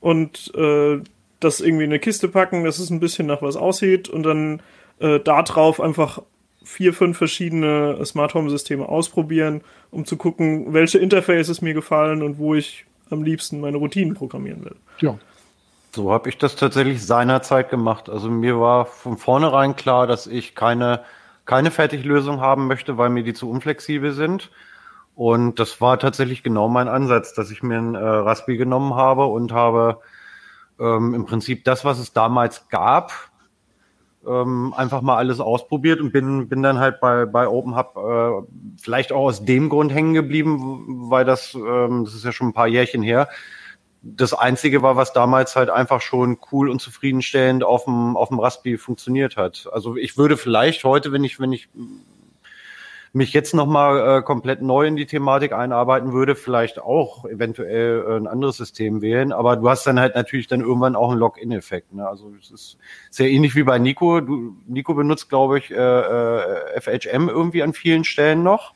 und 0.00 0.52
äh, 0.54 1.00
das 1.40 1.60
irgendwie 1.60 1.84
in 1.84 1.90
eine 1.90 1.98
Kiste 1.98 2.28
packen, 2.28 2.64
dass 2.64 2.78
es 2.78 2.90
ein 2.90 3.00
bisschen 3.00 3.26
nach 3.26 3.42
was 3.42 3.56
aussieht 3.56 4.08
und 4.08 4.22
dann 4.22 4.60
äh, 4.98 5.20
darauf 5.20 5.80
einfach 5.80 6.20
vier, 6.64 6.94
fünf 6.94 7.18
verschiedene 7.18 8.04
Smart 8.04 8.34
Home 8.34 8.50
Systeme 8.50 8.88
ausprobieren, 8.88 9.60
um 9.90 10.04
zu 10.04 10.16
gucken, 10.16 10.72
welche 10.72 10.98
Interfaces 10.98 11.60
mir 11.60 11.74
gefallen 11.74 12.22
und 12.22 12.38
wo 12.38 12.54
ich 12.54 12.86
am 13.10 13.22
liebsten 13.22 13.60
meine 13.60 13.76
Routinen 13.76 14.14
programmieren 14.14 14.64
will. 14.64 14.76
Ja. 14.98 15.18
So 15.92 16.10
habe 16.10 16.28
ich 16.28 16.38
das 16.38 16.56
tatsächlich 16.56 17.06
seinerzeit 17.06 17.70
gemacht. 17.70 18.08
Also 18.08 18.28
mir 18.28 18.58
war 18.58 18.86
von 18.86 19.16
vornherein 19.16 19.76
klar, 19.76 20.06
dass 20.08 20.26
ich 20.26 20.56
keine, 20.56 21.04
keine 21.44 21.70
Fertiglösung 21.70 22.40
haben 22.40 22.66
möchte, 22.66 22.98
weil 22.98 23.10
mir 23.10 23.22
die 23.22 23.34
zu 23.34 23.48
unflexibel 23.48 24.12
sind. 24.12 24.50
Und 25.14 25.60
das 25.60 25.80
war 25.80 25.98
tatsächlich 26.00 26.42
genau 26.42 26.68
mein 26.68 26.88
Ansatz, 26.88 27.34
dass 27.34 27.52
ich 27.52 27.62
mir 27.62 27.78
ein 27.78 27.94
äh, 27.94 27.98
Raspi 27.98 28.56
genommen 28.56 28.94
habe 28.94 29.26
und 29.26 29.52
habe 29.52 30.00
ähm, 30.80 31.14
im 31.14 31.26
Prinzip 31.26 31.62
das, 31.62 31.84
was 31.84 32.00
es 32.00 32.12
damals 32.12 32.68
gab, 32.68 33.12
ähm, 34.26 34.74
einfach 34.76 35.02
mal 35.02 35.16
alles 35.16 35.40
ausprobiert 35.40 36.00
und 36.00 36.12
bin, 36.12 36.48
bin 36.48 36.62
dann 36.62 36.78
halt 36.78 37.00
bei, 37.00 37.26
bei 37.26 37.48
Open 37.48 37.76
Hub 37.76 37.96
äh, 37.96 38.80
vielleicht 38.80 39.12
auch 39.12 39.24
aus 39.24 39.44
dem 39.44 39.68
Grund 39.68 39.92
hängen 39.92 40.14
geblieben, 40.14 41.10
weil 41.10 41.24
das, 41.24 41.54
ähm, 41.54 42.04
das 42.04 42.14
ist 42.14 42.24
ja 42.24 42.32
schon 42.32 42.48
ein 42.48 42.54
paar 42.54 42.68
Jährchen 42.68 43.02
her, 43.02 43.28
das 44.04 44.34
Einzige 44.34 44.82
war, 44.82 44.96
was 44.96 45.14
damals 45.14 45.56
halt 45.56 45.70
einfach 45.70 46.02
schon 46.02 46.38
cool 46.52 46.68
und 46.68 46.80
zufriedenstellend 46.80 47.64
auf 47.64 47.84
dem, 47.84 48.16
auf 48.16 48.28
dem 48.28 48.38
Raspi 48.38 48.76
funktioniert 48.76 49.36
hat. 49.36 49.66
Also 49.72 49.96
ich 49.96 50.18
würde 50.18 50.36
vielleicht 50.36 50.84
heute, 50.84 51.10
wenn 51.10 51.24
ich, 51.24 51.40
wenn 51.40 51.52
ich 51.52 51.68
mich 53.14 53.32
jetzt 53.32 53.54
nochmal 53.54 54.18
äh, 54.18 54.22
komplett 54.22 54.60
neu 54.60 54.86
in 54.86 54.96
die 54.96 55.06
Thematik 55.06 55.52
einarbeiten 55.52 56.12
würde, 56.12 56.34
vielleicht 56.34 56.80
auch 56.80 57.24
eventuell 57.24 58.04
äh, 58.06 58.16
ein 58.16 58.26
anderes 58.26 58.56
System 58.56 59.02
wählen. 59.02 59.32
Aber 59.32 59.56
du 59.56 59.68
hast 59.68 59.86
dann 59.86 60.00
halt 60.00 60.16
natürlich 60.16 60.48
dann 60.48 60.60
irgendwann 60.60 60.96
auch 60.96 61.10
einen 61.10 61.20
Login-Effekt. 61.20 61.92
Ne? 61.94 62.06
Also 62.06 62.32
es 62.40 62.50
ist 62.50 62.78
sehr 63.10 63.30
ähnlich 63.30 63.54
wie 63.54 63.62
bei 63.62 63.78
Nico. 63.78 64.20
Du, 64.20 64.56
Nico 64.66 64.94
benutzt, 64.94 65.28
glaube 65.28 65.58
ich, 65.58 65.70
äh, 65.70 65.74
äh, 65.76 66.80
FHM 66.80 67.28
irgendwie 67.28 67.62
an 67.62 67.72
vielen 67.72 68.02
Stellen 68.02 68.42
noch. 68.42 68.74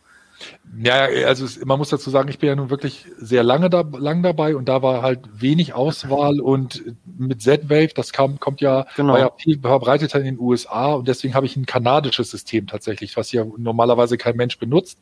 Ja, 0.80 1.06
also 1.26 1.44
es, 1.44 1.64
man 1.64 1.78
muss 1.78 1.88
dazu 1.88 2.10
sagen, 2.10 2.28
ich 2.28 2.38
bin 2.38 2.48
ja 2.48 2.54
nun 2.54 2.70
wirklich 2.70 3.06
sehr 3.18 3.42
lange 3.42 3.70
da, 3.70 3.80
lang 3.80 4.22
dabei 4.22 4.54
und 4.54 4.68
da 4.68 4.82
war 4.82 5.02
halt 5.02 5.20
wenig 5.32 5.72
Auswahl 5.74 6.40
und 6.40 6.84
mit 7.18 7.42
Z-Wave, 7.42 7.94
das 7.94 8.12
kam, 8.12 8.38
kommt 8.38 8.60
ja, 8.60 8.86
genau. 8.94 9.14
war 9.14 9.20
ja 9.20 9.30
viel 9.36 9.58
verbreiteter 9.58 10.18
in 10.18 10.24
den 10.24 10.38
USA 10.38 10.92
und 10.92 11.08
deswegen 11.08 11.34
habe 11.34 11.46
ich 11.46 11.56
ein 11.56 11.66
kanadisches 11.66 12.30
System 12.30 12.66
tatsächlich, 12.66 13.16
was 13.16 13.32
ja 13.32 13.44
normalerweise 13.56 14.18
kein 14.18 14.36
Mensch 14.36 14.58
benutzt. 14.58 14.98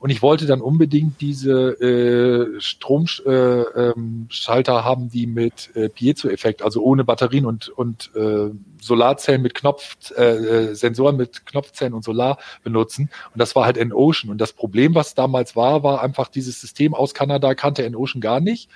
Und 0.00 0.10
ich 0.10 0.22
wollte 0.22 0.46
dann 0.46 0.60
unbedingt 0.60 1.20
diese 1.20 1.72
äh, 1.80 2.60
Stromschalter 2.60 3.82
äh, 3.82 4.78
ähm, 4.78 4.84
haben, 4.84 5.10
die 5.10 5.26
mit 5.26 5.74
äh, 5.74 5.88
Piezo-Effekt, 5.88 6.62
also 6.62 6.82
ohne 6.82 7.04
Batterien 7.04 7.44
und, 7.44 7.68
und 7.68 8.10
äh, 8.14 8.50
Solarzellen 8.80 9.42
mit 9.42 9.54
Knopf, 9.54 9.96
äh, 10.16 10.74
Sensoren 10.74 11.16
mit 11.16 11.46
Knopfzellen 11.46 11.94
und 11.94 12.04
Solar 12.04 12.38
benutzen. 12.62 13.10
Und 13.32 13.38
das 13.38 13.54
war 13.56 13.64
halt 13.64 13.76
N-Ocean. 13.76 14.30
Und 14.30 14.38
das 14.38 14.52
Problem, 14.52 14.94
was 14.94 15.14
damals 15.14 15.56
war, 15.56 15.82
war 15.82 16.02
einfach 16.02 16.28
dieses 16.28 16.60
System 16.60 16.94
aus 16.94 17.14
Kanada 17.14 17.54
kannte 17.54 17.84
N-Ocean 17.84 18.20
gar 18.20 18.40
nicht 18.40 18.68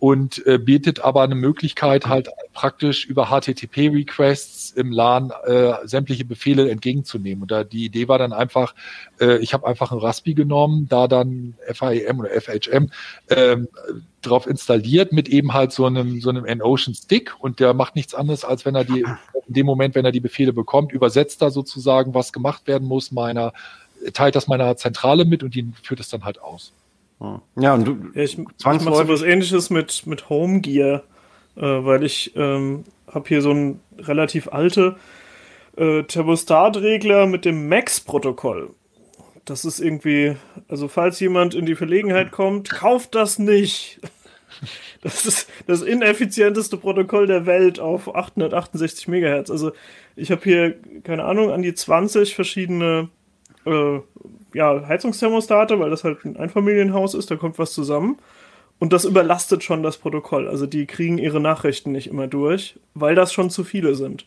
und 0.00 0.44
äh, 0.46 0.56
bietet 0.56 1.00
aber 1.00 1.22
eine 1.22 1.34
Möglichkeit, 1.34 2.06
halt 2.06 2.30
praktisch 2.54 3.04
über 3.04 3.26
HTTP-Requests 3.26 4.72
im 4.72 4.92
LAN 4.92 5.30
äh, 5.44 5.74
sämtliche 5.84 6.24
Befehle 6.24 6.70
entgegenzunehmen. 6.70 7.42
Und 7.42 7.50
da 7.50 7.64
die 7.64 7.84
Idee 7.84 8.08
war 8.08 8.18
dann 8.18 8.32
einfach, 8.32 8.74
äh, 9.20 9.36
ich 9.38 9.52
habe 9.52 9.66
einfach 9.66 9.92
ein 9.92 9.98
Raspi 9.98 10.32
genommen, 10.32 10.86
da 10.88 11.06
dann 11.06 11.54
FIM 11.70 12.18
oder 12.18 12.30
FHM 12.30 12.90
ähm, 13.28 13.68
drauf 14.22 14.46
installiert 14.46 15.12
mit 15.12 15.28
eben 15.28 15.52
halt 15.52 15.70
so 15.70 15.84
einem 15.84 16.22
so 16.22 16.30
einem 16.30 16.46
N-Ocean 16.46 16.94
Stick 16.94 17.34
und 17.38 17.60
der 17.60 17.74
macht 17.74 17.94
nichts 17.94 18.14
anderes, 18.14 18.42
als 18.42 18.64
wenn 18.64 18.74
er 18.74 18.84
die 18.84 19.00
in 19.00 19.54
dem 19.54 19.66
Moment, 19.66 19.94
wenn 19.94 20.06
er 20.06 20.12
die 20.12 20.20
Befehle 20.20 20.54
bekommt, 20.54 20.92
übersetzt 20.92 21.42
da 21.42 21.50
sozusagen, 21.50 22.14
was 22.14 22.32
gemacht 22.32 22.66
werden 22.66 22.88
muss, 22.88 23.12
meiner 23.12 23.52
teilt 24.14 24.34
das 24.34 24.48
meiner 24.48 24.76
Zentrale 24.78 25.26
mit 25.26 25.42
und 25.42 25.54
die 25.54 25.70
führt 25.82 26.00
es 26.00 26.08
dann 26.08 26.24
halt 26.24 26.40
aus. 26.40 26.72
Ja, 27.56 27.74
und 27.74 27.84
du, 27.84 27.98
ja, 28.14 28.22
ich, 28.22 28.38
ich 28.38 28.64
mache 28.64 28.80
so 28.80 29.08
was 29.08 29.22
ähnliches 29.22 29.68
mit, 29.70 30.06
mit 30.06 30.30
Home 30.30 30.60
Gear, 30.60 31.02
äh, 31.56 31.60
weil 31.62 32.02
ich 32.02 32.34
ähm, 32.34 32.84
habe 33.06 33.28
hier 33.28 33.42
so 33.42 33.50
ein 33.50 33.80
relativ 33.98 34.48
alte 34.48 34.96
äh, 35.76 36.02
Thermostatregler 36.04 37.26
mit 37.26 37.44
dem 37.44 37.68
Max-Protokoll. 37.68 38.70
Das 39.44 39.64
ist 39.64 39.80
irgendwie, 39.80 40.36
also 40.68 40.88
falls 40.88 41.20
jemand 41.20 41.54
in 41.54 41.66
die 41.66 41.74
Verlegenheit 41.74 42.30
kommt, 42.30 42.70
kauft 42.70 43.14
das 43.14 43.38
nicht. 43.38 44.00
Das 45.02 45.24
ist 45.24 45.48
das 45.66 45.80
ineffizienteste 45.80 46.76
Protokoll 46.76 47.26
der 47.26 47.46
Welt 47.46 47.80
auf 47.80 48.14
868 48.14 49.08
Megahertz. 49.08 49.48
Also 49.48 49.72
ich 50.16 50.30
habe 50.30 50.42
hier, 50.42 50.74
keine 51.02 51.24
Ahnung, 51.24 51.50
an 51.50 51.62
die 51.62 51.72
20 51.72 52.34
verschiedene 52.34 53.08
äh, 53.66 54.00
ja, 54.54 54.86
Heizungsthermostate, 54.86 55.78
weil 55.78 55.90
das 55.90 56.04
halt 56.04 56.24
ein 56.24 56.36
Einfamilienhaus 56.36 57.14
ist, 57.14 57.30
da 57.30 57.36
kommt 57.36 57.58
was 57.58 57.72
zusammen. 57.72 58.18
Und 58.78 58.94
das 58.94 59.04
überlastet 59.04 59.62
schon 59.62 59.82
das 59.82 59.98
Protokoll. 59.98 60.48
Also 60.48 60.66
die 60.66 60.86
kriegen 60.86 61.18
ihre 61.18 61.40
Nachrichten 61.40 61.92
nicht 61.92 62.06
immer 62.06 62.26
durch, 62.26 62.78
weil 62.94 63.14
das 63.14 63.32
schon 63.32 63.50
zu 63.50 63.62
viele 63.62 63.94
sind. 63.94 64.24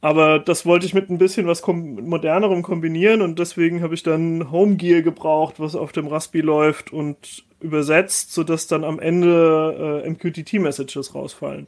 Aber 0.00 0.38
das 0.38 0.64
wollte 0.64 0.86
ich 0.86 0.94
mit 0.94 1.10
ein 1.10 1.18
bisschen 1.18 1.46
was 1.46 1.60
kom 1.60 2.08
modernerem 2.08 2.62
kombinieren 2.62 3.20
und 3.20 3.38
deswegen 3.38 3.82
habe 3.82 3.94
ich 3.94 4.02
dann 4.02 4.50
Homegear 4.50 5.02
gebraucht, 5.02 5.56
was 5.58 5.74
auf 5.74 5.92
dem 5.92 6.06
Raspi 6.06 6.40
läuft 6.40 6.92
und 6.92 7.44
übersetzt, 7.60 8.32
sodass 8.32 8.66
dann 8.66 8.84
am 8.84 8.98
Ende 8.98 10.02
äh, 10.04 10.08
MQTT-Messages 10.08 11.14
rausfallen. 11.14 11.66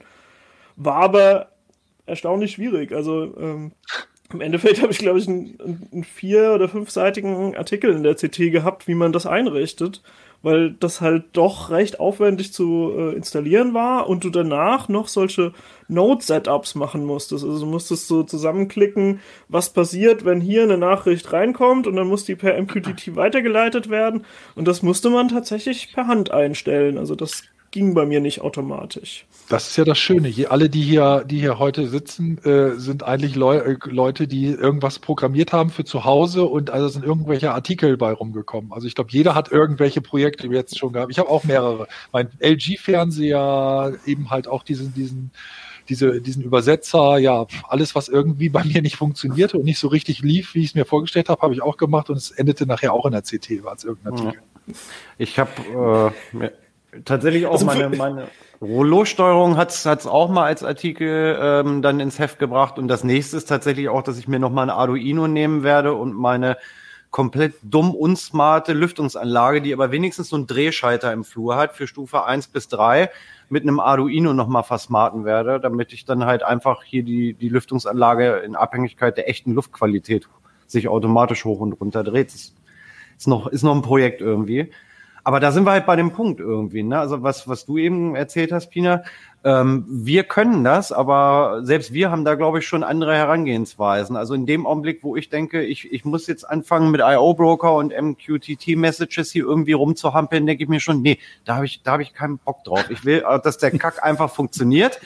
War 0.77 0.97
aber 0.97 1.49
erstaunlich 2.07 2.53
schwierig. 2.53 2.93
Also 2.93 3.37
ähm, 3.39 3.73
im 4.33 4.41
Endeffekt 4.41 4.83
habe 4.83 4.93
ich, 4.93 4.99
glaube 4.99 5.19
ich, 5.19 5.29
einen, 5.29 5.89
einen 5.93 6.05
vier- 6.05 6.53
oder 6.55 6.69
fünfseitigen 6.69 7.57
Artikel 7.57 7.93
in 7.93 8.03
der 8.03 8.15
CT 8.15 8.51
gehabt, 8.51 8.89
wie 8.89 8.95
man 8.95 9.13
das 9.13 9.27
einrichtet, 9.27 10.03
weil 10.43 10.73
das 10.73 11.01
halt 11.01 11.25
doch 11.33 11.71
recht 11.71 12.01
aufwendig 12.01 12.53
zu 12.53 12.93
äh, 12.97 13.15
installieren 13.15 13.75
war 13.75 14.09
und 14.09 14.25
du 14.25 14.31
danach 14.31 14.89
noch 14.89 15.09
solche 15.09 15.53
Node-Setups 15.89 16.75
machen 16.75 17.05
musstest. 17.05 17.45
Also 17.45 17.61
du 17.61 17.67
musstest 17.67 18.09
so 18.09 18.23
zusammenklicken, 18.23 19.21
was 19.49 19.73
passiert, 19.73 20.25
wenn 20.25 20.41
hier 20.41 20.65
eine 20.65 20.79
Nachricht 20.79 21.33
reinkommt 21.33 21.87
und 21.87 21.97
dann 21.97 22.09
muss 22.09 22.25
die 22.25 22.35
per 22.35 22.61
MQTT 22.61 23.15
weitergeleitet 23.15 23.89
werden 23.89 24.25
und 24.55 24.67
das 24.67 24.83
musste 24.83 25.11
man 25.11 25.29
tatsächlich 25.29 25.93
per 25.93 26.07
Hand 26.07 26.31
einstellen. 26.31 26.99
Also 26.99 27.15
das 27.15 27.45
ging 27.73 27.95
bei 27.95 28.07
mir 28.07 28.21
nicht 28.21 28.43
automatisch. 28.43 29.27
Das 29.49 29.69
ist 29.69 29.77
ja 29.77 29.85
das 29.85 29.99
Schöne. 29.99 30.33
Alle, 30.49 30.69
die 30.69 30.83
hier, 30.83 31.25
die 31.27 31.41
hier 31.41 31.59
heute 31.59 31.89
sitzen, 31.89 32.39
äh, 32.45 32.79
sind 32.79 33.03
eigentlich 33.03 33.35
Leu 33.35 33.57
äh, 33.57 33.77
Leute, 33.87 34.29
die 34.29 34.47
irgendwas 34.47 34.99
programmiert 34.99 35.53
haben 35.53 35.71
für 35.71 35.85
zu 35.85 36.05
Hause 36.05 36.45
und 36.45 36.71
also 36.71 36.89
sind 36.89 37.05
irgendwelche 37.05 37.53
Artikel 37.53 37.97
bei 37.97 38.13
rumgekommen. 38.13 38.73
Also 38.73 38.87
ich 38.87 38.95
glaube, 38.95 39.11
jeder 39.11 39.35
hat 39.35 39.51
irgendwelche 39.51 40.01
Projekte 40.01 40.47
jetzt 40.47 40.79
schon 40.79 40.93
gehabt. 40.93 41.11
Ich 41.11 41.19
habe 41.19 41.31
auch 41.31 41.45
mehrere. 41.45 41.89
Mein 42.13 42.29
LG-Fernseher, 42.39 43.95
eben 44.07 44.31
halt 44.31 44.47
auch 44.49 44.63
diesen, 44.63 44.93
diesen, 44.95 45.33
diese, 45.89 46.21
diesen 46.21 46.43
Übersetzer, 46.43 47.19
ja, 47.19 47.47
alles, 47.69 47.95
was 47.95 48.09
irgendwie 48.09 48.51
bei 48.51 48.65
mir 48.65 48.83
nicht 48.83 48.97
funktionierte 48.97 49.59
und 49.59 49.65
nicht 49.65 49.79
so 49.79 49.89
richtig 49.89 50.21
lief, 50.21 50.55
wie 50.55 50.61
ich 50.61 50.69
es 50.69 50.75
mir 50.75 50.85
vorgestellt 50.85 51.31
habe, 51.31 51.41
habe 51.41 51.55
ich 51.55 51.63
auch 51.63 51.79
gemacht 51.79 52.11
und 52.11 52.17
es 52.19 52.31
endete 52.31 52.67
nachher 52.67 52.93
auch 52.93 53.07
in 53.07 53.13
der 53.13 53.23
CT, 53.23 53.65
war 53.65 53.75
es 53.75 53.85
irgendein 53.85 54.13
Artikel. 54.13 54.43
Ich 55.19 55.39
habe 55.39 56.13
äh, 56.35 56.51
tatsächlich 57.05 57.47
auch 57.47 57.53
also 57.53 57.67
meine, 57.67 57.89
meine 57.91 58.29
Rollo-Steuerung 58.61 59.57
hat 59.57 59.71
es 59.71 60.07
auch 60.07 60.31
mal 60.31 60.45
als 60.45 60.63
Artikel 60.63 61.39
ähm, 61.41 61.83
dann 61.83 62.01
ins 62.01 62.19
Heft 62.19 62.39
gebracht. 62.39 62.79
Und 62.79 62.89
das 62.89 63.03
nächste 63.05 63.37
ist 63.37 63.47
tatsächlich 63.47 63.89
auch, 63.89 64.03
dass 64.03 64.19
ich 64.19 64.29
mir 64.29 64.39
noch 64.39 64.51
mal 64.51 64.63
ein 64.63 64.71
Arduino 64.71 65.27
nehmen 65.27 65.63
werde 65.63 65.95
und 65.95 66.15
meine 66.15 66.57
komplett 67.11 67.55
dumm 67.63 67.95
unsmarte 67.95 68.73
Lüftungsanlage, 68.73 69.61
die 69.61 69.73
aber 69.75 69.91
wenigstens 69.91 70.31
so 70.31 70.37
einen 70.37 70.47
Drehschalter 70.47 71.13
im 71.13 71.25
Flur 71.25 71.57
hat 71.57 71.75
für 71.75 71.87
Stufe 71.87 72.25
1 72.25 72.49
bis 72.49 72.69
3, 72.69 73.11
mit 73.51 73.65
einem 73.65 73.81
Arduino 73.81 74.33
noch 74.33 74.49
mal 74.49 74.63
versmarten 74.63 75.27
werde, 75.27 75.61
damit 75.61 75.93
ich 75.93 76.07
dann 76.07 76.25
halt 76.25 76.43
einfach 76.43 76.83
hier 76.83 77.03
die, 77.03 77.35
die 77.35 77.51
Lüftungsanlage 77.51 78.39
in 78.39 78.57
Abhängigkeit 78.57 79.17
der 79.19 79.29
echten 79.29 79.53
Luftqualität 79.53 80.27
sich 80.67 80.89
automatisch 80.89 81.45
hoch 81.45 81.61
und 81.61 81.75
runter 81.75 82.03
dreht. 82.03 82.35
Ist 82.35 82.55
noch, 83.27 83.47
ist 83.47 83.63
noch 83.63 83.75
ein 83.75 83.83
Projekt 83.83 84.23
irgendwie. 84.23 84.71
Aber 85.25 85.39
da 85.39 85.53
sind 85.53 85.65
wir 85.65 85.73
halt 85.73 85.87
bei 85.87 85.97
dem 85.97 86.13
Punkt 86.13 86.41
irgendwie, 86.41 86.83
ne? 86.83 86.99
Also 86.99 87.23
was, 87.23 87.47
was 87.47 87.65
du 87.65 87.79
eben 87.79 88.17
erzählt 88.17 88.51
hast, 88.51 88.71
Pina, 88.71 89.05
ähm, 89.45 89.85
wir 89.89 90.25
können 90.25 90.63
das, 90.65 90.93
aber 90.93 91.61
selbst 91.63 91.93
wir 91.93 92.11
haben 92.11 92.25
da, 92.25 92.35
glaube 92.35 92.61
ich, 92.61 92.67
schon 92.67 92.83
andere 92.83 93.15
Herangehensweisen. 93.17 94.17
Also 94.17 94.35
in 94.35 94.47
dem 94.47 94.67
Augenblick, 94.67 95.03
wo 95.03 95.17
ich 95.17 95.31
denke, 95.31 95.63
ich, 95.63 95.93
ich 95.93 96.05
muss 96.05 96.27
jetzt 96.27 96.49
anfangen 96.49 96.91
mit 96.91 97.01
IO-Broker 97.01 97.75
und 97.75 97.93
MQTT-Messages 97.93 99.33
hier 99.33 99.45
irgendwie 99.45 99.73
rumzuhampeln, 99.73 100.47
denke 100.47 100.65
ich 100.65 100.69
mir 100.69 100.81
schon, 100.81 101.03
nee, 101.03 101.19
da 101.45 101.57
habe 101.57 101.67
ich, 101.67 101.83
da 101.83 101.93
habe 101.93 102.03
ich 102.03 102.15
keinen 102.15 102.39
Bock 102.39 102.65
drauf. 102.65 102.91
Ich 102.91 103.05
will, 103.05 103.25
äh, 103.29 103.41
dass 103.41 103.59
der 103.59 103.71
Kack 103.73 104.03
einfach 104.03 104.31
funktioniert. 104.31 105.01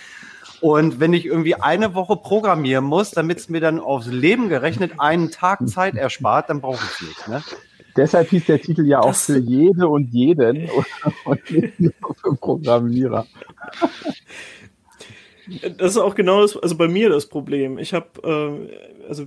Und 0.61 1.01
wenn 1.01 1.13
ich 1.13 1.27
irgendwie 1.27 1.55
eine 1.55 1.95
Woche 1.95 2.17
programmieren 2.17 2.85
muss, 2.85 3.11
damit 3.11 3.39
es 3.39 3.49
mir 3.49 3.61
dann 3.61 3.79
aufs 3.79 4.07
Leben 4.07 4.49
gerechnet 4.49 4.93
einen 4.99 5.31
Tag 5.31 5.67
Zeit 5.69 5.95
erspart, 5.95 6.49
dann 6.49 6.61
brauche 6.61 6.83
ich 6.83 6.91
es 6.93 7.01
nicht. 7.03 7.29
Ne? 7.29 7.43
Deshalb 7.97 8.31
hieß 8.31 8.47
der 8.47 8.61
Titel 8.61 8.87
ja 8.87 9.01
auch 9.01 9.09
das 9.09 9.27
für 9.27 9.39
jede 9.39 9.89
und 9.89 10.13
jeden 10.13 10.69
und 11.25 11.51
nicht 11.51 11.81
nur 11.81 11.93
für 12.15 12.37
Programmierer. 12.37 13.27
Das 15.79 15.93
ist 15.93 15.99
auch 15.99 16.15
genau 16.15 16.43
das, 16.43 16.57
also 16.57 16.77
bei 16.77 16.89
mir 16.89 17.09
das 17.09 17.27
Problem. 17.27 17.79
Ich 17.79 17.95
habe, 17.95 18.07
äh, 18.25 19.09
also 19.09 19.27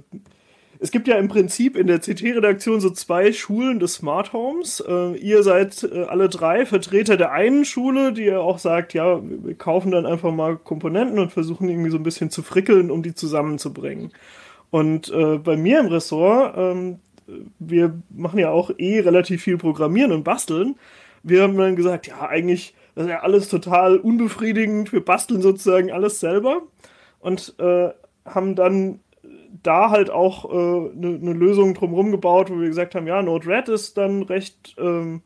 es 0.81 0.91
gibt 0.91 1.07
ja 1.09 1.17
im 1.17 1.27
Prinzip 1.27 1.75
in 1.75 1.87
der 1.87 1.99
CT-Redaktion 1.99 2.79
so 2.79 2.89
zwei 2.89 3.33
Schulen 3.33 3.79
des 3.79 3.95
Smart 3.95 4.31
Homes. 4.31 4.83
Äh, 4.85 5.17
ihr 5.17 5.43
seid 5.43 5.83
äh, 5.83 6.03
alle 6.03 6.29
drei 6.29 6.65
Vertreter 6.65 7.17
der 7.17 7.33
einen 7.33 7.65
Schule, 7.65 8.13
die 8.13 8.23
ja 8.23 8.39
auch 8.39 8.59
sagt, 8.59 8.93
ja, 8.93 9.21
wir 9.21 9.55
kaufen 9.55 9.91
dann 9.91 10.05
einfach 10.05 10.31
mal 10.31 10.57
Komponenten 10.57 11.19
und 11.19 11.33
versuchen 11.33 11.67
irgendwie 11.67 11.89
so 11.89 11.97
ein 11.97 12.03
bisschen 12.03 12.29
zu 12.29 12.43
frickeln, 12.43 12.91
um 12.91 13.03
die 13.03 13.13
zusammenzubringen. 13.13 14.11
Und 14.71 15.09
äh, 15.09 15.37
bei 15.37 15.57
mir 15.57 15.79
im 15.81 15.87
Ressort, 15.87 16.55
ähm, 16.57 16.99
wir 17.59 18.01
machen 18.09 18.39
ja 18.39 18.49
auch 18.51 18.71
eh 18.77 18.99
relativ 18.99 19.43
viel 19.43 19.57
Programmieren 19.57 20.11
und 20.11 20.23
Basteln. 20.23 20.75
Wir 21.23 21.43
haben 21.43 21.57
dann 21.57 21.75
gesagt, 21.75 22.07
ja, 22.07 22.27
eigentlich, 22.27 22.73
das 22.95 23.05
ist 23.05 23.11
ja 23.11 23.19
alles 23.21 23.49
total 23.49 23.97
unbefriedigend. 23.97 24.93
Wir 24.93 25.03
basteln 25.03 25.41
sozusagen 25.41 25.91
alles 25.91 26.19
selber 26.19 26.61
und 27.19 27.55
äh, 27.59 27.89
haben 28.25 28.55
dann 28.55 28.99
da 29.63 29.89
halt 29.89 30.09
auch 30.09 30.45
eine 30.45 30.89
äh, 30.89 30.91
ne, 30.95 31.19
ne 31.19 31.33
Lösung 31.33 31.73
drumherum 31.73 32.11
gebaut, 32.11 32.49
wo 32.49 32.59
wir 32.59 32.67
gesagt 32.67 32.95
haben, 32.95 33.07
ja, 33.07 33.21
Node-RED 33.21 33.69
ist 33.69 33.97
dann 33.97 34.23
recht 34.23 34.75
ähm, 34.77 35.21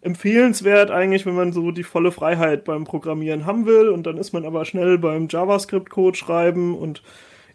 empfehlenswert 0.00 0.90
eigentlich, 0.90 1.26
wenn 1.26 1.34
man 1.34 1.52
so 1.52 1.70
die 1.70 1.82
volle 1.82 2.12
Freiheit 2.12 2.64
beim 2.64 2.84
Programmieren 2.84 3.46
haben 3.46 3.66
will 3.66 3.88
und 3.88 4.06
dann 4.06 4.16
ist 4.16 4.32
man 4.32 4.44
aber 4.44 4.64
schnell 4.64 4.98
beim 4.98 5.28
JavaScript-Code 5.28 6.16
schreiben 6.16 6.76
und 6.76 7.02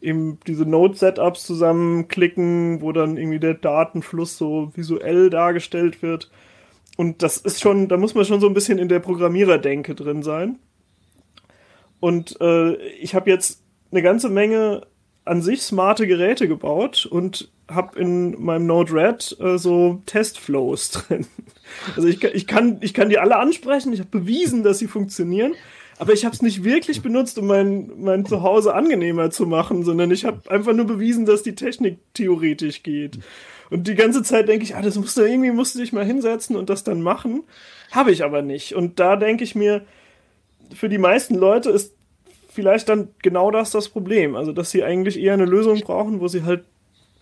eben 0.04 0.40
diese 0.46 0.66
Node-Setups 0.66 1.46
zusammenklicken, 1.46 2.82
wo 2.82 2.92
dann 2.92 3.18
irgendwie 3.18 3.40
der 3.40 3.54
Datenfluss 3.54 4.38
so 4.38 4.72
visuell 4.76 5.30
dargestellt 5.30 6.02
wird. 6.02 6.30
Und 6.98 7.24
das 7.24 7.38
ist 7.38 7.62
schon, 7.62 7.88
da 7.88 7.98
muss 7.98 8.14
man 8.14 8.26
schon 8.26 8.42
so 8.42 8.48
ein 8.48 8.54
bisschen 8.54 8.78
in 8.78 8.90
der 8.90 9.00
Programmiererdenke 9.00 9.96
drin 9.96 10.22
sein. 10.22 10.60
Und 12.00 12.40
äh, 12.42 12.76
ich 12.76 13.16
habe 13.16 13.30
jetzt 13.30 13.64
eine 13.92 14.02
ganze 14.02 14.30
Menge 14.30 14.86
an 15.26 15.42
sich 15.42 15.62
smarte 15.62 16.06
Geräte 16.06 16.48
gebaut 16.48 17.06
und 17.06 17.50
habe 17.72 17.98
in 17.98 18.44
meinem 18.44 18.66
Node-RED 18.66 19.38
äh, 19.40 19.58
so 19.58 20.02
Testflows 20.06 20.92
drin. 21.08 21.26
Also 21.96 22.08
ich, 22.08 22.22
ich, 22.24 22.46
kann, 22.46 22.78
ich 22.82 22.94
kann 22.94 23.10
die 23.10 23.20
alle 23.20 23.38
ansprechen, 23.38 23.94
ich 23.94 24.00
habe 24.00 24.10
bewiesen, 24.10 24.64
dass 24.64 24.80
sie 24.80 24.88
funktionieren, 24.88 25.54
aber 26.00 26.14
ich 26.14 26.26
habe 26.26 26.36
es 26.36 26.42
nicht 26.42 26.64
wirklich 26.64 27.02
benutzt, 27.02 27.38
um 27.38 27.48
mein, 27.48 27.92
mein 27.98 28.26
Zuhause 28.26 28.74
angenehmer 28.74 29.30
zu 29.30 29.46
machen, 29.46 29.84
sondern 29.84 30.12
ich 30.12 30.26
habe 30.26 30.50
einfach 30.50 30.74
nur 30.74 30.86
bewiesen, 30.86 31.26
dass 31.26 31.44
die 31.44 31.56
Technik 31.56 32.00
theoretisch 32.14 32.84
geht. 32.84 33.20
Und 33.70 33.88
die 33.88 33.96
ganze 33.96 34.24
Zeit 34.24 34.48
denke 34.48 34.66
ich, 34.66 34.76
ah, 34.76 34.82
das 34.82 34.98
musst 34.98 35.18
du 35.18 35.22
irgendwie 35.22 35.52
musst 35.52 35.76
du 35.76 35.80
dich 35.80 35.94
mal 35.94 36.06
hinsetzen 36.06 36.56
und 36.56 36.70
das 36.70 36.84
dann 36.84 37.02
machen. 37.02 37.44
Habe 37.92 38.12
ich 38.12 38.24
aber 38.24 38.42
nicht. 38.42 38.76
Und 38.76 39.00
da 39.00 39.16
denke 39.16 39.44
ich 39.44 39.56
mir, 39.56 39.86
für 40.74 40.90
die 40.90 40.98
meisten 40.98 41.36
Leute 41.36 41.70
ist 41.70 41.94
vielleicht 42.50 42.90
dann 42.90 43.10
genau 43.22 43.52
das 43.52 43.72
das 43.72 43.90
Problem. 43.90 44.36
Also, 44.36 44.52
dass 44.52 44.72
sie 44.72 44.84
eigentlich 44.84 45.20
eher 45.20 45.34
eine 45.34 45.46
Lösung 45.46 45.80
brauchen, 45.82 46.20
wo 46.20 46.28
sie 46.28 46.44
halt 46.44 46.64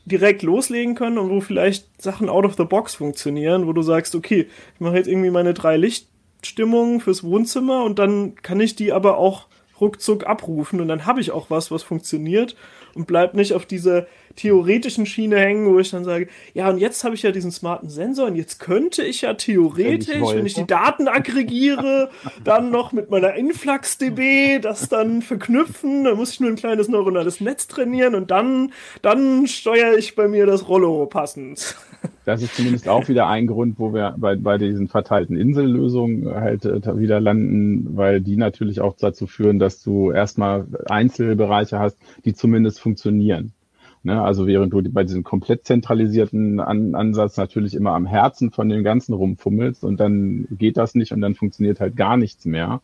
direkt 0.05 0.41
loslegen 0.41 0.95
können 0.95 1.17
und 1.17 1.29
wo 1.29 1.41
vielleicht 1.41 2.01
Sachen 2.01 2.27
out 2.27 2.45
of 2.45 2.55
the 2.57 2.65
box 2.65 2.95
funktionieren, 2.95 3.67
wo 3.67 3.73
du 3.73 3.81
sagst, 3.81 4.15
okay, 4.15 4.47
ich 4.73 4.79
mache 4.79 4.97
jetzt 4.97 5.07
irgendwie 5.07 5.29
meine 5.29 5.53
drei 5.53 5.77
Licht 5.77 6.07
Stimmung 6.43 6.99
fürs 6.99 7.23
Wohnzimmer 7.23 7.83
und 7.83 7.99
dann 7.99 8.35
kann 8.35 8.59
ich 8.59 8.75
die 8.75 8.91
aber 8.91 9.17
auch 9.17 9.47
ruckzuck 9.79 10.25
abrufen 10.27 10.79
und 10.79 10.87
dann 10.87 11.05
habe 11.05 11.19
ich 11.19 11.31
auch 11.31 11.49
was, 11.49 11.71
was 11.71 11.83
funktioniert 11.83 12.55
und 12.93 13.07
bleibt 13.07 13.33
nicht 13.33 13.53
auf 13.53 13.65
dieser 13.65 14.05
theoretischen 14.35 15.05
Schiene 15.05 15.39
hängen, 15.39 15.65
wo 15.65 15.79
ich 15.79 15.91
dann 15.91 16.03
sage, 16.03 16.27
ja, 16.53 16.69
und 16.69 16.77
jetzt 16.77 17.03
habe 17.03 17.15
ich 17.15 17.23
ja 17.23 17.31
diesen 17.31 17.51
smarten 17.51 17.89
Sensor 17.89 18.27
und 18.27 18.35
jetzt 18.35 18.59
könnte 18.59 19.03
ich 19.03 19.21
ja 19.21 19.33
theoretisch, 19.33 20.07
wenn 20.09 20.23
ich, 20.23 20.35
wenn 20.35 20.45
ich 20.45 20.53
die 20.53 20.67
Daten 20.67 21.07
aggregiere, 21.07 22.11
dann 22.43 22.71
noch 22.71 22.91
mit 22.91 23.09
meiner 23.09 23.33
InfluxDB 23.33 24.59
das 24.59 24.87
dann 24.87 25.21
verknüpfen, 25.21 26.03
dann 26.03 26.15
muss 26.15 26.31
ich 26.31 26.39
nur 26.39 26.49
ein 26.49 26.55
kleines 26.55 26.87
neuronales 26.87 27.41
Netz 27.41 27.67
trainieren 27.67 28.15
und 28.15 28.31
dann, 28.31 28.71
dann 29.01 29.47
steuere 29.47 29.97
ich 29.97 30.15
bei 30.15 30.27
mir 30.27 30.45
das 30.45 30.67
Rollo 30.67 31.05
passend. 31.07 31.75
Das 32.23 32.43
ist 32.43 32.55
zumindest 32.55 32.87
auch 32.87 33.07
wieder 33.07 33.27
ein 33.27 33.47
Grund, 33.47 33.79
wo 33.79 33.93
wir 33.93 34.15
bei, 34.17 34.35
bei 34.35 34.57
diesen 34.57 34.87
verteilten 34.87 35.35
Insellösungen 35.35 36.29
halt 36.33 36.65
äh, 36.65 36.99
wieder 36.99 37.19
landen, 37.19 37.97
weil 37.97 38.21
die 38.21 38.37
natürlich 38.37 38.79
auch 38.79 38.95
dazu 38.95 39.25
führen, 39.25 39.57
dass 39.57 39.81
du 39.81 40.11
erstmal 40.11 40.67
Einzelbereiche 40.87 41.79
hast, 41.79 41.97
die 42.23 42.33
zumindest 42.33 42.79
funktionieren. 42.79 43.53
Ne? 44.03 44.21
Also 44.21 44.47
während 44.47 44.73
du 44.73 44.81
bei 44.91 45.03
diesem 45.03 45.23
komplett 45.23 45.65
zentralisierten 45.65 46.59
An 46.59 46.95
Ansatz 46.95 47.37
natürlich 47.37 47.75
immer 47.75 47.93
am 47.93 48.05
Herzen 48.05 48.51
von 48.51 48.69
dem 48.69 48.83
Ganzen 48.83 49.13
rumfummelst 49.13 49.83
und 49.83 49.99
dann 49.99 50.47
geht 50.51 50.77
das 50.77 50.95
nicht 50.95 51.11
und 51.11 51.21
dann 51.21 51.35
funktioniert 51.35 51.79
halt 51.79 51.95
gar 51.95 52.17
nichts 52.17 52.45
mehr. 52.45 52.81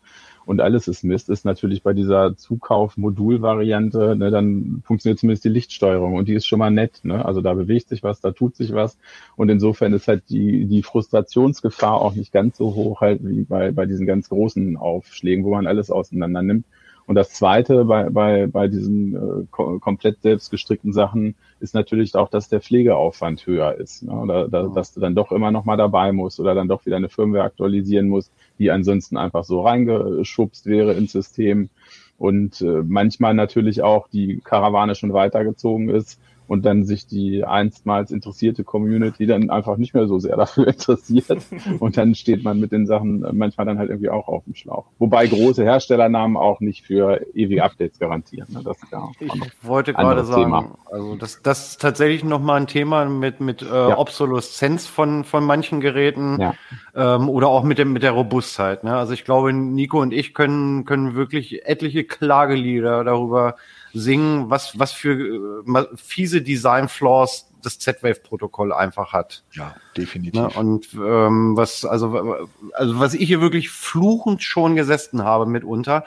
Und 0.48 0.62
alles 0.62 0.88
ist 0.88 1.04
Mist, 1.04 1.30
ist 1.30 1.44
natürlich 1.44 1.84
bei 1.84 1.92
dieser 1.92 2.38
Zukauf-Modul-Variante, 2.38 4.16
ne, 4.16 4.32
dann 4.32 4.82
funktioniert 4.86 5.20
zumindest 5.20 5.44
die 5.44 5.50
Lichtsteuerung 5.50 6.16
und 6.16 6.30
die 6.30 6.36
ist 6.36 6.48
schon 6.48 6.60
mal 6.60 6.72
nett. 6.72 7.02
Ne? 7.04 7.24
Also 7.26 7.42
da 7.42 7.54
bewegt 7.54 7.90
sich 7.90 8.02
was, 8.02 8.22
da 8.22 8.32
tut 8.32 8.56
sich 8.56 8.74
was 8.74 8.98
und 9.36 9.50
insofern 9.50 9.92
ist 9.92 10.08
halt 10.08 10.24
die, 10.30 10.66
die 10.66 10.84
Frustrationsgefahr 10.84 12.02
auch 12.02 12.16
nicht 12.16 12.32
ganz 12.32 12.58
so 12.58 12.76
hoch 12.76 13.02
halt 13.02 13.20
wie 13.24 13.44
bei, 13.44 13.72
bei 13.74 13.86
diesen 13.86 14.06
ganz 14.08 14.30
großen 14.30 14.78
Aufschlägen, 14.78 15.44
wo 15.44 15.52
man 15.52 15.68
alles 15.68 15.92
auseinander 15.92 16.42
nimmt. 16.42 16.66
Und 17.08 17.16
das 17.16 17.30
Zweite 17.30 17.86
bei, 17.86 18.10
bei, 18.10 18.48
bei 18.48 18.68
diesen 18.68 19.16
äh, 19.16 19.46
komplett 19.48 20.22
selbst 20.22 20.52
gestrickten 20.52 20.92
Sachen 20.92 21.36
ist 21.62 21.74
natürlich 21.74 22.14
auch, 22.16 22.30
dass 22.30 22.50
der 22.50 22.60
Pflegeaufwand 22.60 23.48
höher 23.48 23.76
ist. 23.76 24.04
Ne? 24.04 24.12
Oder 24.12 24.50
da, 24.50 24.64
dass 24.68 24.94
du 24.94 25.00
dann 25.00 25.16
doch 25.16 25.32
immer 25.32 25.50
noch 25.50 25.64
mal 25.64 25.78
dabei 25.78 26.12
musst 26.12 26.38
oder 26.42 26.54
dann 26.54 26.68
doch 26.68 26.86
wieder 26.86 26.98
eine 26.98 27.08
Firmware 27.08 27.46
aktualisieren 27.46 28.10
musst, 28.10 28.34
die 28.60 28.72
ansonsten 28.72 29.16
einfach 29.16 29.46
so 29.46 29.62
reingeschubst 29.62 30.66
wäre 30.66 30.94
ins 30.96 31.14
System. 31.14 31.70
Und 32.18 32.60
äh, 32.62 32.84
manchmal 32.86 33.34
natürlich 33.34 33.82
auch 33.82 34.10
die 34.10 34.42
Karawane 34.44 34.96
schon 34.96 35.14
weitergezogen 35.14 35.90
ist 35.90 36.20
und 36.48 36.66
dann 36.66 36.86
sich 36.86 37.08
die 37.08 37.44
einstmals 37.44 38.12
interessierte 38.12 38.64
Community 38.64 39.26
dann 39.26 39.50
einfach 39.50 39.78
nicht 39.78 39.94
mehr 39.94 40.08
so 40.08 40.20
sehr 40.20 40.36
dafür 40.38 40.68
interessiert 40.68 41.46
und 41.80 41.98
dann 41.98 42.16
steht 42.16 42.44
man 42.44 42.60
mit 42.60 42.72
den 42.72 42.86
Sachen 42.86 43.26
manchmal 43.34 43.66
dann 43.66 43.78
halt 43.78 43.90
irgendwie 43.90 44.10
auch 44.10 44.28
auf 44.28 44.44
dem 44.46 44.56
Schlauch. 44.56 44.86
Wobei 45.00 45.28
große 45.28 45.64
Herstellernamen 45.64 46.38
auch 46.38 46.60
nicht 46.60 46.86
für 46.86 47.26
ewige 47.34 47.64
Updates 47.64 48.00
garantieren. 48.00 48.48
Ne? 48.52 48.62
Das 48.64 48.78
ist 48.82 48.92
ja 48.92 49.08
ich 49.20 49.32
wollte 49.62 49.94
gerade 49.94 50.26
sagen, 50.26 50.44
Thema. 50.44 50.78
also 50.92 51.16
das, 51.16 51.42
das 51.42 51.70
ist 51.70 51.82
tatsächlich 51.82 52.24
nochmal 52.24 52.62
ein 52.62 52.68
Thema 52.68 53.06
mit, 53.06 53.40
mit 53.40 53.62
äh, 53.62 53.66
ja. 53.66 53.98
Obsoleszenz 53.98 54.88
von, 54.88 55.24
von 55.24 55.44
manchen 55.44 55.82
Geräten 55.82 56.40
ja. 56.40 56.54
ähm, 56.96 57.30
oder 57.30 57.48
auch 57.48 57.64
mit, 57.64 57.78
dem, 57.78 57.94
mit 57.94 58.04
der 58.04 58.12
Robustheit. 58.12 58.84
Ne? 58.84 58.96
Also 58.96 59.14
ich 59.14 59.26
glaube, 59.26 59.54
Nico 59.54 60.02
und 60.02 60.14
ich 60.14 60.34
können, 60.34 60.86
können 60.86 61.16
wirklich 61.16 61.66
etliche 61.66 62.04
Klagelieder 62.04 63.04
darüber 63.04 63.56
singen, 63.94 64.50
was, 64.50 64.78
was 64.78 64.92
für 64.92 65.64
äh, 65.66 65.86
fiese 65.96 66.42
Design-Flaws 66.42 67.50
das 67.62 67.80
Z-Wave-Protokoll 67.80 68.72
einfach 68.72 69.14
hat. 69.14 69.44
Ja, 69.52 69.76
definitiv. 69.96 70.42
Ne? 70.42 70.50
Und 70.50 70.94
ähm, 70.94 71.58
was, 71.58 71.86
also, 71.86 72.48
also 72.74 73.00
was 73.00 73.14
ich 73.14 73.28
hier 73.28 73.42
wirklich 73.42 73.70
fluchend 73.70 74.44
schon 74.44 74.76
gesessen 74.76 75.24
habe 75.24 75.46
mitunter, 75.46 76.06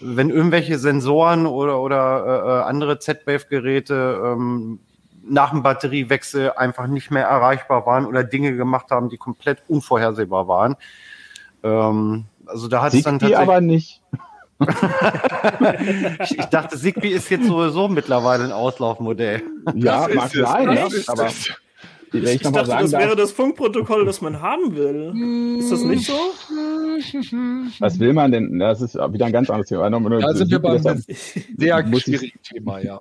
wenn 0.00 0.30
irgendwelche 0.30 0.78
Sensoren 0.78 1.46
oder, 1.46 1.80
oder 1.80 2.62
äh, 2.64 2.68
andere 2.68 2.98
Z-Wave-Geräte 2.98 4.20
ähm, 4.24 4.80
nach 5.22 5.50
dem 5.50 5.62
Batteriewechsel 5.62 6.52
einfach 6.52 6.86
nicht 6.86 7.10
mehr 7.10 7.26
erreichbar 7.26 7.86
waren 7.86 8.06
oder 8.06 8.24
Dinge 8.24 8.56
gemacht 8.56 8.90
haben, 8.90 9.08
die 9.08 9.18
komplett 9.18 9.62
unvorhersehbar 9.68 10.48
waren. 10.48 10.76
Ähm, 11.62 12.24
also 12.46 12.68
da 12.68 12.82
hat 12.82 12.94
es 12.94 13.02
dann 13.02 13.18
tatsächlich 13.18 13.38
aber 13.38 13.60
nicht 13.60 14.00
ich, 16.24 16.38
ich, 16.38 16.44
dachte, 16.46 16.76
Zigbee 16.76 17.10
ist 17.10 17.30
jetzt 17.30 17.46
sowieso 17.46 17.88
mittlerweile 17.88 18.44
ein 18.44 18.52
Auslaufmodell. 18.52 19.42
Ja, 19.74 20.08
mag 20.12 20.30
sein, 20.30 20.72
ja, 20.72 20.88
aber 21.06 21.26
ich, 21.28 22.24
ich 22.24 22.40
dachte, 22.40 22.68
das 22.68 22.92
wäre 22.92 23.16
das 23.16 23.32
Funkprotokoll, 23.32 24.04
das 24.04 24.20
man 24.20 24.40
haben 24.40 24.74
will. 24.74 25.58
Ist 25.60 25.70
das 25.70 25.82
nicht 25.82 26.06
so? 26.06 26.14
Was 27.78 27.98
will 27.98 28.12
man 28.12 28.32
denn? 28.32 28.58
Das 28.58 28.80
ist 28.80 28.94
wieder 28.94 29.26
ein 29.26 29.32
ganz 29.32 29.50
anderes 29.50 29.68
Thema. 29.68 29.90
Da 29.90 30.34
sind 30.34 30.50
wir 30.50 30.58
beim 30.58 30.82
sehr 30.82 32.00
schwierigen 32.00 32.42
Thema, 32.42 32.80
ja. 32.80 32.98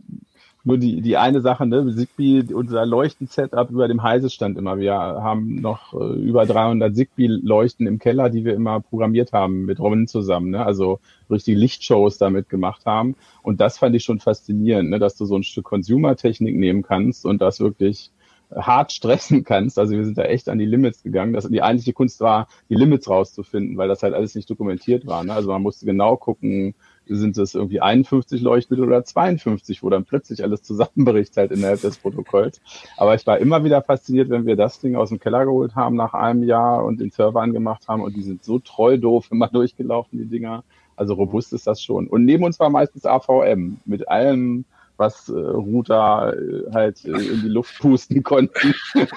Nur 0.64 0.78
die, 0.78 1.01
die 1.01 1.16
eine 1.16 1.39
Sache, 1.39 1.66
ne, 1.66 1.93
Zigbee, 1.95 2.53
unser 2.53 2.86
Leuchten-Setup 2.86 3.70
über 3.70 3.88
dem 3.88 4.03
Heise 4.03 4.30
stand 4.30 4.58
immer. 4.58 4.78
Wir 4.78 4.95
haben 4.95 5.62
noch 5.62 5.93
äh, 5.93 6.16
über 6.20 6.45
300 6.45 6.93
Zigbee-Leuchten 6.93 7.88
im 7.88 7.99
Keller, 7.99 8.30
die 8.30 8.43
wir 8.43 8.53
immer 8.53 8.82
programmiert 8.82 9.32
haben 9.32 9.66
mit 9.66 9.80
Robin 9.80 10.08
zusammen, 10.08 10.49
ne? 10.49 10.66
also 10.66 10.99
richtige 11.30 11.58
Lichtshows 11.58 12.18
damit 12.18 12.49
gemacht 12.49 12.86
haben. 12.86 13.16
Und 13.43 13.62
das 13.62 13.78
fand 13.78 13.95
ich 13.95 14.03
schon 14.03 14.20
faszinierend, 14.20 14.89
ne? 14.89 14.99
dass 14.99 15.16
du 15.16 15.26
so 15.26 15.38
ein 15.38 15.43
Stück 15.43 15.66
Consumer-Technik 15.66 16.55
nehmen 16.55 16.84
kannst 16.84 17.26
und 17.26 17.41
das 17.41 17.60
wirklich 17.60 18.12
hart 18.55 18.91
stressen 18.91 19.43
kannst. 19.43 19.78
Also 19.78 19.95
wir 19.95 20.05
sind 20.05 20.18
da 20.18 20.24
echt 20.24 20.49
an 20.49 20.58
die 20.58 20.66
Limits 20.66 21.03
gegangen. 21.03 21.34
Das, 21.34 21.47
die 21.47 21.62
eigentliche 21.62 21.93
Kunst 21.93 22.20
war, 22.22 22.47
die 22.70 22.76
Limits 22.76 23.10
rauszufinden, 23.10 23.78
weil 23.78 23.88
das 23.88 24.03
halt 24.03 24.14
alles 24.14 24.36
nicht 24.36 24.49
dokumentiert 24.49 25.05
war. 25.05 25.24
Ne? 25.24 25.34
Also 25.34 25.49
man 25.49 25.62
musste 25.62 25.86
genau 25.86 26.16
gucken, 26.18 26.76
sind 27.10 27.38
es 27.38 27.55
irgendwie 27.55 27.82
51 27.82 28.41
Leuchtmittel 28.41 28.86
oder 28.86 29.03
52, 29.03 29.84
wo 29.84 29.89
dann 29.89 30.05
plötzlich 30.05 30.43
alles 30.43 30.64
zusammenbricht 30.64 31.36
halt 31.38 31.51
innerhalb 31.51 31.82
des 31.82 31.97
Protokolls. 31.97 32.62
Aber 32.97 33.16
ich 33.16 33.26
war 33.28 33.38
immer 33.39 33.64
wieder 33.64 33.82
fasziniert, 33.82 34.30
wenn 34.30 34.45
wir 34.45 34.55
das 34.55 34.80
Ding 34.80 34.95
aus 34.95 35.10
dem 35.10 35.20
Keller 35.20 35.45
geholt 35.45 35.76
haben 35.76 35.95
nach 35.95 36.14
einem 36.14 36.43
Jahr 36.43 36.84
und 36.86 36.99
den 36.99 37.12
Server 37.12 37.41
angemacht 37.41 37.88
haben 37.88 38.01
und 38.01 38.16
die 38.16 38.24
sind 38.24 38.43
so 38.43 38.60
treu 38.60 38.97
doof 38.97 39.28
immer 39.32 39.47
durchgelaufen, 39.51 40.20
die 40.20 40.26
Dinger. 40.26 40.64
Also 40.95 41.14
robust 41.14 41.53
ist 41.53 41.68
das 41.68 41.82
schon. 41.82 42.08
Und 42.08 42.26
neben 42.26 42.43
uns 42.43 42.60
war 42.60 42.70
meistens 42.70 43.05
AVM 43.05 43.78
mit 43.86 44.08
allem, 44.10 44.66
was 44.97 45.30
äh, 45.30 45.34
Router 45.34 46.34
äh, 46.36 46.74
halt 46.74 47.05
äh, 47.05 47.12
in 47.12 47.41
die 47.41 47.49
Luft 47.49 47.78
pusten 47.80 48.24
konnten. 48.24 48.74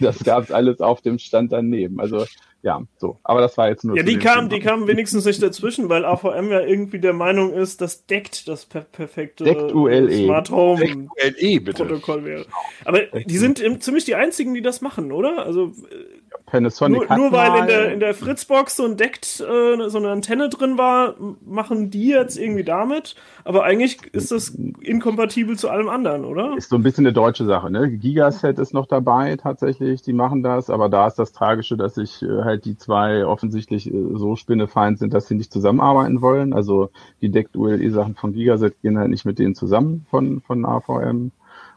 das 0.00 0.22
gab's 0.22 0.52
alles 0.52 0.80
auf 0.80 1.00
dem 1.00 1.18
Stand 1.18 1.52
daneben. 1.52 2.00
Also 2.00 2.24
ja, 2.62 2.80
so. 2.96 3.18
Aber 3.24 3.40
das 3.40 3.58
war 3.58 3.68
jetzt 3.68 3.84
nur. 3.84 3.96
Ja, 3.96 4.02
die 4.02 4.18
kamen, 4.18 4.48
die 4.48 4.60
kamen 4.60 4.86
wenigstens 4.86 5.24
nicht 5.24 5.42
dazwischen, 5.42 5.88
weil 5.88 6.04
AVM 6.04 6.50
ja 6.50 6.60
irgendwie 6.60 7.00
der 7.00 7.12
Meinung 7.12 7.52
ist, 7.52 7.80
das 7.80 8.06
deckt 8.06 8.46
das 8.48 8.66
per 8.66 8.82
perfekte 8.82 9.44
deckt 9.44 9.72
ULE. 9.72 10.24
Smart 10.24 10.50
Home 10.50 10.80
ULE, 10.82 11.60
bitte. 11.60 11.84
Protokoll 11.84 12.24
wäre. 12.24 12.46
Aber 12.84 13.00
die 13.00 13.38
sind 13.38 13.58
ziemlich 13.82 14.04
die 14.04 14.14
einzigen, 14.14 14.54
die 14.54 14.62
das 14.62 14.80
machen, 14.80 15.12
oder? 15.12 15.44
Also 15.44 15.72
Panasonic 16.52 17.08
nur, 17.08 17.16
nur 17.16 17.32
weil 17.32 17.60
in 17.60 17.66
der, 17.66 17.92
in 17.94 18.00
der 18.00 18.12
Fritzbox 18.12 18.76
so 18.76 18.84
ein 18.84 18.98
deckt 18.98 19.40
äh, 19.40 19.88
so 19.88 19.96
eine 19.96 20.10
Antenne 20.10 20.50
drin 20.50 20.76
war, 20.76 21.14
machen 21.46 21.88
die 21.88 22.08
jetzt 22.08 22.38
irgendwie 22.38 22.62
damit. 22.62 23.16
Aber 23.44 23.64
eigentlich 23.64 24.04
ist 24.12 24.30
das 24.32 24.50
inkompatibel 24.82 25.56
zu 25.56 25.70
allem 25.70 25.88
anderen, 25.88 26.26
oder? 26.26 26.54
Ist 26.58 26.68
so 26.68 26.76
ein 26.76 26.82
bisschen 26.82 27.06
eine 27.06 27.14
deutsche 27.14 27.46
Sache. 27.46 27.70
Ne? 27.70 27.90
Gigaset 27.90 28.58
ist 28.58 28.74
noch 28.74 28.84
dabei 28.84 29.36
tatsächlich, 29.36 30.02
die 30.02 30.12
machen 30.12 30.42
das. 30.42 30.68
Aber 30.68 30.90
da 30.90 31.06
ist 31.06 31.18
das 31.18 31.32
Tragische, 31.32 31.78
dass 31.78 31.96
ich 31.96 32.22
äh, 32.22 32.42
halt 32.44 32.66
die 32.66 32.76
zwei 32.76 33.24
offensichtlich 33.24 33.86
äh, 33.86 33.92
so 34.12 34.36
spinnefeind 34.36 34.98
sind, 34.98 35.14
dass 35.14 35.28
sie 35.28 35.34
nicht 35.36 35.54
zusammenarbeiten 35.54 36.20
wollen. 36.20 36.52
Also 36.52 36.90
die 37.22 37.30
deckt 37.30 37.56
ULE-Sachen 37.56 38.14
von 38.14 38.34
Gigaset 38.34 38.78
gehen 38.82 38.98
halt 38.98 39.08
nicht 39.08 39.24
mit 39.24 39.38
denen 39.38 39.54
zusammen 39.54 40.04
von, 40.10 40.42
von 40.42 40.66
AVM. 40.66 41.32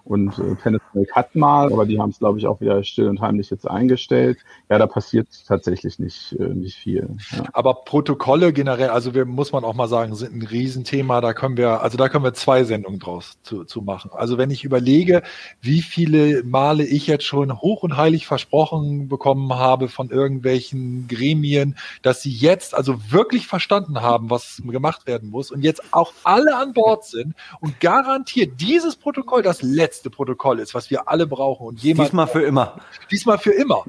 Und 0.05 0.37
äh, 0.37 0.53
Panasonic 0.55 1.11
hat 1.13 1.35
mal, 1.35 1.73
aber 1.73 1.87
die 1.87 1.99
haben 1.99 2.11
es, 2.11 2.19
glaube 2.19 2.37
ich, 2.37 2.45
auch 2.45 2.61
wieder 2.61 2.83
still 2.83 3.09
und 3.09 3.21
heimlich 3.21 3.49
jetzt 3.49 3.67
eingestellt. 3.67 4.37
Ja, 4.69 4.77
da 4.77 4.85
passiert 4.85 5.27
tatsächlich 5.47 5.97
nicht, 5.97 6.35
äh, 6.39 6.43
nicht 6.43 6.77
viel. 6.77 7.09
Ja. 7.31 7.45
Aber 7.53 7.73
Protokolle 7.85 8.53
generell, 8.53 8.89
also 8.89 9.15
wir, 9.15 9.25
muss 9.25 9.51
man 9.51 9.63
auch 9.63 9.73
mal 9.73 9.87
sagen, 9.87 10.13
sind 10.13 10.35
ein 10.35 10.43
Riesenthema. 10.43 11.21
Da 11.21 11.33
können 11.33 11.57
wir, 11.57 11.81
also 11.81 11.97
da 11.97 12.07
können 12.07 12.23
wir 12.23 12.35
zwei 12.35 12.63
Sendungen 12.63 12.99
draus 12.99 13.39
zu, 13.41 13.63
zu 13.63 13.81
machen. 13.81 14.11
Also 14.13 14.37
wenn 14.37 14.51
ich 14.51 14.63
überlege, 14.63 15.23
wie 15.59 15.81
viele 15.81 16.43
Male 16.43 16.85
ich 16.85 17.07
jetzt 17.07 17.25
schon 17.25 17.59
hoch 17.59 17.81
und 17.81 17.97
heilig 17.97 18.27
versprochen 18.27 19.07
bekommen 19.07 19.55
habe 19.55 19.87
von 19.89 20.11
irgendwelchen 20.11 21.07
Gremien, 21.07 21.77
dass 22.03 22.21
sie 22.21 22.31
jetzt 22.31 22.75
also 22.75 23.11
wirklich 23.11 23.47
verstanden 23.47 24.01
haben, 24.01 24.29
was 24.29 24.61
gemacht 24.63 25.07
werden 25.07 25.31
muss 25.31 25.49
und 25.49 25.63
jetzt 25.63 25.81
auch 25.93 26.13
alle 26.23 26.55
an 26.57 26.73
Bord 26.73 27.05
sind 27.05 27.33
und 27.59 27.79
garantiert 27.79 28.61
dieses 28.61 28.95
Protokoll 28.95 29.41
das 29.41 29.63
letzte 29.63 29.94
letzte 29.95 30.09
Protokoll 30.09 30.59
ist, 30.59 30.73
was 30.73 30.89
wir 30.89 31.07
alle 31.07 31.25
brauchen. 31.25 31.67
Und 31.67 31.81
jemand, 31.81 32.09
diesmal 32.09 32.27
für 32.27 32.41
immer. 32.41 32.81
Diesmal 33.09 33.37
für 33.37 33.51
immer. 33.51 33.85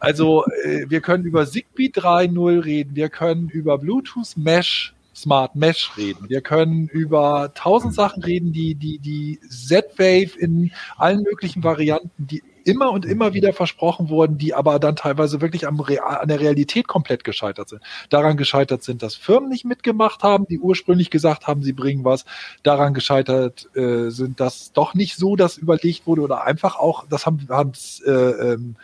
Also 0.00 0.44
äh, 0.64 0.86
wir 0.88 1.00
können 1.00 1.24
über 1.24 1.46
Zigbee 1.46 1.92
3.0 1.94 2.64
reden, 2.64 2.96
wir 2.96 3.08
können 3.08 3.48
über 3.48 3.78
Bluetooth 3.78 4.36
Mesh 4.36 4.94
Smart 5.14 5.54
Mesh 5.54 5.92
reden. 5.96 6.28
Wir 6.28 6.40
können 6.40 6.88
über 6.88 7.52
tausend 7.54 7.94
Sachen 7.94 8.24
reden, 8.24 8.52
die, 8.52 8.74
die, 8.74 8.98
die 8.98 9.38
Z-Wave 9.48 10.36
in 10.36 10.72
allen 10.96 11.22
möglichen 11.22 11.62
Varianten, 11.62 12.10
die 12.18 12.42
immer 12.64 12.90
und 12.90 13.04
immer 13.04 13.34
wieder 13.34 13.52
versprochen 13.52 14.08
wurden, 14.08 14.38
die 14.38 14.54
aber 14.54 14.78
dann 14.78 14.96
teilweise 14.96 15.40
wirklich 15.40 15.66
am 15.66 15.80
Real, 15.80 16.18
an 16.18 16.28
der 16.28 16.40
Realität 16.40 16.88
komplett 16.88 17.24
gescheitert 17.24 17.68
sind. 17.68 17.82
Daran 18.10 18.36
gescheitert 18.36 18.82
sind, 18.82 19.02
dass 19.02 19.14
Firmen 19.14 19.48
nicht 19.48 19.64
mitgemacht 19.64 20.22
haben, 20.22 20.46
die 20.48 20.58
ursprünglich 20.58 21.10
gesagt 21.10 21.46
haben, 21.46 21.62
sie 21.62 21.72
bringen 21.72 22.04
was. 22.04 22.24
Daran 22.62 22.94
gescheitert 22.94 23.68
äh, 23.76 24.10
sind, 24.10 24.40
dass 24.40 24.72
doch 24.72 24.94
nicht 24.94 25.16
so 25.16 25.36
das 25.36 25.58
überlegt 25.58 26.06
wurde 26.06 26.22
oder 26.22 26.44
einfach 26.44 26.76
auch, 26.76 27.06
das 27.08 27.26
haben, 27.26 27.46
haben 27.48 27.72
äh, 28.06 28.10
ähm, 28.10 28.76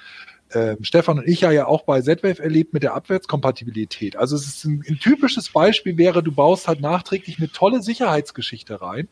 äh, 0.51 0.77
Stefan 0.83 1.19
und 1.19 1.29
ich 1.29 1.43
ja, 1.43 1.51
ja 1.51 1.67
auch 1.67 1.83
bei 1.83 2.01
Z-Wave 2.01 2.43
erlebt 2.43 2.73
mit 2.75 2.83
der 2.83 2.95
Abwärtskompatibilität. 2.95 4.17
Also 4.17 4.37
es 4.37 4.47
ist 4.47 4.65
ein, 4.65 4.85
ein, 4.89 4.99
typisches 4.99 5.51
Beispiel 5.51 5.97
wäre, 5.97 6.23
du 6.23 6.33
baust 6.33 6.69
halt 6.69 6.81
nachträglich 6.81 7.39
eine 7.39 7.51
tolle 7.51 7.83
Sicherheitsgeschichte 7.83 8.81
rein 8.81 9.09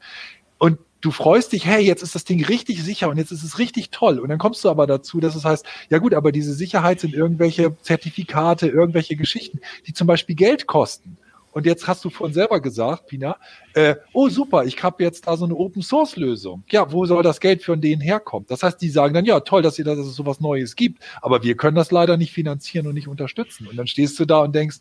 und 0.59 0.79
du 1.01 1.11
freust 1.11 1.53
dich, 1.53 1.67
hey, 1.67 1.83
jetzt 1.85 2.03
ist 2.03 2.15
das 2.15 2.25
Ding 2.25 2.45
richtig 2.45 2.83
sicher 2.83 3.09
und 3.09 3.19
jetzt 3.19 3.31
ist 3.31 3.45
es 3.45 3.59
richtig 3.59 3.91
toll. 3.91 4.19
Und 4.19 4.29
dann 4.29 4.39
kommst 4.39 4.65
du 4.65 4.71
aber 4.71 4.87
dazu, 4.87 5.21
dass 5.21 5.35
es 5.35 5.45
heißt, 5.45 5.65
ja 5.91 5.99
gut, 5.99 6.15
aber 6.15 6.33
diese 6.33 6.53
Sicherheit 6.53 7.01
sind 7.01 7.15
irgendwelche 7.15 7.77
Zertifikate, 7.83 8.69
irgendwelche 8.69 9.17
Geschichten, 9.17 9.61
die 9.87 9.93
zum 9.93 10.07
Beispiel 10.07 10.35
Geld 10.37 10.67
kosten. 10.67 11.17
Und 11.53 11.67
jetzt 11.67 11.89
hast 11.89 12.05
du 12.05 12.11
vorhin 12.11 12.35
selber 12.35 12.61
gesagt, 12.61 13.07
Pina, 13.07 13.37
äh, 13.75 13.97
oh 14.13 14.29
super, 14.29 14.65
ich 14.65 14.83
habe 14.83 15.03
jetzt 15.03 15.27
da 15.27 15.37
so 15.37 15.45
eine 15.45 15.57
Open 15.57 15.83
Source 15.83 16.17
Lösung. 16.17 16.63
Ja, 16.69 16.93
wo 16.93 17.07
soll 17.07 17.23
das 17.23 17.41
Geld 17.41 17.65
von 17.65 17.81
denen 17.81 18.03
herkommen? 18.03 18.47
Das 18.49 18.63
heißt, 18.63 18.81
die 18.81 18.91
sagen 18.91 19.15
dann, 19.15 19.25
ja, 19.25 19.41
toll, 19.41 19.63
dass, 19.63 19.79
ihr, 19.79 19.85
dass 19.85 19.99
es 19.99 20.15
sowas 20.15 20.41
Neues 20.41 20.77
gibt, 20.77 21.03
aber 21.23 21.43
wir 21.43 21.57
können 21.57 21.75
das 21.75 21.91
leider 21.91 22.17
nicht 22.17 22.33
finanzieren 22.33 22.87
und 22.87 22.95
nicht 22.95 23.09
unterstützen. 23.09 23.67
Und 23.67 23.77
dann 23.77 23.87
stehst 23.87 24.19
du 24.21 24.25
da 24.25 24.41
und 24.41 24.55
denkst, 24.55 24.79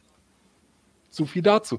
so 1.09 1.25
viel 1.25 1.41
dazu. 1.41 1.77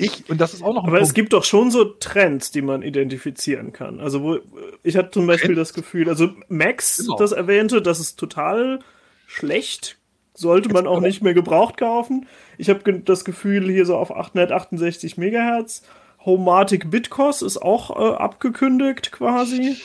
Ich, 0.00 0.30
und 0.30 0.40
das 0.40 0.54
ist 0.54 0.62
auch 0.62 0.74
noch 0.74 0.84
ein 0.84 0.88
Aber 0.88 0.98
Punkt. 0.98 1.08
es 1.08 1.12
gibt 1.12 1.32
doch 1.32 1.42
schon 1.42 1.72
so 1.72 1.84
Trends, 1.84 2.52
die 2.52 2.62
man 2.62 2.82
identifizieren 2.82 3.72
kann. 3.72 3.98
Also, 3.98 4.22
wo, 4.22 4.38
ich 4.84 4.96
hatte 4.96 5.10
zum 5.10 5.26
Beispiel 5.26 5.56
Trends? 5.56 5.70
das 5.70 5.74
Gefühl, 5.74 6.08
also 6.08 6.30
Max, 6.48 6.98
genau. 6.98 7.16
das 7.16 7.32
erwähnte, 7.32 7.82
das 7.82 7.98
ist 7.98 8.16
total 8.16 8.78
schlecht, 9.26 9.98
sollte 10.34 10.68
man 10.68 10.86
auch 10.86 11.00
nicht 11.00 11.20
mehr 11.20 11.34
gebraucht 11.34 11.78
kaufen. 11.78 12.28
Ich 12.58 12.70
habe 12.70 13.00
das 13.00 13.24
Gefühl, 13.24 13.68
hier 13.68 13.84
so 13.86 13.96
auf 13.96 14.14
868 14.14 15.18
Megahertz. 15.18 15.82
Homatic 16.24 16.90
Bitcos 16.90 17.42
ist 17.42 17.58
auch 17.58 17.90
äh, 17.90 18.16
abgekündigt 18.16 19.10
quasi. 19.10 19.78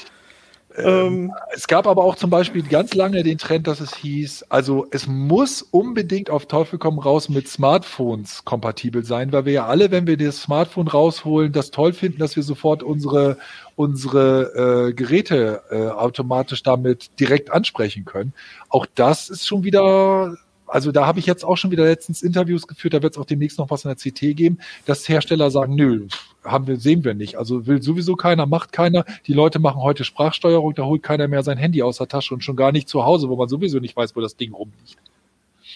Ähm, 0.78 1.32
es 1.54 1.68
gab 1.68 1.86
aber 1.86 2.04
auch 2.04 2.16
zum 2.16 2.30
Beispiel 2.30 2.64
ganz 2.64 2.94
lange 2.94 3.22
den 3.24 3.38
Trend, 3.38 3.68
dass 3.68 3.80
es 3.80 3.96
hieß, 3.96 4.46
also 4.50 4.88
es 4.92 5.08
muss 5.08 5.62
unbedingt 5.62 6.30
auf 6.30 6.48
Teufel 6.48 6.80
komm 6.80 7.00
raus 7.00 7.30
mit 7.30 7.48
Smartphones 7.48 8.44
kompatibel 8.44 9.04
sein, 9.04 9.32
weil 9.32 9.46
wir 9.46 9.54
ja 9.54 9.66
alle, 9.68 9.92
wenn 9.92 10.08
wir 10.08 10.18
das 10.18 10.42
Smartphone 10.42 10.88
rausholen, 10.88 11.52
das 11.52 11.72
toll 11.72 11.94
finden, 11.94 12.20
dass 12.20 12.36
wir 12.36 12.44
sofort 12.44 12.82
unsere, 12.82 13.38
unsere 13.76 14.90
äh, 14.90 14.94
Geräte 14.94 15.62
äh, 15.70 15.88
automatisch 15.90 16.64
damit 16.64 17.20
direkt 17.20 17.52
ansprechen 17.52 18.06
können. 18.06 18.34
Auch 18.70 18.88
das 18.96 19.30
ist 19.30 19.48
schon 19.48 19.64
wieder 19.64 20.38
also 20.66 20.92
da 20.92 21.06
habe 21.06 21.20
ich 21.20 21.28
jetzt 21.28 21.46
auch 21.46 21.56
schon 21.56 21.70
wieder 21.70 21.84
letztens 21.84 22.24
Interviews 22.24 22.66
geführt, 22.66 22.96
da 22.96 23.04
wird 23.04 23.14
es 23.14 23.20
auch 23.20 23.26
demnächst 23.26 23.60
noch 23.60 23.70
was 23.70 23.86
in 23.86 23.90
der 23.90 23.96
CT 23.96 24.36
geben, 24.36 24.58
dass 24.86 25.08
Hersteller 25.08 25.52
sagen, 25.52 25.76
nö, 25.76 26.08
haben 26.44 26.68
wir, 26.68 26.78
sehen 26.78 27.04
wir 27.04 27.14
nicht. 27.14 27.38
Also 27.38 27.68
will 27.68 27.82
sowieso 27.82 28.16
keiner, 28.16 28.46
macht 28.46 28.72
keiner. 28.72 29.06
Die 29.28 29.34
Leute 29.34 29.60
machen 29.60 29.82
heute 29.82 30.04
Sprachsteuerung, 30.04 30.76
da 30.76 30.84
holt 30.84 31.04
keiner 31.04 31.28
mehr 31.28 31.44
sein 31.44 31.58
Handy 31.58 31.82
aus 31.82 31.98
der 31.98 32.08
Tasche 32.08 32.34
und 32.34 32.44
schon 32.44 32.56
gar 32.56 32.72
nicht 32.72 32.90
zu 32.90 33.06
Hause, 33.06 33.30
wo 33.30 33.36
man 33.36 33.50
sowieso 33.50 33.80
nicht 33.80 33.96
weiß, 33.96 34.16
wo 34.16 34.22
das 34.22 34.36
Ding 34.36 34.54
rumliegt. 34.54 34.98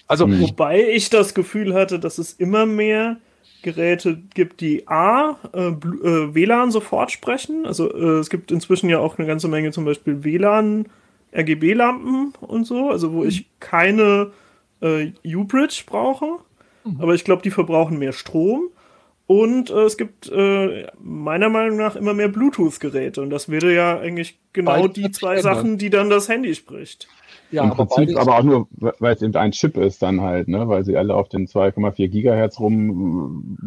Also, 0.07 0.27
mhm. 0.27 0.41
wobei 0.41 0.89
ich 0.89 1.09
das 1.09 1.33
Gefühl 1.33 1.73
hatte, 1.73 1.99
dass 1.99 2.17
es 2.17 2.33
immer 2.33 2.65
mehr 2.65 3.17
Geräte 3.61 4.19
gibt, 4.33 4.61
die 4.61 4.87
A, 4.87 5.37
äh, 5.53 5.67
äh, 5.67 6.33
WLAN 6.33 6.71
sofort 6.71 7.11
sprechen. 7.11 7.65
Also 7.65 7.91
äh, 7.93 8.19
es 8.19 8.29
gibt 8.29 8.51
inzwischen 8.51 8.89
ja 8.89 8.99
auch 8.99 9.17
eine 9.17 9.27
ganze 9.27 9.47
Menge 9.47 9.71
zum 9.71 9.83
Beispiel 9.83 10.23
WLAN, 10.23 10.85
RGB-Lampen 11.35 12.33
und 12.41 12.65
so, 12.65 12.89
also 12.89 13.11
wo 13.13 13.23
mhm. 13.23 13.29
ich 13.29 13.45
keine 13.59 14.31
äh, 14.81 15.11
U-Bridge 15.25 15.83
brauche. 15.85 16.37
Mhm. 16.85 16.97
Aber 16.99 17.13
ich 17.13 17.23
glaube, 17.23 17.41
die 17.41 17.51
verbrauchen 17.51 17.97
mehr 17.97 18.13
Strom. 18.13 18.69
Und 19.27 19.69
äh, 19.69 19.83
es 19.83 19.97
gibt 19.97 20.31
äh, 20.31 20.87
meiner 20.99 21.49
Meinung 21.49 21.77
nach 21.77 21.97
immer 21.97 22.13
mehr 22.13 22.29
Bluetooth-Geräte. 22.29 23.21
Und 23.21 23.29
das 23.29 23.49
wäre 23.49 23.73
ja 23.73 23.99
eigentlich 23.99 24.39
genau 24.53 24.71
Beide 24.71 24.89
die 24.89 25.11
zwei 25.11 25.41
Sachen, 25.41 25.77
die 25.77 25.89
dann 25.89 26.09
das 26.09 26.29
Handy 26.29 26.55
spricht. 26.55 27.09
Ja, 27.51 27.63
Im 27.63 27.71
aber 27.71 27.85
Prinzip 27.85 28.17
aber 28.17 28.37
auch 28.37 28.43
nur, 28.43 28.67
weil 28.71 29.15
es 29.15 29.21
eben 29.21 29.35
ein 29.35 29.51
Chip 29.51 29.77
ist 29.77 30.01
dann 30.01 30.19
halt, 30.21 30.49
ne? 30.49 30.67
weil 30.67 30.83
sie 30.83 30.97
alle 30.97 31.15
auf 31.15 31.29
den 31.29 31.47
2,4 31.47 32.09
Gigahertz 32.09 32.59
rumwandern 32.59 33.63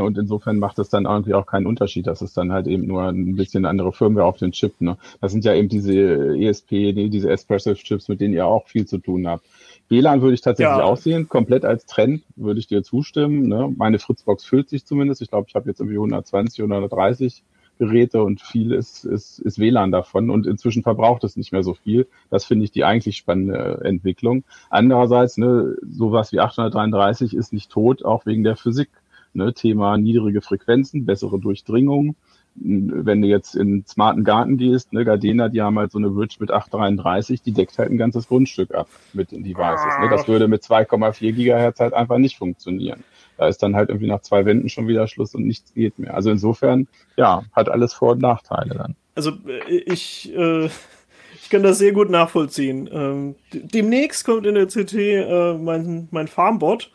und 0.00 0.18
insofern 0.18 0.58
macht 0.58 0.78
es 0.78 0.90
dann 0.90 1.06
irgendwie 1.06 1.32
auch 1.32 1.46
keinen 1.46 1.66
Unterschied. 1.66 2.06
Das 2.06 2.20
ist 2.20 2.36
dann 2.36 2.52
halt 2.52 2.66
eben 2.66 2.86
nur 2.86 3.04
ein 3.04 3.36
bisschen 3.36 3.64
andere 3.64 3.94
Firmware 3.94 4.26
auf 4.26 4.36
den 4.36 4.52
Chip. 4.52 4.78
Ne? 4.80 4.98
Das 5.22 5.32
sind 5.32 5.46
ja 5.46 5.54
eben 5.54 5.70
diese 5.70 6.36
ESP, 6.36 6.92
diese 6.92 7.30
Espresso-Chips, 7.30 8.08
mit 8.08 8.20
denen 8.20 8.34
ihr 8.34 8.46
auch 8.46 8.66
viel 8.66 8.86
zu 8.86 8.98
tun 8.98 9.26
habt. 9.26 9.46
WLAN 9.88 10.22
würde 10.22 10.34
ich 10.34 10.40
tatsächlich 10.40 10.78
ja. 10.78 10.84
auch 10.84 10.96
sehen, 10.96 11.28
komplett 11.28 11.64
als 11.64 11.86
Trend 11.86 12.22
würde 12.36 12.58
ich 12.58 12.66
dir 12.66 12.82
zustimmen. 12.82 13.48
Ne? 13.48 13.72
Meine 13.76 13.98
Fritzbox 13.98 14.44
füllt 14.44 14.68
sich 14.68 14.86
zumindest. 14.86 15.22
Ich 15.22 15.30
glaube, 15.30 15.46
ich 15.48 15.54
habe 15.54 15.68
jetzt 15.68 15.80
irgendwie 15.80 15.96
120, 15.96 16.60
130 16.60 17.42
Geräte 17.78 18.22
und 18.22 18.40
viel 18.40 18.72
ist, 18.72 19.04
ist, 19.04 19.40
ist 19.40 19.58
WLAN 19.58 19.90
davon 19.90 20.30
und 20.30 20.46
inzwischen 20.46 20.82
verbraucht 20.82 21.24
es 21.24 21.36
nicht 21.36 21.52
mehr 21.52 21.64
so 21.64 21.74
viel. 21.74 22.06
Das 22.30 22.44
finde 22.44 22.64
ich 22.64 22.70
die 22.70 22.84
eigentlich 22.84 23.16
spannende 23.16 23.80
Entwicklung. 23.84 24.44
Andererseits, 24.70 25.38
ne, 25.38 25.76
sowas 25.82 26.32
wie 26.32 26.40
833 26.40 27.34
ist 27.34 27.52
nicht 27.52 27.70
tot, 27.70 28.04
auch 28.04 28.26
wegen 28.26 28.44
der 28.44 28.56
Physik. 28.56 28.90
Ne? 29.32 29.52
Thema 29.52 29.98
niedrige 29.98 30.40
Frequenzen, 30.40 31.04
bessere 31.04 31.40
Durchdringung 31.40 32.14
wenn 32.56 33.20
du 33.20 33.28
jetzt 33.28 33.56
in 33.56 33.60
einen 33.60 33.86
smarten 33.86 34.22
Garten 34.22 34.56
gehst, 34.56 34.92
ne, 34.92 35.04
Gardena, 35.04 35.48
die 35.48 35.60
haben 35.60 35.78
halt 35.78 35.90
so 35.90 35.98
eine 35.98 36.10
Bridge 36.10 36.36
mit 36.38 36.50
833, 36.50 37.42
die 37.42 37.52
deckt 37.52 37.78
halt 37.78 37.90
ein 37.90 37.98
ganzes 37.98 38.28
Grundstück 38.28 38.74
ab 38.74 38.88
mit 39.12 39.32
den 39.32 39.42
Devices. 39.42 39.98
Ne. 40.00 40.08
Das 40.08 40.28
würde 40.28 40.46
mit 40.46 40.62
2,4 40.62 41.32
Gigahertz 41.32 41.80
halt 41.80 41.94
einfach 41.94 42.18
nicht 42.18 42.38
funktionieren. 42.38 43.02
Da 43.36 43.48
ist 43.48 43.62
dann 43.62 43.74
halt 43.74 43.88
irgendwie 43.88 44.06
nach 44.06 44.20
zwei 44.20 44.44
Wänden 44.44 44.68
schon 44.68 44.86
wieder 44.86 45.08
Schluss 45.08 45.34
und 45.34 45.46
nichts 45.46 45.74
geht 45.74 45.98
mehr. 45.98 46.14
Also 46.14 46.30
insofern, 46.30 46.86
ja, 47.16 47.42
hat 47.52 47.68
alles 47.68 47.92
Vor- 47.92 48.12
und 48.12 48.22
Nachteile 48.22 48.74
dann. 48.74 48.94
Also 49.16 49.30
äh, 49.30 49.76
ich, 49.86 50.32
äh, 50.34 50.66
ich 50.66 51.50
kann 51.50 51.64
das 51.64 51.78
sehr 51.78 51.92
gut 51.92 52.10
nachvollziehen. 52.10 52.88
Ähm, 52.92 53.34
demnächst 53.52 54.24
kommt 54.24 54.46
in 54.46 54.54
der 54.54 54.66
CT 54.66 54.94
äh, 54.94 55.54
mein, 55.54 56.08
mein 56.12 56.28
Farmbot 56.28 56.92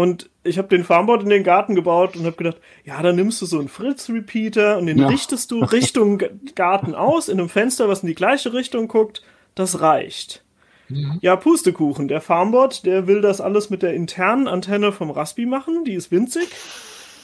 und 0.00 0.30
ich 0.44 0.56
habe 0.56 0.68
den 0.68 0.82
Farmboard 0.82 1.24
in 1.24 1.28
den 1.28 1.44
Garten 1.44 1.74
gebaut 1.74 2.16
und 2.16 2.24
habe 2.24 2.36
gedacht, 2.36 2.56
ja, 2.86 3.02
dann 3.02 3.16
nimmst 3.16 3.42
du 3.42 3.46
so 3.46 3.58
einen 3.58 3.68
Fritz-Repeater 3.68 4.78
und 4.78 4.86
den 4.86 4.96
ja. 4.96 5.08
richtest 5.08 5.50
du 5.50 5.62
Richtung 5.62 6.22
Garten 6.54 6.94
aus, 6.94 7.28
in 7.28 7.38
einem 7.38 7.50
Fenster, 7.50 7.86
was 7.86 8.02
in 8.02 8.06
die 8.06 8.14
gleiche 8.14 8.54
Richtung 8.54 8.88
guckt. 8.88 9.22
Das 9.54 9.82
reicht. 9.82 10.42
Mhm. 10.88 11.18
Ja, 11.20 11.36
Pustekuchen. 11.36 12.08
Der 12.08 12.22
Farmboard, 12.22 12.86
der 12.86 13.06
will 13.08 13.20
das 13.20 13.42
alles 13.42 13.68
mit 13.68 13.82
der 13.82 13.92
internen 13.92 14.48
Antenne 14.48 14.90
vom 14.90 15.10
Raspi 15.10 15.44
machen. 15.44 15.84
Die 15.84 15.92
ist 15.92 16.10
winzig. 16.10 16.48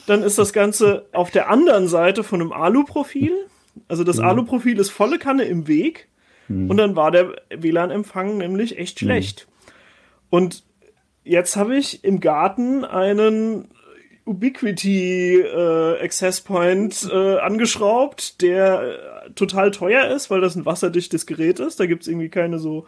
Dann 0.05 0.21
ist 0.21 0.37
das 0.37 0.53
Ganze 0.53 1.07
auf 1.13 1.31
der 1.31 1.49
anderen 1.49 1.87
Seite 1.87 2.23
von 2.23 2.41
einem 2.41 2.51
Alu-Profil. 2.51 3.33
Also 3.87 4.03
das 4.03 4.17
mhm. 4.17 4.25
Alu-Profil 4.25 4.77
ist 4.77 4.91
volle 4.91 5.17
Kanne 5.17 5.45
im 5.45 5.67
Weg. 5.67 6.09
Mhm. 6.47 6.69
Und 6.69 6.77
dann 6.77 6.95
war 6.95 7.09
der 7.09 7.33
WLAN-Empfang 7.49 8.37
nämlich 8.37 8.77
echt 8.77 9.01
mhm. 9.01 9.07
schlecht. 9.07 9.47
Und 10.29 10.63
jetzt 11.27 11.55
habe 11.55 11.77
ich 11.77 12.03
im 12.03 12.19
Garten 12.19 12.85
einen 12.85 13.67
Ubiquity 14.25 15.39
äh, 15.39 16.03
Access 16.03 16.41
Point 16.41 17.09
äh, 17.11 17.37
angeschraubt, 17.37 18.41
der 18.41 18.81
äh, 18.81 19.29
total 19.31 19.71
teuer 19.71 20.07
ist, 20.07 20.29
weil 20.29 20.41
das 20.41 20.55
ein 20.55 20.65
wasserdichtes 20.65 21.25
Gerät 21.25 21.59
ist. 21.59 21.79
Da 21.79 21.85
gibt's 21.85 22.07
irgendwie 22.07 22.29
keine 22.29 22.59
so 22.59 22.85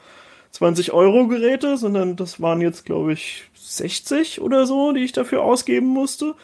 20 0.52 0.92
Euro 0.92 1.28
Geräte, 1.28 1.78
sondern 1.78 2.16
das 2.16 2.42
waren 2.42 2.60
jetzt, 2.62 2.86
glaube 2.86 3.14
ich, 3.14 3.44
60 3.54 4.42
oder 4.42 4.66
so, 4.66 4.92
die 4.92 5.04
ich 5.04 5.14
dafür 5.14 5.44
ausgeben 5.44 5.88
musste. 5.88 6.36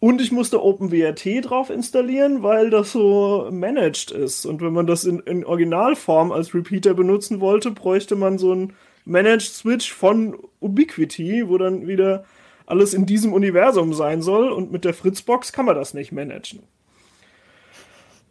Und 0.00 0.20
ich 0.20 0.32
musste 0.32 0.62
OpenWRT 0.62 1.44
drauf 1.48 1.70
installieren, 1.70 2.42
weil 2.42 2.70
das 2.70 2.90
so 2.90 3.48
managed 3.52 4.10
ist. 4.10 4.44
Und 4.44 4.60
wenn 4.60 4.72
man 4.72 4.86
das 4.86 5.04
in, 5.04 5.20
in 5.20 5.44
Originalform 5.44 6.32
als 6.32 6.54
Repeater 6.54 6.92
benutzen 6.92 7.40
wollte, 7.40 7.70
bräuchte 7.70 8.16
man 8.16 8.36
so 8.36 8.52
ein 8.52 8.72
Managed 9.04 9.52
Switch 9.52 9.92
von 9.92 10.38
Ubiquiti, 10.60 11.48
wo 11.48 11.58
dann 11.58 11.86
wieder 11.86 12.24
alles 12.66 12.94
in 12.94 13.06
diesem 13.06 13.32
Universum 13.32 13.92
sein 13.92 14.22
soll 14.22 14.50
und 14.50 14.72
mit 14.72 14.84
der 14.84 14.94
Fritzbox 14.94 15.52
kann 15.52 15.66
man 15.66 15.74
das 15.74 15.94
nicht 15.94 16.12
managen. 16.12 16.62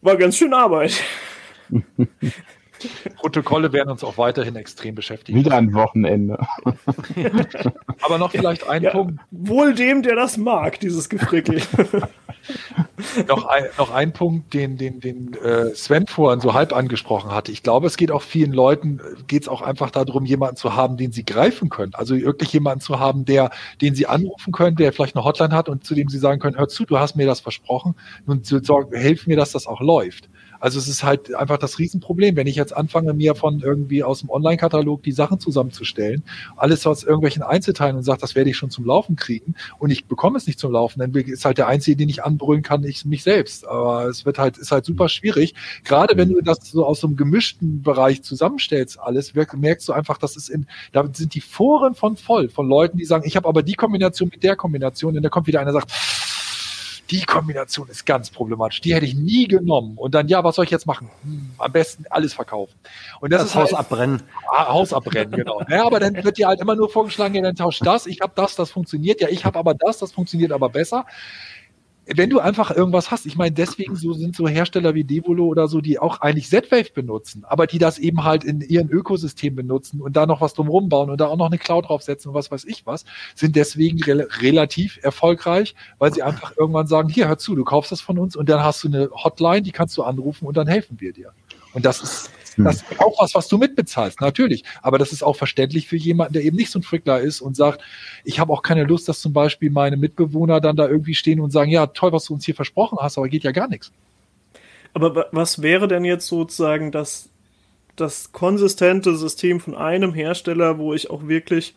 War 0.01 0.17
ganz 0.17 0.37
schön 0.37 0.53
Arbeit. 0.53 1.01
Protokolle 3.15 3.71
werden 3.73 3.89
uns 3.89 4.03
auch 4.03 4.17
weiterhin 4.17 4.55
extrem 4.55 4.95
beschäftigen. 4.95 5.37
Wieder 5.37 5.55
ein 5.55 5.73
Wochenende. 5.73 6.39
Aber 8.01 8.17
noch 8.17 8.31
vielleicht 8.31 8.67
ein 8.67 8.83
ja, 8.83 8.91
Punkt. 8.91 9.19
Wohl 9.29 9.75
dem, 9.75 10.01
der 10.01 10.15
das 10.15 10.37
mag, 10.37 10.79
dieses 10.79 11.09
Gefrickel. 11.09 11.61
noch, 13.27 13.45
ein, 13.45 13.65
noch 13.77 13.91
ein 13.91 14.13
Punkt, 14.13 14.53
den, 14.53 14.77
den, 14.77 14.99
den 14.99 15.33
äh, 15.35 15.73
Sven 15.75 16.07
vorhin 16.07 16.39
so 16.41 16.53
halb 16.53 16.73
angesprochen 16.73 17.31
hatte. 17.31 17.51
Ich 17.51 17.63
glaube, 17.63 17.87
es 17.87 17.97
geht 17.97 18.11
auch 18.11 18.21
vielen 18.21 18.53
Leuten, 18.53 18.99
geht 19.27 19.43
es 19.43 19.47
auch 19.47 19.61
einfach 19.61 19.91
darum, 19.91 20.25
jemanden 20.25 20.55
zu 20.55 20.75
haben, 20.75 20.97
den 20.97 21.11
sie 21.11 21.25
greifen 21.25 21.69
können. 21.69 21.93
Also 21.95 22.15
wirklich 22.15 22.53
jemanden 22.53 22.81
zu 22.81 22.99
haben, 22.99 23.25
der, 23.25 23.51
den 23.81 23.95
sie 23.95 24.07
anrufen 24.07 24.51
können, 24.51 24.75
der 24.75 24.93
vielleicht 24.93 25.15
eine 25.15 25.25
Hotline 25.25 25.55
hat 25.55 25.69
und 25.69 25.83
zu 25.83 25.95
dem 25.95 26.09
sie 26.09 26.19
sagen 26.19 26.39
können, 26.39 26.57
hör 26.57 26.67
zu, 26.67 26.85
du 26.85 26.99
hast 26.99 27.15
mir 27.15 27.25
das 27.25 27.39
versprochen 27.39 27.95
und 28.25 28.47
hilf 28.93 29.27
mir, 29.27 29.37
dass 29.37 29.51
das 29.51 29.67
auch 29.67 29.81
läuft. 29.81 30.29
Also 30.61 30.79
es 30.79 30.87
ist 30.87 31.03
halt 31.03 31.33
einfach 31.35 31.57
das 31.57 31.79
Riesenproblem, 31.79 32.35
wenn 32.35 32.47
ich 32.47 32.55
jetzt 32.55 32.75
anfange, 32.75 33.13
mir 33.13 33.35
von 33.35 33.59
irgendwie 33.59 34.03
aus 34.03 34.19
dem 34.21 34.29
Online-Katalog 34.29 35.03
die 35.03 35.11
Sachen 35.11 35.39
zusammenzustellen, 35.39 36.23
alles 36.55 36.85
aus 36.87 37.03
irgendwelchen 37.03 37.43
Einzelteilen 37.43 37.97
und 37.97 38.03
sage, 38.03 38.21
das 38.21 38.35
werde 38.35 38.51
ich 38.51 38.57
schon 38.57 38.69
zum 38.69 38.85
Laufen 38.85 39.15
kriegen 39.15 39.55
und 39.79 39.89
ich 39.89 40.05
bekomme 40.05 40.37
es 40.37 40.47
nicht 40.47 40.59
zum 40.59 40.71
Laufen, 40.71 40.99
dann 40.99 41.13
ist 41.13 41.45
halt 41.45 41.57
der 41.57 41.67
Einzige, 41.67 41.97
den 41.97 42.09
ich 42.09 42.23
anbrüllen 42.23 42.61
kann, 42.61 42.83
ich 42.83 43.03
mich 43.05 43.23
selbst. 43.23 43.67
Aber 43.67 44.05
es 44.05 44.25
wird 44.25 44.37
halt, 44.37 44.57
ist 44.57 44.71
halt 44.71 44.85
super 44.85 45.09
schwierig. 45.09 45.55
Gerade 45.83 46.15
wenn 46.15 46.29
du 46.29 46.41
das 46.41 46.59
so 46.71 46.85
aus 46.85 47.01
so 47.01 47.07
einem 47.07 47.17
gemischten 47.17 47.81
Bereich 47.81 48.21
zusammenstellst, 48.23 48.99
alles, 48.99 49.33
merkst 49.33 49.87
du 49.89 49.93
einfach, 49.93 50.19
das 50.19 50.35
ist 50.35 50.49
in, 50.49 50.67
da 50.91 51.09
sind 51.11 51.33
die 51.33 51.41
Foren 51.41 51.95
von 51.95 52.17
voll, 52.17 52.49
von 52.49 52.69
Leuten, 52.69 52.97
die 52.97 53.05
sagen, 53.05 53.23
ich 53.25 53.35
habe 53.35 53.47
aber 53.47 53.63
die 53.63 53.73
Kombination 53.73 54.29
mit 54.29 54.43
der 54.43 54.55
Kombination 54.55 55.17
und 55.17 55.23
da 55.23 55.29
kommt 55.29 55.47
wieder 55.47 55.59
einer, 55.59 55.73
sagt, 55.73 55.91
die 57.11 57.23
Kombination 57.23 57.89
ist 57.89 58.05
ganz 58.05 58.29
problematisch. 58.29 58.81
Die 58.81 58.95
hätte 58.95 59.05
ich 59.05 59.15
nie 59.15 59.47
genommen. 59.47 59.97
Und 59.97 60.15
dann, 60.15 60.27
ja, 60.29 60.43
was 60.43 60.55
soll 60.55 60.65
ich 60.65 60.71
jetzt 60.71 60.87
machen? 60.87 61.09
Hm, 61.23 61.51
am 61.57 61.71
besten 61.71 62.05
alles 62.09 62.33
verkaufen. 62.33 62.73
Und 63.19 63.31
das, 63.31 63.41
das 63.41 63.49
ist 63.51 63.55
Haus 63.55 63.73
halt, 63.73 63.79
abbrennen. 63.79 64.23
Ah, 64.49 64.67
Haus 64.69 64.93
abbrennen, 64.93 65.31
genau. 65.31 65.61
ja, 65.69 65.85
aber 65.85 65.99
dann 65.99 66.23
wird 66.23 66.37
dir 66.37 66.47
halt 66.47 66.61
immer 66.61 66.75
nur 66.75 66.89
vorgeschlagen, 66.89 67.35
ja, 67.35 67.41
dann 67.41 67.55
tausch 67.55 67.79
das, 67.79 68.07
ich 68.07 68.21
habe 68.21 68.31
das, 68.35 68.55
das 68.55 68.71
funktioniert. 68.71 69.19
Ja, 69.19 69.27
ich 69.27 69.43
habe 69.43 69.59
aber 69.59 69.73
das, 69.73 69.99
das 69.99 70.13
funktioniert 70.13 70.51
aber 70.53 70.69
besser. 70.69 71.05
Wenn 72.07 72.29
du 72.29 72.39
einfach 72.39 72.71
irgendwas 72.71 73.11
hast, 73.11 73.25
ich 73.25 73.35
meine, 73.35 73.51
deswegen 73.51 73.95
so 73.95 74.13
sind 74.13 74.35
so 74.35 74.47
Hersteller 74.47 74.95
wie 74.95 75.03
Devolo 75.03 75.45
oder 75.45 75.67
so, 75.67 75.81
die 75.81 75.99
auch 75.99 76.21
eigentlich 76.21 76.49
Z-Wave 76.49 76.91
benutzen, 76.93 77.43
aber 77.47 77.67
die 77.67 77.77
das 77.77 77.99
eben 77.99 78.23
halt 78.23 78.43
in 78.43 78.61
ihren 78.61 78.89
Ökosystem 78.89 79.55
benutzen 79.55 80.01
und 80.01 80.15
da 80.17 80.25
noch 80.25 80.41
was 80.41 80.53
drumherum 80.53 80.89
bauen 80.89 81.09
und 81.09 81.21
da 81.21 81.27
auch 81.27 81.37
noch 81.37 81.45
eine 81.45 81.59
Cloud 81.59 81.87
draufsetzen 81.87 82.29
und 82.29 82.35
was 82.35 82.49
weiß 82.51 82.65
ich 82.65 82.85
was, 82.85 83.05
sind 83.35 83.55
deswegen 83.55 84.01
re 84.03 84.27
relativ 84.41 84.99
erfolgreich, 85.03 85.75
weil 85.99 86.13
sie 86.13 86.23
einfach 86.23 86.53
irgendwann 86.57 86.87
sagen, 86.87 87.09
hier, 87.09 87.27
hör 87.27 87.37
zu, 87.37 87.55
du 87.55 87.63
kaufst 87.63 87.91
das 87.91 88.01
von 88.01 88.17
uns 88.17 88.35
und 88.35 88.49
dann 88.49 88.63
hast 88.63 88.83
du 88.83 88.87
eine 88.87 89.09
Hotline, 89.11 89.61
die 89.61 89.71
kannst 89.71 89.95
du 89.97 90.03
anrufen 90.03 90.45
und 90.45 90.57
dann 90.57 90.67
helfen 90.67 90.99
wir 90.99 91.13
dir. 91.13 91.33
Und 91.73 91.85
das 91.85 92.01
ist. 92.01 92.29
Das 92.57 92.77
ist 92.77 92.99
auch 92.99 93.21
was, 93.21 93.33
was 93.33 93.47
du 93.47 93.57
mitbezahlst, 93.57 94.21
natürlich. 94.21 94.63
Aber 94.81 94.97
das 94.97 95.11
ist 95.11 95.23
auch 95.23 95.35
verständlich 95.35 95.87
für 95.87 95.95
jemanden, 95.95 96.33
der 96.33 96.43
eben 96.43 96.57
nicht 96.57 96.71
so 96.71 96.79
ein 96.79 96.83
Frickler 96.83 97.19
ist 97.21 97.41
und 97.41 97.55
sagt, 97.55 97.81
ich 98.23 98.39
habe 98.39 98.51
auch 98.51 98.61
keine 98.61 98.83
Lust, 98.83 99.07
dass 99.07 99.21
zum 99.21 99.33
Beispiel 99.33 99.69
meine 99.69 99.97
Mitbewohner 99.97 100.59
dann 100.59 100.75
da 100.75 100.87
irgendwie 100.87 101.15
stehen 101.15 101.39
und 101.39 101.51
sagen, 101.51 101.71
ja, 101.71 101.87
toll, 101.87 102.11
was 102.11 102.25
du 102.25 102.33
uns 102.33 102.45
hier 102.45 102.55
versprochen 102.55 102.97
hast, 103.01 103.17
aber 103.17 103.29
geht 103.29 103.43
ja 103.43 103.51
gar 103.51 103.67
nichts. 103.67 103.91
Aber 104.93 105.27
was 105.31 105.61
wäre 105.61 105.87
denn 105.87 106.03
jetzt 106.03 106.27
sozusagen 106.27 106.91
das, 106.91 107.29
das 107.95 108.31
konsistente 108.31 109.15
System 109.15 109.59
von 109.59 109.75
einem 109.75 110.13
Hersteller, 110.13 110.77
wo 110.77 110.93
ich 110.93 111.09
auch 111.09 111.27
wirklich 111.27 111.75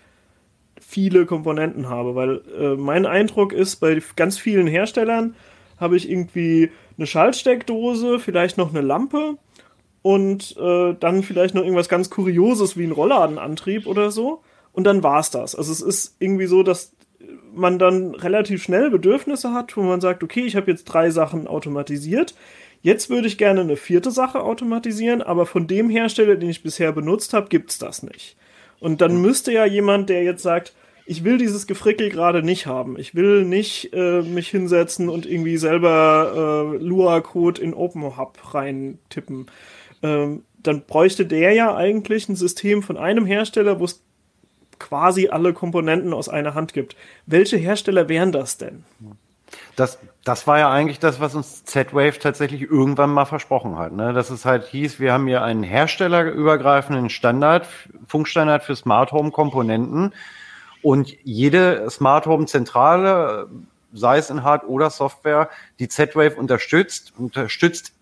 viele 0.81 1.27
Komponenten 1.27 1.89
habe? 1.89 2.17
Weil 2.17 2.41
äh, 2.59 2.75
mein 2.75 3.07
Eindruck 3.07 3.53
ist, 3.53 3.77
bei 3.77 4.03
ganz 4.17 4.39
vielen 4.39 4.67
Herstellern 4.67 5.37
habe 5.79 5.97
ich 5.97 6.11
irgendwie 6.11 6.71
eine 6.97 7.07
Schaltsteckdose, 7.07 8.19
vielleicht 8.19 8.59
noch 8.59 8.71
eine 8.71 8.81
Lampe 8.81 9.37
und 10.05 10.55
äh, 10.59 10.95
dann 11.01 11.23
vielleicht 11.23 11.55
noch 11.55 11.63
irgendwas 11.63 11.89
ganz 11.89 12.11
Kurioses 12.11 12.77
wie 12.77 12.85
ein 12.85 12.93
Rollladenantrieb 12.93 13.87
oder 13.87 14.11
so. 14.11 14.43
Und 14.71 14.85
dann 14.85 15.03
war's 15.03 15.31
das. 15.31 15.55
Also 15.55 15.73
es 15.73 15.81
ist 15.81 16.17
irgendwie 16.19 16.45
so, 16.45 16.63
dass 16.63 16.93
man 17.55 17.79
dann 17.79 18.15
relativ 18.15 18.63
schnell 18.63 18.91
Bedürfnisse 18.91 19.55
hat, 19.55 19.75
wo 19.79 19.81
man 19.81 20.03
sagt, 20.03 20.23
okay, 20.23 20.43
ich 20.43 20.57
habe 20.57 20.71
jetzt 20.71 20.85
drei 20.85 21.09
Sachen 21.09 21.47
automatisiert. 21.47 22.35
Jetzt 22.83 23.09
würde 23.09 23.29
ich 23.29 23.39
gerne 23.39 23.63
eine 23.63 23.79
vierte 23.79 24.11
Sache 24.11 24.43
automatisieren, 24.43 25.23
aber 25.23 25.47
von 25.47 25.67
dem 25.67 25.89
Hersteller, 25.89 26.37
den 26.37 26.51
ich 26.51 26.63
bisher 26.63 26.93
benutzt 26.93 27.33
habe, 27.33 27.49
gibt's 27.49 27.79
das 27.79 28.03
nicht. 28.03 28.37
Und 28.81 29.01
dann 29.01 29.23
müsste 29.23 29.53
ja 29.53 29.65
jemand, 29.65 30.11
der 30.11 30.23
jetzt 30.23 30.43
sagt, 30.43 30.75
ich 31.07 31.25
will 31.25 31.39
dieses 31.39 31.67
Gefrickel 31.67 32.11
gerade 32.11 32.43
nicht 32.43 32.67
haben. 32.67 32.99
Ich 32.99 33.15
will 33.15 33.47
nicht 33.47 33.95
äh, 33.95 34.21
mich 34.21 34.51
hinsetzen 34.51 35.09
und 35.09 35.25
irgendwie 35.25 35.57
selber 35.57 36.75
äh, 36.75 36.77
Lua-Code 36.77 37.63
in 37.63 37.73
OpenHub 37.73 38.39
reintippen 38.53 39.47
ähm, 40.05 40.45
dann 40.63 40.83
bräuchte 40.83 41.27
der 41.27 41.53
ja 41.53 41.75
eigentlich 41.75 42.29
ein 42.29 42.37
System 42.37 42.83
von 42.83 42.97
einem 42.97 43.27
Hersteller, 43.27 43.81
wo 43.81 43.85
es 43.85 44.03
quasi 44.79 45.29
alle 45.29 45.53
Komponenten 45.53 46.13
aus 46.13 46.29
einer 46.29 46.55
Hand 46.55 46.75
gibt. 46.75 46.95
Welche 47.27 47.57
Hersteller 47.57 48.09
wären 48.09 48.33
das 48.33 48.59
denn? 48.59 48.85
Das, 49.77 49.99
das 50.25 50.47
war 50.47 50.59
ja 50.59 50.71
eigentlich 50.71 50.99
das, 50.99 51.21
was 51.21 51.35
uns 51.35 51.65
Z-Wave 51.65 52.19
tatsächlich 52.19 52.63
irgendwann 52.63 53.11
mal 53.11 53.25
versprochen 53.25 53.79
hat. 53.79 53.93
Ne? 53.93 54.13
Dass 54.13 54.31
es 54.31 54.45
halt 54.45 54.67
hieß, 54.67 55.01
wir 55.01 55.13
haben 55.13 55.27
hier 55.27 55.43
einen 55.43 55.63
herstellerübergreifenden 55.63 57.09
Standard, 57.09 57.67
Funkstandard 58.07 58.65
für 58.65 58.77
Smart 58.77 59.13
Home 59.13 59.31
Komponenten 59.31 60.13
und 60.83 61.17
jede 61.23 61.89
Smart 61.91 62.27
Home 62.27 62.47
Zentrale, 62.47 63.49
sei 63.93 64.19
es 64.19 64.29
in 64.29 64.43
Hard- 64.43 64.67
oder 64.67 64.91
Software, 64.91 65.49
die 65.79 65.89
Z-Wave 65.89 66.37
unterstützt, 66.37 67.13
unterstützt 67.17 67.94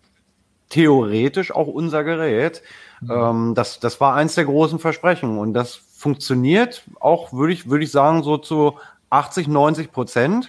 theoretisch 0.73 1.55
auch 1.55 1.69
unser 1.69 2.03
Gerät. 2.03 2.63
Mhm. 3.01 3.11
Ähm, 3.11 3.55
das, 3.55 3.79
das 3.79 4.01
war 4.01 4.15
eins 4.15 4.35
der 4.35 4.47
großen 4.47 4.79
Versprechen 4.79 5.39
und 5.39 5.53
das 5.53 5.75
funktioniert 5.75 6.83
auch, 6.99 7.33
würde 7.33 7.53
ich, 7.53 7.69
würde 7.69 7.85
ich 7.85 7.93
sagen, 7.93 8.23
so 8.23 8.39
zu 8.39 8.79
80, 9.11 9.47
90 9.49 9.93
Prozent. 9.93 10.49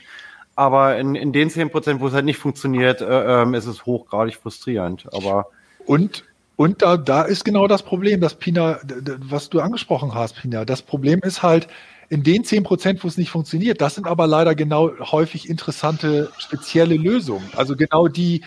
Aber 0.55 0.97
in, 0.97 1.15
in 1.15 1.33
den 1.33 1.49
10 1.49 1.71
Prozent, 1.71 1.99
wo 1.99 2.07
es 2.07 2.13
halt 2.13 2.25
nicht 2.25 2.37
funktioniert, 2.37 3.01
äh, 3.01 3.43
äh, 3.43 3.57
ist 3.57 3.65
es 3.65 3.85
hochgradig 3.85 4.35
frustrierend. 4.35 5.07
Aber 5.13 5.47
und 5.85 6.23
und 6.55 6.83
da, 6.83 6.97
da 6.97 7.23
ist 7.23 7.43
genau 7.43 7.67
das 7.67 7.81
Problem, 7.81 8.21
dass 8.21 8.35
Pina, 8.35 8.79
was 9.17 9.49
du 9.49 9.59
angesprochen 9.59 10.13
hast, 10.13 10.35
Pina. 10.35 10.65
Das 10.65 10.83
Problem 10.83 11.19
ist 11.23 11.41
halt, 11.41 11.67
in 12.09 12.21
den 12.21 12.43
10 12.43 12.63
Prozent, 12.63 13.03
wo 13.03 13.07
es 13.07 13.17
nicht 13.17 13.31
funktioniert, 13.31 13.81
das 13.81 13.95
sind 13.95 14.05
aber 14.05 14.27
leider 14.27 14.53
genau 14.53 14.91
häufig 14.99 15.49
interessante 15.49 16.31
spezielle 16.37 16.95
Lösungen. 16.95 17.49
Also 17.55 17.75
genau 17.75 18.07
die, 18.07 18.43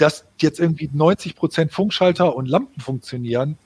dass 0.00 0.24
jetzt 0.38 0.60
irgendwie 0.60 0.90
90 0.92 1.36
Prozent 1.36 1.72
Funkschalter 1.72 2.34
und 2.34 2.46
Lampen 2.46 2.80
funktionieren, 2.80 3.58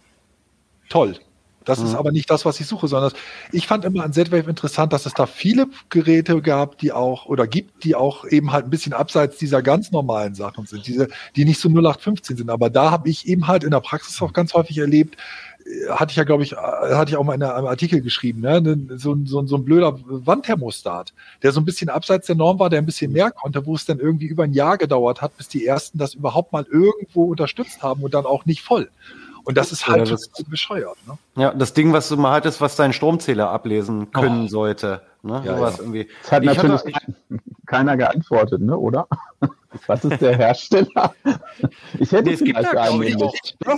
toll. 0.88 1.18
Das 1.64 1.80
mhm. 1.80 1.86
ist 1.86 1.94
aber 1.94 2.12
nicht 2.12 2.30
das, 2.30 2.44
was 2.44 2.60
ich 2.60 2.66
suche, 2.66 2.88
sondern 2.88 3.12
ich 3.50 3.66
fand 3.66 3.84
immer 3.84 4.04
an 4.04 4.12
Z-Wave 4.12 4.50
interessant, 4.50 4.92
dass 4.92 5.06
es 5.06 5.14
da 5.14 5.26
viele 5.26 5.66
Geräte 5.88 6.40
gab, 6.42 6.78
die 6.78 6.92
auch 6.92 7.26
oder 7.26 7.46
gibt, 7.46 7.84
die 7.84 7.94
auch 7.94 8.26
eben 8.26 8.52
halt 8.52 8.66
ein 8.66 8.70
bisschen 8.70 8.92
abseits 8.92 9.38
dieser 9.38 9.62
ganz 9.62 9.90
normalen 9.90 10.34
Sachen 10.34 10.66
sind, 10.66 10.86
diese, 10.86 11.08
die 11.36 11.44
nicht 11.44 11.60
so 11.60 11.68
0815 11.68 12.36
sind. 12.36 12.50
Aber 12.50 12.70
da 12.70 12.90
habe 12.90 13.08
ich 13.08 13.26
eben 13.26 13.48
halt 13.48 13.64
in 13.64 13.70
der 13.70 13.80
Praxis 13.80 14.20
auch 14.20 14.32
ganz 14.32 14.52
häufig 14.54 14.78
erlebt, 14.78 15.16
hatte 15.90 16.10
ich 16.10 16.16
ja, 16.16 16.24
glaube 16.24 16.42
ich, 16.42 16.52
äh, 16.52 16.56
hatte 16.56 17.10
ich 17.10 17.16
auch 17.16 17.24
mal 17.24 17.34
in 17.34 17.42
einem 17.42 17.66
Artikel 17.66 18.00
geschrieben, 18.00 18.40
ne? 18.40 18.62
so, 18.96 19.16
so, 19.24 19.46
so 19.46 19.56
ein 19.56 19.64
blöder 19.64 19.98
Wandthermostat, 20.04 21.12
der 21.42 21.52
so 21.52 21.60
ein 21.60 21.64
bisschen 21.64 21.88
abseits 21.88 22.26
der 22.26 22.36
Norm 22.36 22.58
war, 22.58 22.70
der 22.70 22.80
ein 22.80 22.86
bisschen 22.86 23.12
mehr 23.12 23.30
konnte, 23.30 23.64
wo 23.66 23.74
es 23.74 23.84
dann 23.84 23.98
irgendwie 23.98 24.26
über 24.26 24.44
ein 24.44 24.52
Jahr 24.52 24.78
gedauert 24.78 25.22
hat, 25.22 25.36
bis 25.36 25.48
die 25.48 25.66
ersten 25.66 25.98
das 25.98 26.14
überhaupt 26.14 26.52
mal 26.52 26.66
irgendwo 26.70 27.24
unterstützt 27.24 27.82
haben 27.82 28.02
und 28.02 28.14
dann 28.14 28.26
auch 28.26 28.44
nicht 28.44 28.62
voll. 28.62 28.90
Und 29.44 29.58
das 29.58 29.72
ist 29.72 29.86
halt 29.86 30.08
ja, 30.08 30.14
das, 30.14 30.30
bescheuert. 30.46 30.96
Ne? 31.06 31.18
Ja, 31.36 31.52
das 31.52 31.74
Ding, 31.74 31.92
was 31.92 32.08
du 32.08 32.16
mal 32.16 32.32
hattest, 32.32 32.62
was 32.62 32.76
dein 32.76 32.94
Stromzähler 32.94 33.50
ablesen 33.50 34.10
können 34.10 34.44
oh. 34.44 34.48
sollte. 34.48 35.02
Ne? 35.22 35.42
Ja, 35.44 35.58
ja. 35.58 35.74
irgendwie. 35.78 36.08
Das 36.22 36.32
hat 36.32 36.42
ich 36.42 36.48
natürlich 36.48 36.94
hatte, 36.94 37.14
keiner 37.66 37.96
geantwortet, 37.96 38.62
ne? 38.62 38.76
oder? 38.76 39.06
Was 39.86 40.04
ist 40.04 40.20
der 40.20 40.36
Hersteller? 40.36 41.14
Ich 41.98 42.12
hätte 42.12 42.30
nee, 42.30 42.36
vielleicht 42.36 42.74
da, 42.74 42.82
einen. 42.82 43.02
Ich, 43.02 43.16
doch, 43.16 43.32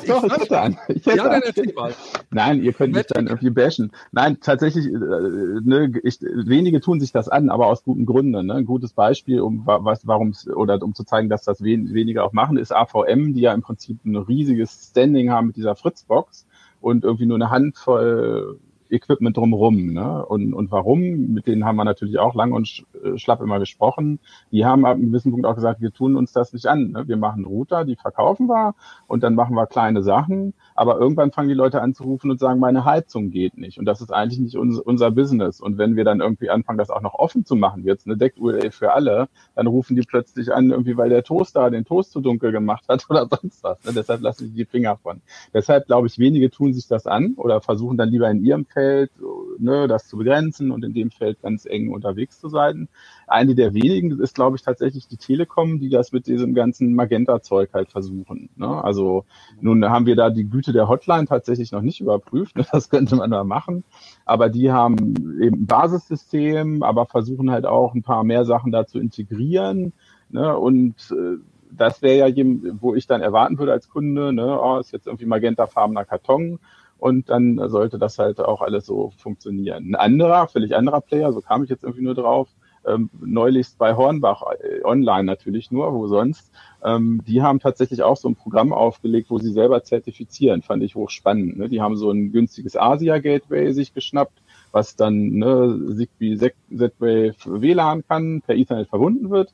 doch, 0.05 0.25
ich 0.25 0.37
hätte 0.37 0.61
einen. 0.61 0.79
Ich 0.89 1.07
hätte 1.07 1.17
ja. 1.17 1.73
Mal. 1.75 1.95
Nein, 2.31 2.63
ihr 2.63 2.73
könnt 2.73 2.95
mich 2.95 3.07
dann 3.07 3.27
irgendwie 3.27 3.51
bashen. 3.51 3.93
Nein, 4.13 4.39
tatsächlich, 4.41 4.87
äh, 4.87 4.91
ne, 4.91 5.93
ich, 6.03 6.21
wenige 6.21 6.81
tun 6.81 7.01
sich 7.01 7.13
das 7.13 7.29
an, 7.29 7.51
aber 7.51 7.67
aus 7.67 7.85
guten 7.85 8.07
Gründen. 8.07 8.47
Ne? 8.47 8.55
Ein 8.55 8.67
gutes 8.67 8.93
Beispiel, 8.93 9.41
um 9.41 9.63
was, 9.67 10.07
warum 10.07 10.35
oder 10.55 10.83
um 10.83 10.95
zu 10.95 11.05
zeigen, 11.05 11.29
dass 11.29 11.45
das 11.45 11.63
wen, 11.63 11.93
weniger 11.93 12.25
auch 12.25 12.33
machen, 12.33 12.57
ist 12.57 12.73
AVM, 12.73 13.35
die 13.35 13.41
ja 13.41 13.53
im 13.53 13.63
Prinzip 13.63 14.05
ein 14.05 14.17
riesiges 14.17 14.91
Standing 14.91 15.31
haben 15.31 15.49
mit 15.49 15.57
dieser 15.57 15.77
Fritzbox 15.77 16.47
und 16.81 17.05
irgendwie 17.05 17.27
nur 17.27 17.37
eine 17.37 17.51
Handvoll 17.51 18.59
Equipment 18.91 19.37
drumherum. 19.37 19.93
Ne? 19.93 20.25
Und, 20.27 20.55
und 20.55 20.71
warum? 20.71 21.01
Mit 21.33 21.47
denen 21.47 21.65
haben 21.65 21.77
wir 21.77 21.85
natürlich 21.85 22.19
auch 22.19 22.35
lang 22.35 22.53
und 22.53 22.85
äh, 23.03 23.19
schlapp 23.19 23.41
immer 23.41 23.59
gesprochen. 23.59 24.21
Die 24.53 24.65
haben 24.65 24.85
ab 24.85 24.97
einem 24.97 25.07
gewissen 25.07 25.33
Punkt 25.33 25.47
auch 25.47 25.55
gesagt, 25.55 25.81
wir 25.81 25.93
tun 25.93 26.17
uns 26.17 26.33
das 26.33 26.53
nicht 26.53 26.67
an. 26.67 26.93
Ne? 26.93 27.09
Wir 27.09 27.17
machen 27.17 27.45
Router, 27.45 27.85
die 27.85 27.97
verkaufen 27.97 28.49
wir 28.49 28.75
und 29.07 29.23
dann 29.23 29.35
machen 29.35 29.55
wir 29.55 29.67
kleine 29.67 30.03
Sachen. 30.03 30.55
Aber 30.75 30.99
irgendwann 30.99 31.33
fangen 31.33 31.49
die 31.49 31.55
Leute 31.55 31.83
an 31.83 31.95
zu 31.95 32.05
rufen 32.05 32.31
und 32.31 32.39
sagen, 32.39 32.61
meine 32.61 32.85
Heizung 32.85 33.31
geht 33.31 33.57
nicht. 33.57 33.79
Und 33.79 33.85
das 33.87 34.01
ist 34.01 34.13
eigentlich 34.13 34.41
nicht 34.41 34.57
uns, 34.57 34.79
unser 34.79 35.11
Business. 35.11 35.61
Und 35.61 35.79
wenn 35.79 35.97
wir 35.97 36.05
dann 36.05 36.21
irgendwie 36.21 36.51
anfangen, 36.51 36.79
das 36.79 36.91
auch 36.91 37.03
noch 37.03 37.15
offen 37.15 37.45
zu 37.45 37.57
machen, 37.57 37.85
jetzt 37.85 38.07
eine 38.07 38.17
Deck-URL 38.17 38.71
für 38.71 38.93
alle, 38.93 39.29
dann 39.55 39.67
rufen 39.67 39.97
die 39.97 40.03
plötzlich 40.03 40.53
an, 40.53 40.71
irgendwie 40.71 40.97
weil 40.97 41.09
der 41.09 41.23
Toaster 41.23 41.71
den 41.71 41.85
Toast 41.85 42.13
zu 42.13 42.21
dunkel 42.21 42.53
gemacht 42.53 42.85
hat 42.89 43.07
oder 43.11 43.27
sonst 43.29 43.63
was. 43.63 43.83
Ne? 43.85 43.93
Deshalb 43.95 44.21
lassen 44.21 44.47
sie 44.47 44.55
die 44.55 44.65
Finger 44.65 44.97
von. 44.97 45.21
Deshalb 45.55 45.87
glaube 45.87 46.07
ich, 46.07 46.19
wenige 46.19 46.51
tun 46.51 46.73
sich 46.73 46.87
das 46.87 47.07
an 47.07 47.35
oder 47.37 47.61
versuchen 47.61 47.97
dann 47.97 48.09
lieber 48.09 48.31
in 48.31 48.45
ihrem 48.45 48.67
Feld 48.77 49.11
ne, 49.59 49.89
das 49.89 50.07
zu 50.07 50.19
begrenzen 50.19 50.71
und 50.71 50.85
in 50.85 50.93
dem 50.93 51.11
Feld 51.11 51.41
ganz 51.41 51.65
eng 51.65 51.89
unterwegs 51.89 52.39
zu 52.39 52.51
sein. 52.51 52.89
Eine 53.27 53.55
der 53.55 53.73
wenigen 53.73 54.21
ist, 54.21 54.35
glaube 54.35 54.57
ich, 54.57 54.63
tatsächlich 54.63 55.09
die 55.09 55.17
Telekom, 55.17 55.81
die 55.81 55.89
das 55.89 56.13
mit 56.13 56.27
diesem 56.27 56.53
ganzen 56.53 56.95
Magenta-Zeug 56.95 57.71
halt 57.73 57.91
versuchen. 57.91 58.51
Ne? 58.57 58.69
Also 58.85 59.25
nun 59.63 59.83
haben 59.87 60.05
wir 60.05 60.15
da 60.15 60.29
die 60.29 60.45
Güte 60.45 60.75
der 60.75 60.89
Hotline 60.89 61.25
tatsächlich 61.25 61.73
noch 61.73 61.81
nicht 61.81 62.03
überprüft. 62.03 62.55
Ne? 62.57 62.67
Das 62.71 62.91
könnte 62.91 63.17
man 63.17 63.31
da 63.31 63.45
machen. 63.45 63.85
Aber 64.27 64.51
die 64.51 64.71
haben 64.71 65.41
eben 65.41 65.63
ein 65.63 65.67
Basissystem, 65.67 66.83
aber 66.83 67.07
versuchen 67.07 67.51
halt 67.51 67.65
auch 67.65 67.95
ein 67.95 68.03
paar 68.03 68.25
mehr 68.25 68.45
Sachen 68.45 68.73
da 68.73 68.87
zu 68.87 68.99
integrieren. 68.99 69.95
Ne? 70.29 70.55
Und 70.55 70.97
äh, 71.13 71.39
das 71.71 72.03
wäre 72.03 72.29
ja, 72.29 72.45
wo 72.81 72.95
ich 72.95 73.07
dann 73.07 73.23
erwarten 73.23 73.59
würde 73.59 73.73
als 73.73 73.89
Kunde, 73.89 74.33
ne, 74.33 74.61
oh, 74.61 74.79
ist 74.79 74.93
jetzt 74.93 75.07
irgendwie 75.07 75.27
magentafarbener 75.27 76.05
Karton 76.05 76.59
und 76.99 77.29
dann 77.29 77.61
sollte 77.69 77.99
das 77.99 78.19
halt 78.19 78.41
auch 78.41 78.63
alles 78.63 78.87
so 78.87 79.13
funktionieren. 79.19 79.91
Ein 79.91 79.95
anderer, 79.95 80.49
völlig 80.49 80.75
anderer 80.75 81.01
Player, 81.01 81.33
so 81.33 81.41
kam 81.41 81.65
ich 81.65 81.71
jetzt 81.71 81.85
irgendwie 81.85 82.05
nur 82.05 82.15
drauf, 82.15 82.49
ähm, 82.87 83.11
neulichst 83.21 83.79
bei 83.79 83.97
Hornbach 83.97 84.43
äh, 84.61 84.85
online 84.85 85.25
natürlich 85.25 85.71
nur, 85.71 85.93
wo 85.93 86.07
sonst. 86.07 86.53
Ähm, 86.85 87.21
die 87.27 87.43
haben 87.43 87.59
tatsächlich 87.59 88.03
auch 88.03 88.17
so 88.17 88.29
ein 88.29 88.37
Programm 88.37 88.73
aufgelegt, 88.73 89.31
wo 89.31 89.39
sie 89.39 89.53
selber 89.53 89.83
zertifizieren, 89.83 90.63
fand 90.63 90.83
ich 90.83 90.95
hochspannend. 90.95 91.59
Ne? 91.59 91.69
Die 91.69 91.81
haben 91.81 91.97
so 91.97 92.11
ein 92.11 92.33
günstiges 92.33 92.77
Asia-Gateway 92.77 93.73
sich 93.73 93.93
geschnappt, 93.93 94.41
was 94.71 94.95
dann 94.95 95.31
ne, 95.31 95.97
Zigbee 95.97 96.37
Z-Wave 96.37 97.35
WLAN 97.45 98.07
kann, 98.07 98.43
per 98.43 98.55
Ethernet 98.55 98.89
verbunden 98.89 99.31
wird 99.31 99.53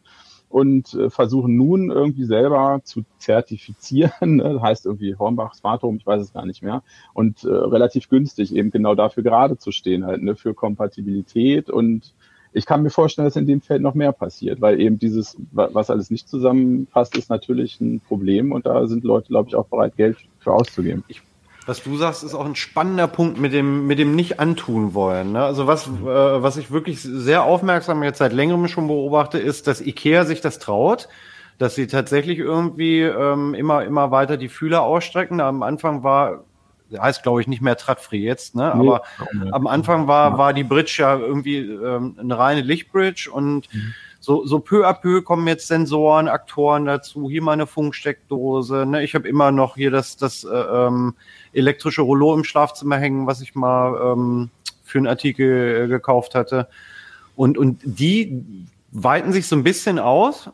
und 0.52 0.94
äh, 0.94 1.08
versuchen 1.10 1.56
nun 1.56 1.90
irgendwie 1.90 2.24
selber 2.24 2.80
zu 2.84 3.04
zertifizieren. 3.18 4.12
Ne? 4.42 4.60
Heißt 4.62 4.86
irgendwie 4.86 5.14
Hornbach 5.16 5.54
Smart 5.54 5.82
ich 5.84 6.06
weiß 6.06 6.22
es 6.22 6.32
gar 6.32 6.46
nicht 6.46 6.62
mehr. 6.62 6.82
Und 7.12 7.44
äh, 7.44 7.48
relativ 7.48 8.08
günstig 8.08 8.54
eben 8.54 8.70
genau 8.70 8.94
dafür 8.94 9.22
gerade 9.22 9.58
zu 9.58 9.72
stehen 9.72 10.06
halt, 10.06 10.22
ne? 10.22 10.36
für 10.36 10.54
Kompatibilität 10.54 11.68
und 11.70 12.14
ich 12.54 12.66
kann 12.66 12.82
mir 12.82 12.90
vorstellen, 12.90 13.26
dass 13.26 13.36
in 13.36 13.46
dem 13.46 13.62
Feld 13.62 13.80
noch 13.80 13.94
mehr 13.94 14.12
passiert, 14.12 14.60
weil 14.60 14.80
eben 14.80 14.98
dieses, 14.98 15.36
was 15.52 15.88
alles 15.88 16.10
nicht 16.10 16.28
zusammenpasst, 16.28 17.16
ist 17.16 17.30
natürlich 17.30 17.80
ein 17.80 18.00
Problem 18.00 18.52
und 18.52 18.66
da 18.66 18.86
sind 18.86 19.04
Leute, 19.04 19.28
glaube 19.28 19.48
ich, 19.48 19.54
auch 19.54 19.66
bereit, 19.66 19.96
Geld 19.96 20.18
für 20.38 20.52
auszugeben. 20.52 21.02
Ich, 21.08 21.22
was 21.66 21.82
du 21.82 21.96
sagst, 21.96 22.24
ist 22.24 22.34
auch 22.34 22.44
ein 22.44 22.56
spannender 22.56 23.06
Punkt 23.06 23.38
mit 23.38 23.52
dem, 23.52 23.86
mit 23.86 23.98
dem 23.98 24.14
nicht 24.14 24.40
antun 24.40 24.94
wollen. 24.94 25.32
Ne? 25.32 25.44
Also 25.44 25.66
was, 25.66 25.86
äh, 25.86 25.92
was 26.42 26.56
ich 26.56 26.70
wirklich 26.70 27.00
sehr 27.00 27.44
aufmerksam 27.44 28.02
jetzt 28.02 28.18
seit 28.18 28.32
längerem 28.32 28.68
schon 28.68 28.88
beobachte, 28.88 29.38
ist, 29.38 29.66
dass 29.66 29.80
Ikea 29.80 30.24
sich 30.24 30.40
das 30.40 30.58
traut, 30.58 31.08
dass 31.58 31.74
sie 31.74 31.86
tatsächlich 31.86 32.38
irgendwie 32.38 33.02
ähm, 33.02 33.54
immer, 33.54 33.84
immer 33.84 34.10
weiter 34.10 34.36
die 34.36 34.48
Fühler 34.48 34.82
ausstrecken. 34.82 35.40
Am 35.40 35.62
Anfang 35.62 36.02
war 36.02 36.44
heißt 36.98 37.22
glaube 37.22 37.40
ich 37.40 37.46
nicht 37.46 37.62
mehr 37.62 37.76
Tradfree 37.76 38.18
jetzt, 38.18 38.54
ne? 38.54 38.72
Aber 38.72 39.02
nee. 39.32 39.50
am 39.50 39.66
Anfang 39.66 40.08
war, 40.08 40.38
war 40.38 40.52
die 40.52 40.64
Bridge 40.64 40.96
ja 40.98 41.16
irgendwie 41.16 41.58
ähm, 41.58 42.16
eine 42.18 42.38
reine 42.38 42.60
Lichtbridge 42.60 43.30
und 43.32 43.72
mhm. 43.72 43.94
so, 44.20 44.44
so 44.44 44.58
peu 44.58 44.86
à 44.86 44.92
peu 44.92 45.22
kommen 45.22 45.46
jetzt 45.48 45.68
Sensoren, 45.68 46.28
Aktoren 46.28 46.84
dazu, 46.84 47.30
hier 47.30 47.42
mal 47.42 47.52
eine 47.52 47.66
Funksteckdose, 47.66 48.86
ne? 48.86 49.02
Ich 49.02 49.14
habe 49.14 49.28
immer 49.28 49.52
noch 49.52 49.76
hier 49.76 49.90
das, 49.90 50.16
das 50.16 50.44
äh, 50.44 50.48
ähm, 50.48 51.14
elektrische 51.52 52.02
Rollo 52.02 52.34
im 52.34 52.44
Schlafzimmer 52.44 52.96
hängen, 52.96 53.26
was 53.26 53.40
ich 53.40 53.54
mal 53.54 54.12
ähm, 54.12 54.50
für 54.84 54.98
einen 54.98 55.06
Artikel 55.06 55.84
äh, 55.84 55.88
gekauft 55.88 56.34
hatte. 56.34 56.68
Und, 57.36 57.58
und 57.58 57.80
die 57.84 58.66
weiten 58.90 59.32
sich 59.32 59.46
so 59.46 59.56
ein 59.56 59.62
bisschen 59.62 59.98
aus 59.98 60.50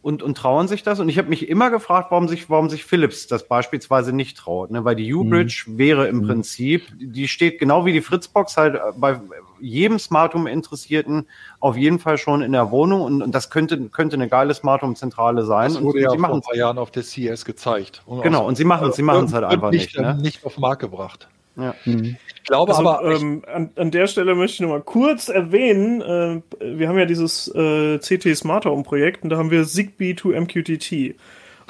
und, 0.00 0.22
und 0.22 0.36
trauen 0.36 0.68
sich 0.68 0.82
das. 0.82 1.00
Und 1.00 1.08
ich 1.08 1.18
habe 1.18 1.28
mich 1.28 1.48
immer 1.48 1.70
gefragt, 1.70 2.10
warum 2.10 2.28
sich, 2.28 2.48
warum 2.48 2.70
sich 2.70 2.84
Philips 2.84 3.26
das 3.26 3.48
beispielsweise 3.48 4.12
nicht 4.12 4.36
traut. 4.36 4.70
Ne? 4.70 4.84
Weil 4.84 4.96
die 4.96 5.12
U-Bridge 5.12 5.64
mhm. 5.66 5.78
wäre 5.78 6.08
im 6.08 6.18
mhm. 6.18 6.26
Prinzip, 6.26 6.86
die 6.98 7.28
steht 7.28 7.58
genau 7.58 7.84
wie 7.84 7.92
die 7.92 8.00
Fritzbox 8.00 8.56
halt 8.56 8.80
bei 8.96 9.20
jedem 9.60 9.98
Smart 9.98 10.34
Home 10.34 10.50
Interessierten 10.50 11.26
auf 11.60 11.76
jeden 11.76 11.98
Fall 11.98 12.16
schon 12.16 12.42
in 12.42 12.52
der 12.52 12.70
Wohnung 12.70 13.02
und, 13.02 13.22
und 13.22 13.34
das 13.34 13.50
könnte, 13.50 13.88
könnte 13.88 14.14
eine 14.14 14.28
geile 14.28 14.54
Smart 14.54 14.82
Home 14.82 14.94
Zentrale 14.94 15.44
sein. 15.44 15.74
Das 15.74 15.82
wurde 15.82 15.98
und 15.98 16.20
ja 16.20 16.26
vor 16.26 16.34
ein 16.36 16.42
paar 16.42 16.56
Jahren 16.56 16.78
auf 16.78 16.90
der 16.90 17.02
CS 17.02 17.44
gezeigt. 17.44 18.02
Und 18.06 18.22
genau, 18.22 18.46
und 18.46 18.56
sie 18.56 18.64
machen, 18.64 18.92
sie 18.92 19.02
machen 19.02 19.24
es 19.26 19.32
halt 19.32 19.44
einfach 19.44 19.70
nicht. 19.70 19.96
Nicht, 19.96 20.00
ne? 20.00 20.18
nicht 20.20 20.44
auf 20.44 20.54
den 20.54 20.60
Markt 20.60 20.80
gebracht. 20.80 21.28
Ja. 21.58 21.74
Mhm. 21.84 22.16
Ich 22.36 22.44
glaube 22.44 22.74
also, 22.74 22.88
aber. 22.88 23.14
Ähm, 23.14 23.42
an, 23.52 23.70
an, 23.76 23.90
der 23.90 24.06
Stelle 24.06 24.34
möchte 24.34 24.54
ich 24.54 24.60
noch 24.60 24.70
mal 24.70 24.80
kurz 24.80 25.28
erwähnen, 25.28 26.00
äh, 26.00 26.40
wir 26.60 26.88
haben 26.88 26.98
ja 26.98 27.04
dieses 27.04 27.48
äh, 27.54 27.98
CT 27.98 28.36
Smart 28.36 28.64
Home 28.64 28.84
Projekt 28.84 29.24
und 29.24 29.30
da 29.30 29.36
haben 29.36 29.50
wir 29.50 29.64
Zigbee 29.64 30.14
to 30.14 30.28
MQTT. 30.28 31.16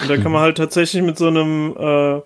Und 0.01 0.09
da 0.09 0.16
kann 0.16 0.30
man 0.30 0.43
halt 0.43 0.59
tatsächlich 0.59 1.03
mit 1.03 1.18
so 1.18 1.26
einem, 1.26 1.74
äh, 1.76 2.20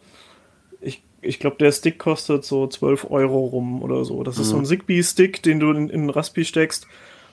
ich, 0.83 1.03
ich 1.23 1.39
glaube, 1.39 1.57
der 1.59 1.73
Stick 1.73 1.99
kostet 1.99 2.45
so 2.45 2.67
12 2.67 3.11
Euro 3.11 3.47
rum 3.47 3.83
oder 3.83 4.05
so. 4.05 4.23
Das 4.23 4.37
mhm. 4.37 4.43
ist 4.43 4.49
so 4.49 4.57
ein 4.57 4.63
mhm. 4.63 4.67
Zigbee-Stick, 4.67 5.43
den 5.43 5.61
du 5.61 5.71
in, 5.71 5.89
in 5.89 6.11
Raspi 6.11 6.45
steckst. 6.45 6.87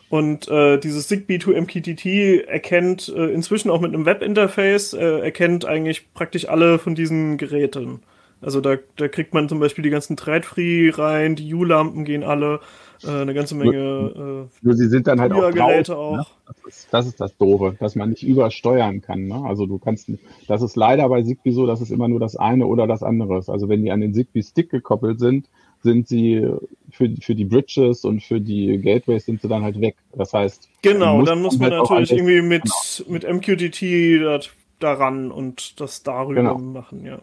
Und 0.09 0.47
äh, 0.47 0.79
dieses 0.79 1.07
Zigbee 1.07 1.37
to 1.37 1.51
MQTT 1.51 2.47
erkennt 2.47 3.09
äh, 3.09 3.27
inzwischen 3.27 3.69
auch 3.69 3.81
mit 3.81 3.93
einem 3.93 4.05
Webinterface, 4.05 4.93
äh, 4.93 5.19
erkennt 5.19 5.65
eigentlich 5.65 6.13
praktisch 6.13 6.47
alle 6.47 6.79
von 6.79 6.95
diesen 6.95 7.37
Geräten. 7.37 8.01
Also 8.41 8.61
da, 8.61 8.77
da 8.95 9.07
kriegt 9.07 9.33
man 9.33 9.49
zum 9.49 9.59
Beispiel 9.59 9.83
die 9.83 9.89
ganzen 9.89 10.15
Thread-Free 10.15 10.91
rein, 10.91 11.35
die 11.35 11.53
U-Lampen 11.53 12.05
gehen 12.05 12.23
alle, 12.23 12.61
äh, 13.03 13.21
eine 13.21 13.33
ganze 13.33 13.55
Menge 13.55 14.47
äh, 14.51 14.65
Nur 14.65 14.75
sie 14.75 14.87
sind 14.87 15.07
dann 15.07 15.19
halt 15.19 15.33
auch, 15.33 15.51
Geräte 15.51 15.91
ne? 15.91 15.97
auch. 15.97 16.17
Ne? 16.17 16.25
Das, 16.47 16.57
ist, 16.67 16.87
das 16.91 17.07
ist 17.07 17.19
das 17.19 17.37
Doofe, 17.37 17.75
dass 17.79 17.95
man 17.95 18.09
nicht 18.09 18.23
übersteuern 18.23 19.01
kann. 19.01 19.27
Ne? 19.27 19.43
Also 19.45 19.65
du 19.65 19.77
kannst, 19.77 20.09
das 20.47 20.61
ist 20.61 20.77
leider 20.77 21.09
bei 21.09 21.21
Zigbee 21.23 21.51
so, 21.51 21.67
dass 21.67 21.81
es 21.81 21.91
immer 21.91 22.07
nur 22.07 22.19
das 22.19 22.37
eine 22.37 22.65
oder 22.65 22.87
das 22.87 23.03
andere 23.03 23.39
ist. 23.39 23.49
Also 23.49 23.67
wenn 23.67 23.83
die 23.83 23.91
an 23.91 24.01
den 24.01 24.13
Zigbee-Stick 24.13 24.69
gekoppelt 24.69 25.19
sind, 25.19 25.49
sind 25.81 26.07
sie 26.07 26.45
für, 26.91 27.09
für 27.21 27.35
die 27.35 27.45
Bridges 27.45 28.03
und 28.03 28.21
für 28.21 28.41
die 28.41 28.77
Gateways 28.77 29.25
sind 29.25 29.41
sie 29.41 29.47
dann 29.47 29.63
halt 29.63 29.79
weg. 29.79 29.95
Das 30.13 30.33
heißt, 30.33 30.69
genau, 30.81 31.21
dann 31.23 31.41
muss 31.41 31.57
man 31.57 31.71
halt 31.71 31.83
natürlich 31.83 32.11
irgendwie 32.11 32.41
mit, 32.41 32.63
genau. 32.63 33.11
mit 33.11 33.29
MQTT 33.29 34.49
daran 34.79 35.31
und 35.31 35.79
das 35.79 36.03
darüber 36.03 36.41
genau. 36.41 36.57
machen, 36.57 37.05
ja. 37.05 37.19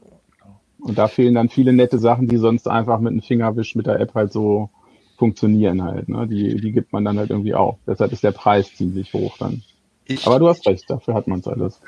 Und 0.87 0.99
da 0.99 1.09
fehlen 1.09 1.35
dann 1.35 1.49
viele 1.49 1.73
nette 1.73 1.99
Sachen, 1.99 2.29
die 2.29 2.37
sonst 2.37 2.69
einfach 2.69 3.01
mit 3.01 3.11
einem 3.11 3.21
Fingerwisch 3.23 3.75
mit 3.75 3.87
der 3.87 3.99
App 3.99 4.15
halt 4.15 4.33
so 4.33 4.71
funktionieren 5.19 5.83
halt. 5.83 6.09
Ne? 6.09 6.29
Die, 6.29 6.61
die 6.61 6.71
gibt 6.71 6.93
man 6.93 7.05
dann 7.05 7.19
halt 7.19 7.31
irgendwie 7.31 7.57
auch. 7.57 7.79
Deshalb 7.89 8.13
ist 8.13 8.23
der 8.23 8.31
Preis 8.31 8.73
ziemlich 8.73 9.13
hoch 9.13 9.37
dann. 9.37 9.65
Ich, 10.05 10.25
Aber 10.29 10.39
du 10.39 10.47
hast 10.47 10.65
recht, 10.65 10.89
dafür 10.89 11.15
hat 11.15 11.27
man 11.27 11.41
es 11.41 11.49
alles 11.49 11.81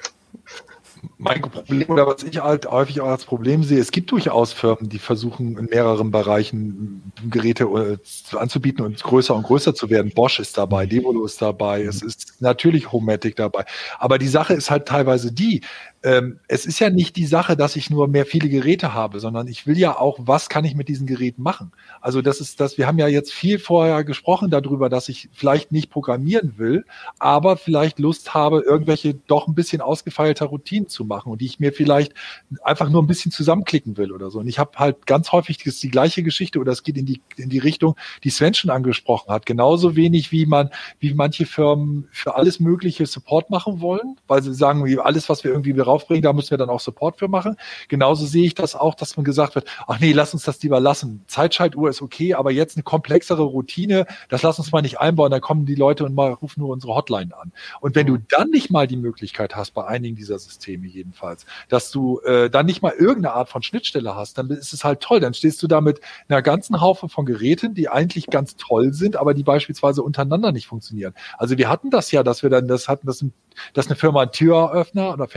mein 1.17 1.41
Problem 1.41 1.89
oder 1.89 2.07
was 2.07 2.23
ich 2.23 2.43
halt 2.43 2.67
häufig 2.71 3.01
auch 3.01 3.09
als 3.09 3.25
Problem 3.25 3.63
sehe, 3.63 3.79
es 3.79 3.91
gibt 3.91 4.11
durchaus 4.11 4.53
Firmen, 4.53 4.89
die 4.89 4.99
versuchen 4.99 5.57
in 5.59 5.67
mehreren 5.67 6.11
Bereichen 6.11 7.13
Geräte 7.31 7.65
äh, 7.65 8.37
anzubieten 8.37 8.85
und 8.85 9.03
größer 9.03 9.35
und 9.35 9.43
größer 9.43 9.75
zu 9.75 9.91
werden. 9.91 10.13
Bosch 10.15 10.41
ist 10.41 10.57
dabei, 10.59 10.87
Devolo 10.87 11.25
ist 11.25 11.41
dabei, 11.43 11.83
es 11.83 12.03
ist 12.03 12.41
natürlich 12.41 12.93
Homematic 12.93 13.37
dabei. 13.37 13.65
Aber 13.99 14.19
die 14.19 14.29
Sache 14.29 14.55
ist 14.55 14.71
halt 14.71 14.87
teilweise 14.87 15.33
die, 15.33 15.63
ähm, 16.09 16.41
es 16.49 16.65
ist 16.65 16.79
ja 16.79 16.89
nicht 16.89 17.17
die 17.17 17.27
Sache, 17.27 17.55
dass 17.55 17.77
ich 17.77 17.91
nur 17.91 18.09
mehr 18.09 18.25
viele 18.25 18.49
Geräte 18.49 18.95
habe, 18.95 19.21
sondern 19.21 19.47
ich 19.47 19.67
will 19.67 19.77
ja 19.77 19.99
auch, 19.99 20.19
was 20.23 20.49
kann 20.49 20.65
ich 20.65 20.75
mit 20.75 20.89
diesen 20.89 21.07
Geräten 21.07 21.43
machen? 21.43 21.71
Also 22.01 22.23
das 22.23 22.41
ist 22.41 22.61
das, 22.61 22.79
wir 22.79 22.87
haben 22.87 22.99
ja 22.99 23.09
jetzt 23.09 23.31
viel 23.31 23.59
vorher 23.59 24.05
gesprochen 24.05 24.49
darüber, 24.49 24.89
dass 24.89 25.11
ich 25.11 25.29
vielleicht 25.35 25.71
nicht 25.71 25.91
programmieren 25.91 26.55
will, 26.57 26.87
aber 27.19 27.59
vielleicht 27.59 27.99
Lust 27.99 28.33
habe, 28.33 28.63
irgendwelche 28.63 29.13
doch 29.27 29.49
ein 29.49 29.55
bisschen 29.55 29.83
ausgefeilter 29.83 30.47
Routinen 30.47 30.89
zu 30.89 31.05
machen 31.05 31.31
und 31.31 31.43
die 31.43 31.47
ich 31.47 31.61
mir 31.61 31.75
vielleicht 31.75 32.15
einfach 32.63 32.89
nur 32.89 33.03
ein 33.03 33.07
bisschen 33.07 33.31
zusammenklicken 33.31 33.99
will 33.99 34.11
oder 34.11 34.31
so. 34.31 34.39
Und 34.39 34.49
ich 34.49 34.59
habe 34.59 34.79
halt 34.79 35.05
ganz 35.05 35.31
häufig 35.33 35.59
das 35.63 35.79
die 35.79 35.91
gleiche 35.91 36.23
Geschichte 36.23 36.59
oder 36.59 36.73
es 36.73 36.85
geht 36.85 36.97
in 36.97 37.05
die, 37.05 37.21
in 37.37 37.51
die 37.51 37.59
Richtung, 37.59 37.97
die 38.25 38.31
Sven 38.31 38.55
schon 38.55 38.71
angesprochen 38.71 39.31
hat. 39.31 39.45
Genauso 39.45 39.95
wenig 39.95 40.33
wie 40.33 40.47
man, 40.47 40.71
wie 41.01 41.13
manche 41.13 41.45
Firmen 41.45 42.09
für 42.13 42.35
alles 42.35 42.61
mögliche 42.61 43.05
Support 43.05 43.51
machen 43.51 43.83
wollen, 43.83 44.17
weil 44.27 44.43
sie 44.43 44.55
sagen, 44.55 44.87
alles, 45.01 45.29
was 45.29 45.45
wir 45.45 45.51
irgendwie 45.51 45.75
raufbringen, 45.99 46.23
da 46.23 46.33
müssen 46.33 46.51
wir 46.51 46.59
dann 46.59 46.71
auch 46.71 46.81
Support 46.81 47.19
für 47.19 47.29
machen. 47.29 47.57
Genauso 47.89 48.27
sehe 48.27 48.45
ich 48.45 48.55
das 48.55 48.75
auch, 48.75 48.95
dass 48.95 49.17
man 49.17 49.25
gesagt 49.25 49.55
wird, 49.55 49.67
ach 49.87 49.99
nee, 50.01 50.13
lass 50.13 50.35
uns 50.35 50.45
das 50.45 50.63
lieber 50.63 50.81
lassen. 50.81 51.25
Zeitschaltuhr 51.27 51.91
ist 51.91 52.03
okay, 52.03 52.35
aber 52.35 52.51
jetzt 52.51 52.77
eine 52.77 52.83
komplexere 52.83 53.43
Routine, 53.43 54.07
das 54.29 54.43
lass 54.43 54.59
uns 54.59 54.73
mal 54.73 54.83
nicht 54.83 55.01
einbauen, 55.01 55.31
dann 55.31 55.41
kommen 55.41 55.67
die 55.67 55.75
Leute 55.75 56.05
und 56.05 56.15
mal 56.15 56.33
rufen 56.33 56.61
nur 56.61 56.71
unsere 56.71 56.95
Hotline 56.95 57.37
an. 57.37 57.53
Und 57.81 57.95
wenn 57.95 58.07
du 58.07 58.19
dann 58.29 58.51
nicht 58.51 58.71
mal 58.71 58.87
die 58.87 58.97
Möglichkeit 58.97 59.57
hast, 59.57 59.73
bei 59.73 59.87
einigen 59.87 60.17
dieser 60.17 60.39
Systeme 60.39 60.87
jedenfalls, 60.87 61.47
dass 61.69 61.91
du 61.91 62.21
äh, 62.21 62.51
dann 62.51 62.67
nicht 62.67 62.83
mal 62.83 62.93
irgendeine 62.93 63.35
Art 63.35 63.49
von 63.49 63.63
Schnittstelle 63.63 64.15
hast, 64.15 64.39
dann 64.39 64.51
ist 64.51 64.73
es 64.73 64.85
halt 64.85 65.01
toll. 65.01 65.21
Dann 65.21 65.35
stehst 65.35 65.63
du 65.63 65.67
da 65.67 65.81
mit 65.81 66.01
einer 66.29 66.43
ganzen 66.43 66.81
Haufe 66.81 67.09
von 67.09 67.27
Geräten, 67.27 67.75
die 67.75 67.89
eigentlich 67.89 68.27
ganz 68.27 68.57
toll 68.57 68.93
sind, 68.93 69.17
aber 69.17 69.35
die 69.35 69.43
beispielsweise 69.43 70.03
untereinander 70.03 70.53
nicht 70.53 70.67
funktionieren. 70.67 71.15
Also 71.37 71.59
wir 71.59 71.69
hatten 71.69 71.91
das 71.91 72.11
ja, 72.11 72.23
dass 72.23 72.43
wir 72.43 72.51
dann 72.51 72.69
das 72.69 72.89
hatten, 72.89 73.07
dass, 73.07 73.25
dass 73.73 73.87
eine 73.87 73.97
Firma 73.97 74.23
einen 74.23 74.33
Türöffner 74.33 75.13
oder 75.13 75.29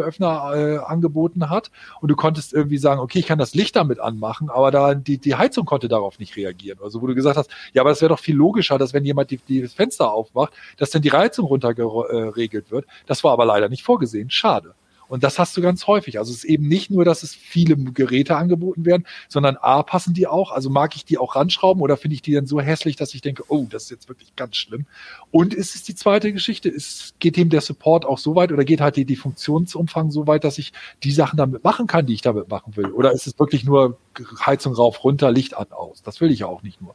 Fenstertüröffner 0.00 0.52
äh, 0.54 0.78
angeboten 0.78 1.50
hat 1.50 1.70
und 2.00 2.10
du 2.10 2.16
konntest 2.16 2.52
irgendwie 2.52 2.78
sagen, 2.78 3.00
okay, 3.00 3.18
ich 3.20 3.26
kann 3.26 3.38
das 3.38 3.54
Licht 3.54 3.76
damit 3.76 4.00
anmachen, 4.00 4.50
aber 4.50 4.70
da 4.70 4.94
die, 4.94 5.18
die 5.18 5.34
Heizung 5.34 5.64
konnte 5.64 5.88
darauf 5.88 6.18
nicht 6.18 6.36
reagieren. 6.36 6.78
Also 6.82 7.02
wo 7.02 7.06
du 7.06 7.14
gesagt 7.14 7.36
hast, 7.36 7.50
ja, 7.72 7.82
aber 7.82 7.90
das 7.90 8.00
wäre 8.00 8.10
doch 8.10 8.18
viel 8.18 8.36
logischer, 8.36 8.78
dass 8.78 8.92
wenn 8.92 9.04
jemand 9.04 9.30
die, 9.30 9.38
die 9.38 9.66
Fenster 9.68 10.12
aufmacht, 10.12 10.52
dass 10.76 10.90
dann 10.90 11.02
die 11.02 11.12
Heizung 11.12 11.46
runtergeregelt 11.46 12.70
wird. 12.70 12.86
Das 13.06 13.22
war 13.24 13.32
aber 13.32 13.44
leider 13.44 13.68
nicht 13.68 13.82
vorgesehen. 13.82 14.30
Schade. 14.30 14.74
Und 15.10 15.24
das 15.24 15.40
hast 15.40 15.56
du 15.56 15.60
ganz 15.60 15.88
häufig. 15.88 16.20
Also 16.20 16.30
es 16.30 16.38
ist 16.38 16.44
eben 16.44 16.68
nicht 16.68 16.88
nur, 16.88 17.04
dass 17.04 17.24
es 17.24 17.34
viele 17.34 17.76
Geräte 17.76 18.36
angeboten 18.36 18.84
werden, 18.84 19.04
sondern 19.28 19.56
A, 19.56 19.82
passen 19.82 20.14
die 20.14 20.28
auch. 20.28 20.52
Also 20.52 20.70
mag 20.70 20.94
ich 20.94 21.04
die 21.04 21.18
auch 21.18 21.34
ranschrauben 21.34 21.82
oder 21.82 21.96
finde 21.96 22.14
ich 22.14 22.22
die 22.22 22.32
dann 22.32 22.46
so 22.46 22.60
hässlich, 22.60 22.94
dass 22.94 23.12
ich 23.12 23.20
denke, 23.20 23.42
oh, 23.48 23.66
das 23.68 23.84
ist 23.84 23.90
jetzt 23.90 24.08
wirklich 24.08 24.36
ganz 24.36 24.54
schlimm. 24.54 24.86
Und 25.32 25.52
ist 25.52 25.74
es 25.74 25.82
die 25.82 25.96
zweite 25.96 26.32
Geschichte? 26.32 26.68
Ist, 26.68 27.18
geht 27.18 27.36
dem 27.36 27.50
der 27.50 27.60
Support 27.60 28.04
auch 28.04 28.18
so 28.18 28.36
weit 28.36 28.52
oder 28.52 28.64
geht 28.64 28.80
halt 28.80 28.94
die, 28.94 29.04
die 29.04 29.16
Funktionsumfang 29.16 30.12
so 30.12 30.28
weit, 30.28 30.44
dass 30.44 30.58
ich 30.58 30.72
die 31.02 31.10
Sachen 31.10 31.36
damit 31.36 31.64
machen 31.64 31.88
kann, 31.88 32.06
die 32.06 32.14
ich 32.14 32.22
damit 32.22 32.48
machen 32.48 32.76
will? 32.76 32.92
Oder 32.92 33.10
ist 33.10 33.26
es 33.26 33.36
wirklich 33.36 33.64
nur 33.64 33.98
Heizung 34.46 34.74
rauf, 34.74 35.02
runter, 35.02 35.32
Licht 35.32 35.56
an, 35.56 35.72
aus? 35.72 36.02
Das 36.04 36.20
will 36.20 36.30
ich 36.30 36.38
ja 36.38 36.46
auch 36.46 36.62
nicht 36.62 36.80
nur. 36.80 36.94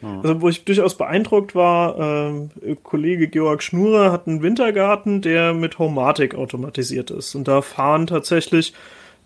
Hm. 0.00 0.20
Also, 0.22 0.40
wo 0.40 0.48
ich 0.48 0.64
durchaus 0.64 0.96
beeindruckt 0.96 1.54
war, 1.54 1.98
äh, 1.98 2.76
Kollege 2.82 3.28
Georg 3.28 3.62
Schnure 3.62 4.10
hat 4.10 4.26
einen 4.26 4.42
Wintergarten, 4.42 5.20
der 5.20 5.54
mit 5.54 5.78
Homatic 5.78 6.34
automatisiert 6.34 7.10
ist. 7.10 7.34
Und 7.34 7.48
da 7.48 7.62
fahren 7.62 8.06
tatsächlich 8.06 8.72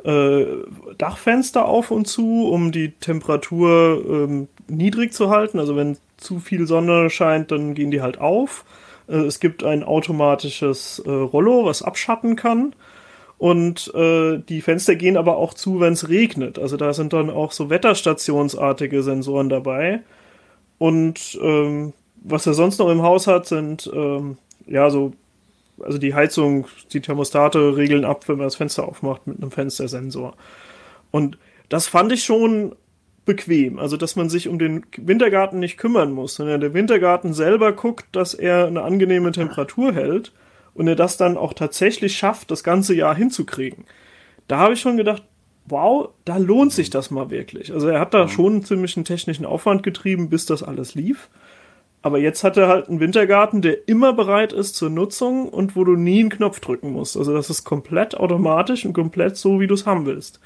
äh, 0.04 0.44
Dachfenster 0.98 1.66
auf 1.66 1.90
und 1.90 2.06
zu, 2.06 2.48
um 2.48 2.72
die 2.72 2.90
Temperatur 2.92 4.02
ähm, 4.08 4.48
niedrig 4.68 5.12
zu 5.12 5.30
halten. 5.30 5.58
Also 5.58 5.76
wenn 5.76 5.96
zu 6.16 6.40
viel 6.40 6.66
Sonne 6.66 7.10
scheint, 7.10 7.50
dann 7.50 7.74
gehen 7.74 7.90
die 7.90 8.02
halt 8.02 8.20
auf. 8.20 8.64
Äh, 9.08 9.16
es 9.16 9.40
gibt 9.40 9.62
ein 9.62 9.84
automatisches 9.84 11.02
äh, 11.06 11.10
Rollo, 11.10 11.64
was 11.64 11.82
abschatten 11.82 12.36
kann. 12.36 12.74
Und 13.38 13.92
äh, 13.94 14.38
die 14.38 14.60
Fenster 14.60 14.94
gehen 14.94 15.16
aber 15.16 15.36
auch 15.36 15.54
zu, 15.54 15.80
wenn 15.80 15.92
es 15.92 16.08
regnet. 16.08 16.58
Also 16.58 16.76
da 16.76 16.92
sind 16.92 17.12
dann 17.12 17.30
auch 17.30 17.52
so 17.52 17.68
wetterstationsartige 17.68 19.02
Sensoren 19.02 19.48
dabei 19.48 20.02
und 20.78 21.38
ähm, 21.40 21.92
was 22.16 22.46
er 22.46 22.54
sonst 22.54 22.78
noch 22.78 22.88
im 22.88 23.02
Haus 23.02 23.26
hat, 23.26 23.46
sind 23.46 23.90
ähm, 23.92 24.38
ja 24.66 24.90
so, 24.90 25.12
also 25.80 25.98
die 25.98 26.14
Heizung, 26.14 26.66
die 26.92 27.00
Thermostate 27.00 27.76
regeln 27.76 28.04
ab, 28.04 28.28
wenn 28.28 28.38
man 28.38 28.46
das 28.46 28.56
Fenster 28.56 28.88
aufmacht 28.88 29.26
mit 29.26 29.40
einem 29.40 29.50
Fenstersensor. 29.50 30.34
Und 31.10 31.38
das 31.68 31.86
fand 31.86 32.12
ich 32.12 32.24
schon 32.24 32.74
bequem. 33.24 33.78
Also, 33.78 33.96
dass 33.96 34.16
man 34.16 34.28
sich 34.28 34.48
um 34.48 34.58
den 34.58 34.84
Wintergarten 34.96 35.58
nicht 35.58 35.76
kümmern 35.76 36.12
muss, 36.12 36.34
sondern 36.34 36.60
der 36.60 36.74
Wintergarten 36.74 37.34
selber 37.34 37.72
guckt, 37.72 38.06
dass 38.12 38.34
er 38.34 38.66
eine 38.66 38.82
angenehme 38.82 39.32
Temperatur 39.32 39.92
hält 39.92 40.32
und 40.74 40.88
er 40.88 40.96
das 40.96 41.16
dann 41.16 41.36
auch 41.36 41.52
tatsächlich 41.52 42.16
schafft, 42.16 42.50
das 42.50 42.64
ganze 42.64 42.94
Jahr 42.94 43.14
hinzukriegen. 43.14 43.84
Da 44.48 44.58
habe 44.58 44.74
ich 44.74 44.80
schon 44.80 44.96
gedacht, 44.96 45.22
wow, 45.66 46.10
da 46.24 46.36
lohnt 46.36 46.72
sich 46.72 46.90
das 46.90 47.10
mal 47.10 47.30
wirklich. 47.30 47.72
Also 47.72 47.88
er 47.88 48.00
hat 48.00 48.14
da 48.14 48.28
schon 48.28 48.52
einen 48.52 48.64
ziemlichen 48.64 49.04
technischen 49.04 49.46
Aufwand 49.46 49.82
getrieben, 49.82 50.28
bis 50.28 50.46
das 50.46 50.62
alles 50.62 50.94
lief. 50.94 51.28
Aber 52.02 52.18
jetzt 52.18 52.44
hat 52.44 52.58
er 52.58 52.68
halt 52.68 52.90
einen 52.90 53.00
Wintergarten, 53.00 53.62
der 53.62 53.88
immer 53.88 54.12
bereit 54.12 54.52
ist 54.52 54.76
zur 54.76 54.90
Nutzung 54.90 55.48
und 55.48 55.74
wo 55.74 55.84
du 55.84 55.96
nie 55.96 56.20
einen 56.20 56.28
Knopf 56.28 56.60
drücken 56.60 56.92
musst. 56.92 57.16
Also 57.16 57.32
das 57.32 57.48
ist 57.48 57.64
komplett 57.64 58.14
automatisch 58.14 58.84
und 58.84 58.92
komplett 58.92 59.38
so, 59.38 59.58
wie 59.58 59.66
du 59.66 59.72
es 59.72 59.86
haben 59.86 60.04
willst. 60.04 60.38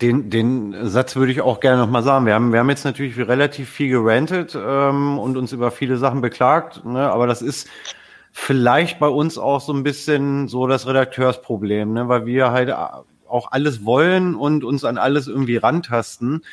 Den, 0.00 0.30
den 0.30 0.74
Satz 0.88 1.16
würde 1.16 1.32
ich 1.32 1.42
auch 1.42 1.60
gerne 1.60 1.82
nochmal 1.82 2.02
sagen. 2.02 2.24
Wir 2.24 2.32
haben, 2.32 2.52
wir 2.52 2.60
haben 2.60 2.70
jetzt 2.70 2.84
natürlich 2.84 3.18
relativ 3.18 3.68
viel 3.68 3.90
gerantet 3.90 4.56
ähm, 4.58 5.18
und 5.18 5.36
uns 5.36 5.52
über 5.52 5.70
viele 5.70 5.98
Sachen 5.98 6.20
beklagt, 6.20 6.84
ne? 6.84 7.10
aber 7.10 7.26
das 7.26 7.42
ist 7.42 7.68
vielleicht 8.32 9.00
bei 9.00 9.08
uns 9.08 9.36
auch 9.38 9.60
so 9.60 9.72
ein 9.72 9.82
bisschen 9.82 10.46
so 10.46 10.66
das 10.68 10.86
Redakteursproblem, 10.86 11.92
ne? 11.92 12.08
weil 12.08 12.26
wir 12.26 12.52
halt 12.52 12.72
auch 13.28 13.52
alles 13.52 13.84
wollen 13.84 14.34
und 14.34 14.64
uns 14.64 14.84
an 14.84 14.98
alles 14.98 15.28
irgendwie 15.28 15.56
rantasten. 15.56 16.44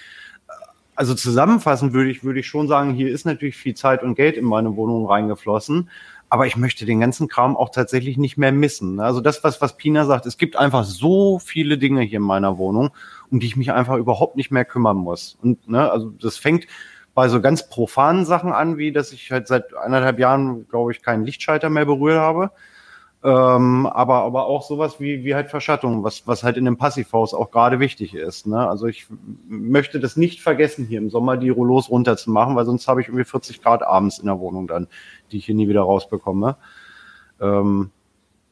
Also 0.96 1.14
zusammenfassend 1.14 1.94
würde 1.94 2.10
ich, 2.10 2.24
würde 2.24 2.40
ich 2.40 2.48
schon 2.48 2.68
sagen, 2.68 2.94
hier 2.94 3.10
ist 3.10 3.26
natürlich 3.26 3.58
viel 3.58 3.76
Zeit 3.76 4.02
und 4.02 4.16
Geld 4.16 4.38
in 4.38 4.46
meine 4.46 4.76
Wohnung 4.76 5.08
reingeflossen 5.08 5.90
aber 6.30 6.48
ich 6.48 6.58
möchte 6.58 6.86
den 6.86 7.00
ganzen 7.00 7.28
Kram 7.28 7.56
auch 7.56 7.70
tatsächlich 7.70 8.18
nicht 8.18 8.38
mehr 8.38 8.52
missen. 8.52 9.00
Also 9.00 9.22
das, 9.22 9.44
was, 9.44 9.62
was 9.62 9.78
Pina 9.78 10.06
sagt, 10.06 10.26
es 10.26 10.38
gibt 10.38 10.56
einfach 10.56 10.84
so 10.84 11.40
viele 11.40 11.78
Dinge 11.78 12.02
hier 12.02 12.18
in 12.18 12.26
meiner 12.26 12.58
Wohnung, 12.58 12.90
um 13.32 13.40
die 13.40 13.48
ich 13.48 13.56
mich 13.56 13.72
einfach 13.72 13.96
überhaupt 13.98 14.36
nicht 14.36 14.52
mehr 14.52 14.66
kümmern 14.66 14.98
muss. 14.98 15.38
Und 15.42 15.70
ne, 15.70 15.90
also 15.90 16.10
das 16.10 16.38
fängt 16.38 16.66
bei 17.14 17.30
so 17.30 17.40
ganz 17.42 17.70
profanen 17.70 18.26
Sachen 18.26 18.52
an, 18.52 18.78
wie 18.78 18.92
dass 18.92 19.14
ich 19.14 19.32
halt 19.32 19.48
seit 19.48 19.74
anderthalb 19.76 20.20
Jahren, 20.20 20.68
glaube 20.68 20.92
ich, 20.92 21.02
keinen 21.02 21.24
Lichtschalter 21.24 21.70
mehr 21.70 21.86
berührt 21.86 22.20
habe. 22.20 22.52
Ähm, 23.26 23.88
aber, 23.88 24.22
aber 24.22 24.46
auch 24.46 24.62
sowas 24.62 25.00
wie, 25.00 25.24
wie 25.24 25.34
halt 25.34 25.50
Verschattung, 25.50 26.04
was, 26.04 26.28
was 26.28 26.44
halt 26.44 26.58
in 26.58 26.66
dem 26.66 26.78
Passivhaus 26.78 27.34
auch 27.34 27.50
gerade 27.50 27.80
wichtig 27.80 28.14
ist. 28.14 28.46
Ne? 28.46 28.70
Also 28.70 28.86
ich 28.86 29.08
möchte 29.48 30.00
das 30.00 30.16
nicht 30.16 30.44
vergessen, 30.44 30.86
hier 30.86 31.00
im 31.00 31.10
Sommer 31.10 31.36
die 31.36 31.50
Rollos 31.50 31.90
runterzumachen, 31.90 32.56
weil 32.56 32.66
sonst 32.66 32.88
habe 32.88 33.02
ich 33.02 33.08
irgendwie 33.08 33.26
40 33.26 33.64
Grad 33.64 33.82
abends 33.82 34.20
in 34.20 34.28
der 34.28 34.40
Wohnung 34.40 34.68
dann, 34.68 34.88
die 35.32 35.38
ich 35.38 35.48
hier 35.48 35.56
nie 35.56 35.68
wieder 35.68 35.82
rausbekomme. 35.82 36.58
Ähm, 37.42 37.90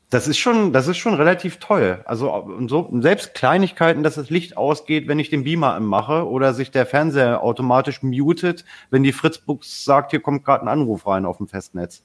das 0.09 0.27
ist 0.27 0.39
schon, 0.39 0.73
das 0.73 0.87
ist 0.87 0.97
schon 0.97 1.13
relativ 1.13 1.57
toll. 1.57 2.01
Also 2.05 2.49
so, 2.67 2.89
selbst 2.99 3.35
Kleinigkeiten, 3.35 4.01
dass 4.01 4.15
das 4.15 4.31
Licht 4.31 4.57
ausgeht, 4.57 5.07
wenn 5.07 5.19
ich 5.19 5.29
den 5.29 5.43
Beamer 5.43 5.75
anmache 5.75 6.27
oder 6.27 6.55
sich 6.55 6.71
der 6.71 6.87
Fernseher 6.87 7.43
automatisch 7.43 8.01
mutet, 8.01 8.65
wenn 8.89 9.03
die 9.03 9.13
Fritzbox 9.13 9.85
sagt, 9.85 10.09
hier 10.11 10.19
kommt 10.19 10.45
gerade 10.45 10.65
ein 10.65 10.67
Anruf 10.67 11.05
rein 11.05 11.27
auf 11.27 11.37
dem 11.37 11.47
Festnetz. 11.47 12.01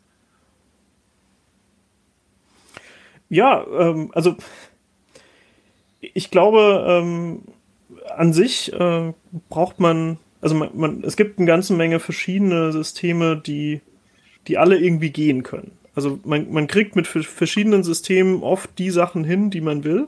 Ja, 3.30 3.64
ähm, 3.78 4.10
also 4.14 4.36
ich 6.00 6.30
glaube, 6.30 6.84
ähm, 6.88 7.42
an 8.16 8.32
sich 8.32 8.72
äh, 8.72 9.12
braucht 9.48 9.80
man, 9.80 10.18
also 10.40 10.54
man, 10.54 10.70
man, 10.74 11.04
es 11.04 11.16
gibt 11.16 11.38
eine 11.38 11.46
ganze 11.46 11.74
Menge 11.74 12.00
verschiedene 12.00 12.72
Systeme, 12.72 13.36
die, 13.36 13.80
die 14.46 14.58
alle 14.58 14.78
irgendwie 14.78 15.10
gehen 15.10 15.42
können. 15.42 15.72
Also 15.94 16.20
man, 16.24 16.52
man 16.52 16.68
kriegt 16.68 16.94
mit 16.94 17.06
verschiedenen 17.06 17.82
Systemen 17.82 18.42
oft 18.42 18.78
die 18.78 18.90
Sachen 18.90 19.24
hin, 19.24 19.50
die 19.50 19.60
man 19.60 19.82
will. 19.82 20.06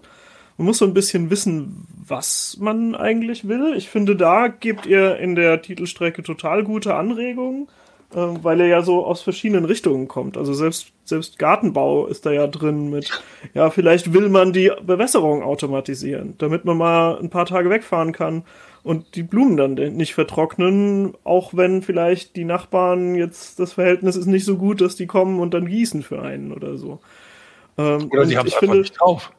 Man 0.57 0.66
muss 0.66 0.79
so 0.79 0.85
ein 0.85 0.95
bisschen 0.95 1.31
wissen, 1.31 1.87
was 2.07 2.59
man 2.61 2.95
eigentlich 2.95 3.49
will. 3.49 3.75
Ich 3.77 3.89
finde, 3.89 4.14
da 4.14 4.49
gebt 4.49 4.87
ihr 4.87 5.16
in 5.16 5.35
der 5.35 5.62
Titelstrecke 5.62 6.23
total 6.23 6.62
gute 6.64 6.95
Anregungen. 6.95 7.66
Ähm, 8.12 8.42
weil 8.42 8.61
er 8.61 8.66
ja 8.66 8.82
so 8.82 9.06
aus 9.06 9.22
verschiedenen 9.22 9.64
Richtungen 9.64 10.08
kommt. 10.08 10.36
Also 10.36 10.52
selbst, 10.52 10.88
selbst 11.04 11.38
Gartenbau 11.38 12.06
ist 12.06 12.26
da 12.26 12.32
ja 12.32 12.48
drin 12.48 12.90
mit, 12.90 13.22
ja, 13.54 13.70
vielleicht 13.70 14.12
will 14.12 14.28
man 14.28 14.52
die 14.52 14.72
Bewässerung 14.82 15.44
automatisieren, 15.44 16.34
damit 16.38 16.64
man 16.64 16.76
mal 16.76 17.20
ein 17.20 17.30
paar 17.30 17.46
Tage 17.46 17.70
wegfahren 17.70 18.12
kann 18.12 18.42
und 18.82 19.14
die 19.14 19.22
Blumen 19.22 19.56
dann 19.56 19.74
nicht 19.74 20.14
vertrocknen, 20.14 21.14
auch 21.22 21.54
wenn 21.54 21.82
vielleicht 21.82 22.34
die 22.34 22.44
Nachbarn 22.44 23.14
jetzt 23.14 23.61
das 23.61 23.74
Verhältnis 23.74 24.16
ist 24.16 24.26
nicht 24.26 24.44
so 24.44 24.56
gut, 24.56 24.80
dass 24.80 24.96
die 24.96 25.06
kommen 25.06 25.38
und 25.38 25.54
dann 25.54 25.68
gießen 25.68 26.02
für 26.02 26.20
einen 26.20 26.52
oder 26.52 26.78
so. 26.78 26.98
Ähm, 27.78 28.08
oder 28.11 28.26
sie 28.26 28.36
haben 28.36 28.48
es 28.48 28.54
einfach 28.54 28.74
nicht 28.74 29.00
drauf. 29.00 29.30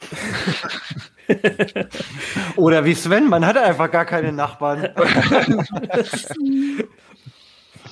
Oder 2.56 2.84
wie 2.84 2.94
Sven, 2.94 3.28
man 3.28 3.44
hat 3.44 3.56
einfach 3.56 3.90
gar 3.90 4.04
keine 4.04 4.32
Nachbarn. 4.32 4.88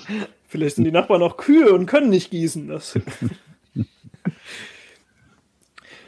Vielleicht 0.49 0.77
sind 0.77 0.85
die 0.85 0.93
Nachbarn 0.93 1.23
auch 1.23 1.37
Kühe 1.37 1.73
und 1.73 1.87
können 1.87 2.09
nicht 2.09 2.31
gießen. 2.31 2.69
Das. 2.69 2.99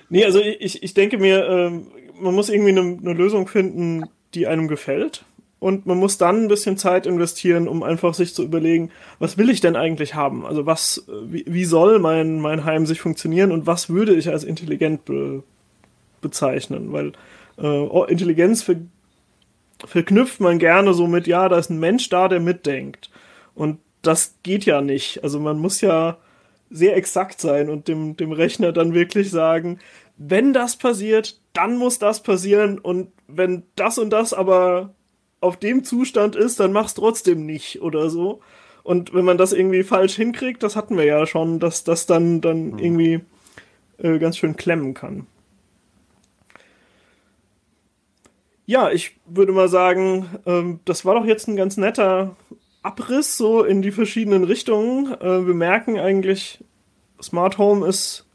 nee, 0.08 0.24
also 0.24 0.40
ich, 0.40 0.82
ich 0.82 0.94
denke 0.94 1.18
mir, 1.18 1.46
ähm, 1.46 1.88
man 2.20 2.34
muss 2.34 2.48
irgendwie 2.48 2.70
eine, 2.70 2.80
eine 2.80 3.12
Lösung 3.12 3.48
finden, 3.48 4.04
die 4.34 4.46
einem 4.46 4.68
gefällt. 4.68 5.24
Und 5.60 5.86
man 5.86 5.98
muss 5.98 6.18
dann 6.18 6.44
ein 6.44 6.48
bisschen 6.48 6.76
Zeit 6.76 7.04
investieren, 7.04 7.66
um 7.66 7.82
einfach 7.82 8.14
sich 8.14 8.32
zu 8.32 8.44
überlegen, 8.44 8.90
was 9.18 9.38
will 9.38 9.50
ich 9.50 9.60
denn 9.60 9.74
eigentlich 9.74 10.14
haben? 10.14 10.46
Also 10.46 10.66
was, 10.66 11.04
wie, 11.08 11.44
wie 11.48 11.64
soll 11.64 11.98
mein, 11.98 12.40
mein 12.40 12.64
Heim 12.64 12.86
sich 12.86 13.00
funktionieren 13.00 13.50
und 13.50 13.66
was 13.66 13.90
würde 13.90 14.14
ich 14.14 14.28
als 14.28 14.44
intelligent 14.44 15.04
be, 15.04 15.42
bezeichnen? 16.20 16.92
Weil 16.92 17.12
äh, 17.60 18.10
Intelligenz 18.10 18.62
ver, 18.62 18.76
verknüpft 19.84 20.38
man 20.38 20.60
gerne 20.60 20.94
so 20.94 21.08
mit, 21.08 21.26
ja, 21.26 21.48
da 21.48 21.58
ist 21.58 21.70
ein 21.70 21.80
Mensch 21.80 22.08
da, 22.08 22.28
der 22.28 22.38
mitdenkt. 22.38 23.10
Und 23.56 23.78
das 24.02 24.36
geht 24.42 24.64
ja 24.64 24.80
nicht. 24.80 25.22
Also 25.22 25.40
man 25.40 25.58
muss 25.58 25.80
ja 25.80 26.18
sehr 26.70 26.96
exakt 26.96 27.40
sein 27.40 27.70
und 27.70 27.88
dem, 27.88 28.16
dem 28.16 28.32
Rechner 28.32 28.72
dann 28.72 28.94
wirklich 28.94 29.30
sagen, 29.30 29.78
wenn 30.16 30.52
das 30.52 30.76
passiert, 30.76 31.40
dann 31.52 31.76
muss 31.76 31.98
das 31.98 32.22
passieren 32.22 32.78
und 32.78 33.12
wenn 33.26 33.62
das 33.76 33.98
und 33.98 34.10
das 34.10 34.32
aber 34.32 34.94
auf 35.40 35.56
dem 35.56 35.84
Zustand 35.84 36.36
ist, 36.36 36.58
dann 36.60 36.72
mach's 36.72 36.94
trotzdem 36.94 37.46
nicht 37.46 37.80
oder 37.80 38.10
so. 38.10 38.40
Und 38.82 39.14
wenn 39.14 39.24
man 39.24 39.38
das 39.38 39.52
irgendwie 39.52 39.82
falsch 39.82 40.16
hinkriegt, 40.16 40.62
das 40.62 40.74
hatten 40.74 40.96
wir 40.96 41.04
ja 41.04 41.26
schon, 41.26 41.60
dass 41.60 41.84
das 41.84 42.06
dann, 42.06 42.40
dann 42.40 42.70
mhm. 42.70 42.78
irgendwie 42.78 43.20
äh, 43.98 44.18
ganz 44.18 44.38
schön 44.38 44.56
klemmen 44.56 44.94
kann. 44.94 45.26
Ja, 48.66 48.90
ich 48.90 49.16
würde 49.26 49.52
mal 49.52 49.68
sagen, 49.68 50.26
ähm, 50.46 50.80
das 50.84 51.04
war 51.04 51.14
doch 51.14 51.24
jetzt 51.24 51.48
ein 51.48 51.56
ganz 51.56 51.76
netter 51.76 52.36
Abriss 52.88 53.36
so 53.36 53.64
in 53.64 53.82
die 53.82 53.90
verschiedenen 53.90 54.44
Richtungen. 54.44 55.12
Äh, 55.20 55.46
wir 55.46 55.54
merken 55.54 55.98
eigentlich, 55.98 56.64
Smart 57.22 57.58
Home 57.58 57.86
ist 57.86 58.26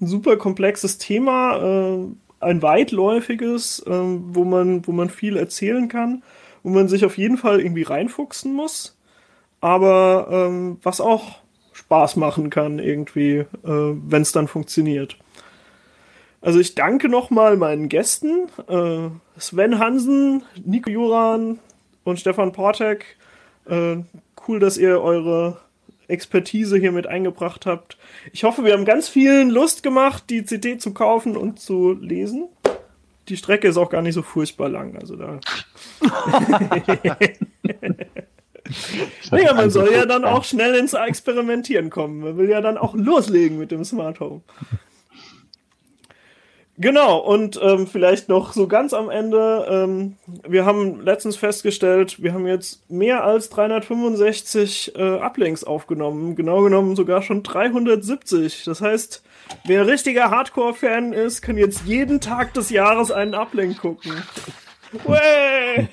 ein 0.00 0.06
super 0.06 0.36
komplexes 0.36 0.98
Thema, 0.98 1.56
äh, 1.56 2.06
ein 2.40 2.60
weitläufiges, 2.60 3.80
äh, 3.86 3.90
wo, 3.90 4.44
man, 4.44 4.86
wo 4.86 4.92
man 4.92 5.08
viel 5.08 5.38
erzählen 5.38 5.88
kann, 5.88 6.22
wo 6.62 6.68
man 6.70 6.88
sich 6.88 7.06
auf 7.06 7.16
jeden 7.16 7.38
Fall 7.38 7.60
irgendwie 7.60 7.84
reinfuchsen 7.84 8.52
muss, 8.52 8.98
aber 9.62 10.28
ähm, 10.30 10.78
was 10.82 11.00
auch 11.00 11.38
Spaß 11.72 12.16
machen 12.16 12.50
kann 12.50 12.78
irgendwie, 12.78 13.36
äh, 13.36 13.46
wenn 13.64 14.22
es 14.22 14.32
dann 14.32 14.46
funktioniert. 14.46 15.16
Also 16.42 16.60
ich 16.60 16.74
danke 16.74 17.08
nochmal 17.08 17.56
meinen 17.56 17.88
Gästen, 17.88 18.48
äh, 18.68 19.08
Sven 19.40 19.78
Hansen, 19.78 20.42
Nico 20.62 20.90
Juran 20.90 21.58
und 22.04 22.20
Stefan 22.20 22.52
Portek 22.52 23.16
äh, 23.68 23.96
cool, 24.46 24.60
dass 24.60 24.78
ihr 24.78 25.00
eure 25.00 25.58
Expertise 26.08 26.76
hier 26.76 26.92
mit 26.92 27.06
eingebracht 27.06 27.66
habt. 27.66 27.96
Ich 28.32 28.44
hoffe, 28.44 28.64
wir 28.64 28.72
haben 28.72 28.84
ganz 28.84 29.08
vielen 29.08 29.50
Lust 29.50 29.82
gemacht, 29.82 30.24
die 30.30 30.44
CD 30.44 30.78
zu 30.78 30.94
kaufen 30.94 31.36
und 31.36 31.58
zu 31.58 31.92
lesen. 31.92 32.48
Die 33.28 33.36
Strecke 33.36 33.68
ist 33.68 33.76
auch 33.76 33.90
gar 33.90 34.02
nicht 34.02 34.14
so 34.14 34.22
furchtbar 34.22 34.68
lang, 34.68 34.96
also 34.96 35.16
da. 35.16 35.40
naja, 39.32 39.54
man 39.54 39.70
soll 39.70 39.92
ja 39.92 40.06
dann 40.06 40.24
auch 40.24 40.44
schnell 40.44 40.76
ins 40.76 40.92
Experimentieren 40.94 41.90
kommen. 41.90 42.20
Man 42.20 42.36
will 42.36 42.48
ja 42.48 42.60
dann 42.60 42.78
auch 42.78 42.94
loslegen 42.94 43.58
mit 43.58 43.72
dem 43.72 43.84
Smart 43.84 44.20
Home. 44.20 44.42
Genau, 46.78 47.18
und 47.18 47.58
ähm, 47.62 47.86
vielleicht 47.86 48.28
noch 48.28 48.52
so 48.52 48.68
ganz 48.68 48.92
am 48.92 49.08
Ende. 49.08 49.66
Ähm, 49.68 50.16
wir 50.46 50.66
haben 50.66 51.00
letztens 51.00 51.36
festgestellt, 51.36 52.22
wir 52.22 52.34
haben 52.34 52.46
jetzt 52.46 52.90
mehr 52.90 53.24
als 53.24 53.48
365 53.48 54.94
äh, 54.94 55.18
Uplinks 55.18 55.64
aufgenommen. 55.64 56.36
Genau 56.36 56.62
genommen 56.62 56.94
sogar 56.94 57.22
schon 57.22 57.42
370. 57.42 58.64
Das 58.64 58.82
heißt, 58.82 59.22
wer 59.64 59.80
ein 59.80 59.88
richtiger 59.88 60.30
Hardcore-Fan 60.30 61.14
ist, 61.14 61.40
kann 61.40 61.56
jetzt 61.56 61.86
jeden 61.86 62.20
Tag 62.20 62.52
des 62.52 62.68
Jahres 62.68 63.10
einen 63.10 63.34
Uplink 63.34 63.80
gucken. 63.80 64.12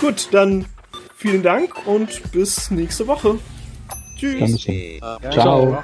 Gut, 0.00 0.28
dann 0.32 0.66
vielen 1.16 1.42
Dank 1.42 1.86
und 1.86 2.32
bis 2.32 2.70
nächste 2.70 3.06
Woche. 3.06 3.38
Tschüss. 4.18 4.66
Ciao. 5.30 5.82